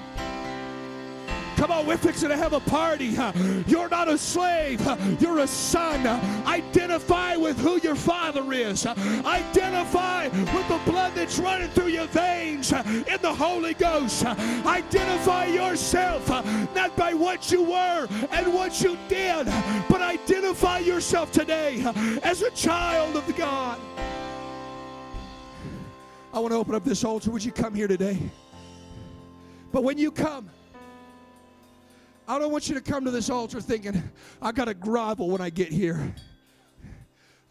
Come 1.57 1.73
on, 1.73 1.85
we're 1.85 1.99
fixing 1.99 2.31
to 2.31 2.39
have 2.39 2.55
a 2.55 2.61
party. 2.61 3.19
You're 3.67 3.91
not 3.91 4.09
a 4.09 4.17
slave, 4.17 4.81
you're 5.21 5.41
a 5.41 5.47
son. 5.47 6.07
Identify 6.47 7.37
with 7.37 7.59
who 7.59 7.79
your 7.83 7.95
father 7.95 8.51
is. 8.55 8.87
Identify 8.87 10.29
with 10.29 10.69
the 10.69 10.81
blood 10.91 11.13
that's 11.15 11.39
running 11.39 11.69
through 11.69 11.89
your 11.89 12.07
veins 12.07 12.73
in 12.73 13.21
the 13.21 13.35
Holy 13.35 13.75
Ghost. 13.75 14.25
Identify 14.25 15.45
yourself 15.47 16.31
not 16.75 16.97
by 16.97 17.13
what 17.13 17.53
you 17.53 17.63
were 17.63 18.09
and 18.31 18.55
what 18.55 18.81
you 18.81 18.97
did, 19.11 19.45
but 19.91 20.01
identify 20.01 20.79
yourself 20.79 21.31
today 21.31 21.85
as 22.23 22.41
a 22.41 22.51
child 22.53 23.17
of 23.17 23.37
God. 23.37 23.79
I 26.33 26.39
want 26.39 26.53
to 26.53 26.59
open 26.59 26.75
up 26.75 26.85
this 26.85 27.03
altar. 27.03 27.31
Would 27.31 27.45
you 27.45 27.51
come 27.51 27.75
here 27.75 27.89
today? 27.89 28.19
But 29.73 29.83
when 29.83 29.99
you 29.99 30.13
come, 30.13 30.49
I 32.29 32.39
don't 32.39 32.53
want 32.53 32.69
you 32.69 32.75
to 32.77 32.81
come 32.81 33.05
to 33.05 33.11
this 33.11 33.31
altar 33.31 33.61
thinking, 33.61 34.01
I 34.41 34.53
got 34.53 34.67
to 34.67 34.75
grovel 34.75 35.29
when 35.31 35.41
I 35.41 35.51
get 35.51 35.73
here. 35.73 36.15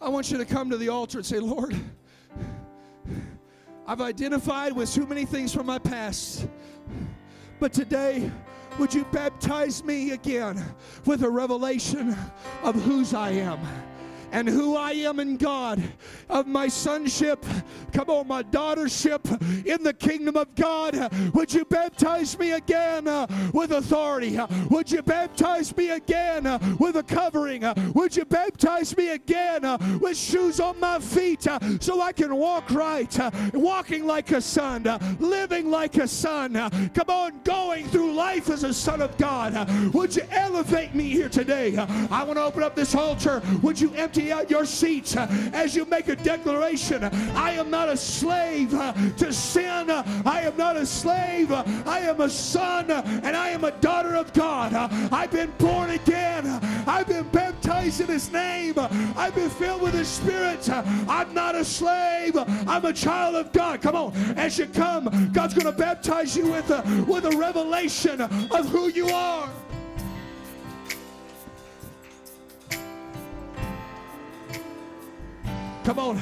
I 0.00 0.08
want 0.08 0.30
you 0.30 0.38
to 0.38 0.46
come 0.46 0.70
to 0.70 0.78
the 0.78 0.88
altar 0.88 1.18
and 1.18 1.26
say, 1.26 1.38
Lord, 1.38 1.78
I've 3.86 4.00
identified 4.00 4.72
with 4.72 4.90
too 4.92 5.06
many 5.06 5.26
things 5.26 5.52
from 5.52 5.66
my 5.66 5.78
past. 5.78 6.48
But 7.58 7.74
today, 7.74 8.30
would 8.78 8.94
you 8.94 9.04
baptize 9.12 9.84
me 9.84 10.12
again 10.12 10.64
with 11.04 11.22
a 11.22 11.28
revelation 11.28 12.16
of 12.62 12.74
whose 12.82 13.12
I 13.12 13.32
am? 13.32 13.60
And 14.32 14.48
who 14.48 14.76
I 14.76 14.92
am 14.92 15.20
in 15.20 15.36
God, 15.36 15.82
of 16.28 16.46
my 16.46 16.68
sonship, 16.68 17.44
come 17.92 18.08
on, 18.08 18.28
my 18.28 18.42
daughtership 18.42 19.20
in 19.66 19.82
the 19.82 19.92
kingdom 19.92 20.36
of 20.36 20.54
God. 20.54 21.12
Would 21.34 21.52
you 21.52 21.64
baptize 21.64 22.38
me 22.38 22.52
again 22.52 23.08
uh, 23.08 23.26
with 23.52 23.72
authority? 23.72 24.38
Would 24.70 24.90
you 24.90 25.02
baptize 25.02 25.76
me 25.76 25.90
again 25.90 26.46
uh, 26.46 26.58
with 26.78 26.96
a 26.96 27.02
covering? 27.02 27.64
Would 27.94 28.16
you 28.16 28.24
baptize 28.24 28.96
me 28.96 29.10
again 29.10 29.64
uh, 29.64 29.78
with 30.00 30.16
shoes 30.16 30.60
on 30.60 30.78
my 30.78 30.98
feet 30.98 31.46
so 31.80 32.00
I 32.00 32.12
can 32.12 32.34
walk 32.36 32.70
right, 32.70 33.18
walking 33.52 34.06
like 34.06 34.30
a 34.32 34.40
son, 34.40 34.84
living 35.18 35.70
like 35.70 35.96
a 35.96 36.08
son? 36.08 36.54
come 36.94 37.08
on, 37.08 37.40
going 37.44 37.86
through 37.88 38.12
life 38.12 38.50
as 38.50 38.64
a 38.64 38.72
son 38.72 39.02
of 39.02 39.16
God. 39.18 39.54
would 39.94 40.14
you 40.14 40.22
elevate 40.30 40.94
me 40.94 41.08
here 41.08 41.28
today? 41.28 41.76
I 41.76 42.22
want 42.24 42.38
to 42.38 42.44
open 42.44 42.62
up 42.62 42.74
this 42.74 42.94
altar. 42.94 43.42
Would 43.62 43.80
you 43.80 43.92
empty 43.94 44.19
empty 44.20 44.32
out 44.32 44.50
your 44.50 44.64
seats 44.64 45.16
uh, 45.16 45.26
as 45.52 45.74
you 45.74 45.84
make 45.86 46.08
a 46.08 46.16
declaration. 46.16 47.04
I 47.34 47.52
am 47.52 47.70
not 47.70 47.88
a 47.88 47.96
slave 47.96 48.74
uh, 48.74 48.92
to 49.18 49.32
sin. 49.32 49.90
I 49.90 50.42
am 50.42 50.56
not 50.56 50.76
a 50.76 50.86
slave. 50.86 51.52
I 51.52 52.00
am 52.00 52.20
a 52.20 52.28
son 52.28 52.90
and 52.90 53.36
I 53.36 53.50
am 53.50 53.64
a 53.64 53.70
daughter 53.72 54.16
of 54.16 54.32
God. 54.32 54.74
I've 55.12 55.30
been 55.30 55.52
born 55.58 55.90
again. 55.90 56.46
I've 56.86 57.06
been 57.06 57.28
baptized 57.28 58.00
in 58.00 58.08
His 58.08 58.30
name. 58.32 58.74
I've 59.16 59.34
been 59.34 59.50
filled 59.50 59.82
with 59.82 59.94
His 59.94 60.08
Spirit. 60.08 60.68
I'm 60.70 61.32
not 61.34 61.54
a 61.54 61.64
slave. 61.64 62.36
I'm 62.36 62.84
a 62.84 62.92
child 62.92 63.36
of 63.36 63.52
God. 63.52 63.80
Come 63.80 63.96
on. 63.96 64.12
As 64.36 64.58
you 64.58 64.66
come, 64.66 65.30
God's 65.32 65.54
going 65.54 65.72
to 65.72 65.78
baptize 65.78 66.36
you 66.36 66.50
with 66.50 66.70
a, 66.70 66.82
with 67.06 67.24
a 67.24 67.36
revelation 67.36 68.20
of 68.20 68.68
who 68.68 68.88
you 68.88 69.08
are. 69.08 69.48
Come 75.84 75.98
on. 75.98 76.20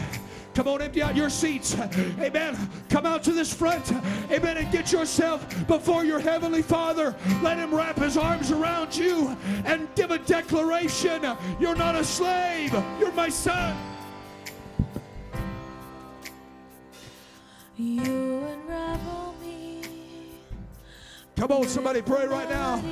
Come 0.55 0.67
on, 0.67 0.83
empty 0.83 1.03
out 1.03 1.15
your 1.15 1.31
seats. 1.31 1.77
Amen. 2.21 2.57
Come 2.89 3.07
out 3.07 3.23
to 3.23 3.33
this 3.33 3.55
front. 3.55 3.93
Amen. 4.29 4.57
And 4.57 4.73
get 4.73 4.91
yourself 4.91 5.47
before 5.69 6.05
your 6.05 6.19
Heavenly 6.19 6.63
Father. 6.63 7.15
Let 7.43 7.59
Him 7.59 7.73
wrap 7.73 7.97
His 7.97 8.17
arms 8.17 8.51
around 8.51 8.97
you 8.97 9.37
and 9.65 9.87
give 9.95 10.11
a 10.11 10.19
declaration. 10.19 11.23
You're 11.61 11.77
not 11.77 11.95
a 11.95 12.03
slave, 12.03 12.73
you're 12.99 13.13
my 13.13 13.29
son. 13.29 13.77
You 17.77 18.43
unravel 18.43 19.37
me. 19.41 19.83
Come 21.37 21.53
on, 21.53 21.69
somebody 21.69 22.03
pray 22.03 22.27
right 22.27 22.51
now. 22.51 22.83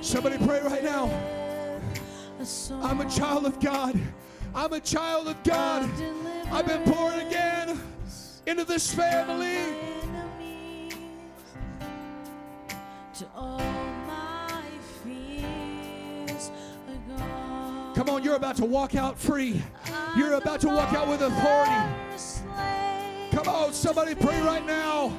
Somebody 0.00 0.38
pray 0.38 0.60
right 0.60 0.84
now. 0.84 1.43
I'm 2.82 3.00
a 3.00 3.08
child 3.08 3.46
of 3.46 3.58
God. 3.58 3.98
I'm 4.54 4.74
a 4.74 4.80
child 4.80 5.28
of 5.28 5.42
God. 5.44 5.88
I've 6.52 6.66
been 6.66 6.84
born 6.84 7.14
again 7.20 7.80
into 8.46 8.64
this 8.64 8.92
family. 8.92 9.56
Come 17.94 18.10
on, 18.10 18.22
you're 18.22 18.36
about 18.36 18.56
to 18.56 18.66
walk 18.66 18.94
out 18.94 19.18
free. 19.18 19.62
You're 20.14 20.34
about 20.34 20.60
to 20.62 20.68
walk 20.68 20.92
out 20.92 21.08
with 21.08 21.22
authority. 21.22 21.94
Come 23.30 23.48
on, 23.48 23.72
somebody 23.72 24.14
pray 24.14 24.42
right 24.42 24.66
now. 24.66 25.18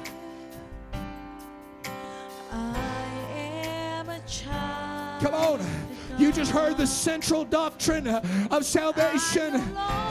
Come 5.20 5.34
on. 5.34 5.95
You 6.18 6.32
just 6.32 6.50
heard 6.50 6.78
the 6.78 6.86
central 6.86 7.44
doctrine 7.44 8.06
of 8.06 8.64
salvation. 8.64 9.54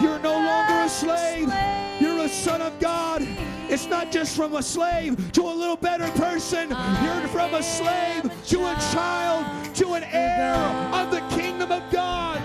You're 0.02 0.20
no 0.20 0.34
longer 0.34 0.74
a 0.86 0.90
slave, 0.90 1.52
you're 2.00 2.20
a 2.20 2.30
son 2.30 2.62
of 2.62 2.80
God. 2.80 3.26
It's 3.68 3.88
not 3.88 4.12
just 4.12 4.36
from 4.36 4.54
a 4.54 4.62
slave 4.62 5.32
to 5.32 5.42
a 5.42 5.56
little 5.56 5.76
better 5.76 6.08
person, 6.12 6.70
you're 6.70 7.28
from 7.30 7.56
a 7.56 7.64
slave 7.64 8.32
to 8.48 8.60
a 8.60 8.76
child, 8.94 9.76
to 9.76 9.94
an 9.94 10.04
heir 10.04 10.56
of 10.94 11.10
the 11.10 11.22
kingdom 11.36 11.72
of 11.72 11.82
God. 11.92 12.40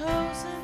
chosen. 0.00 0.59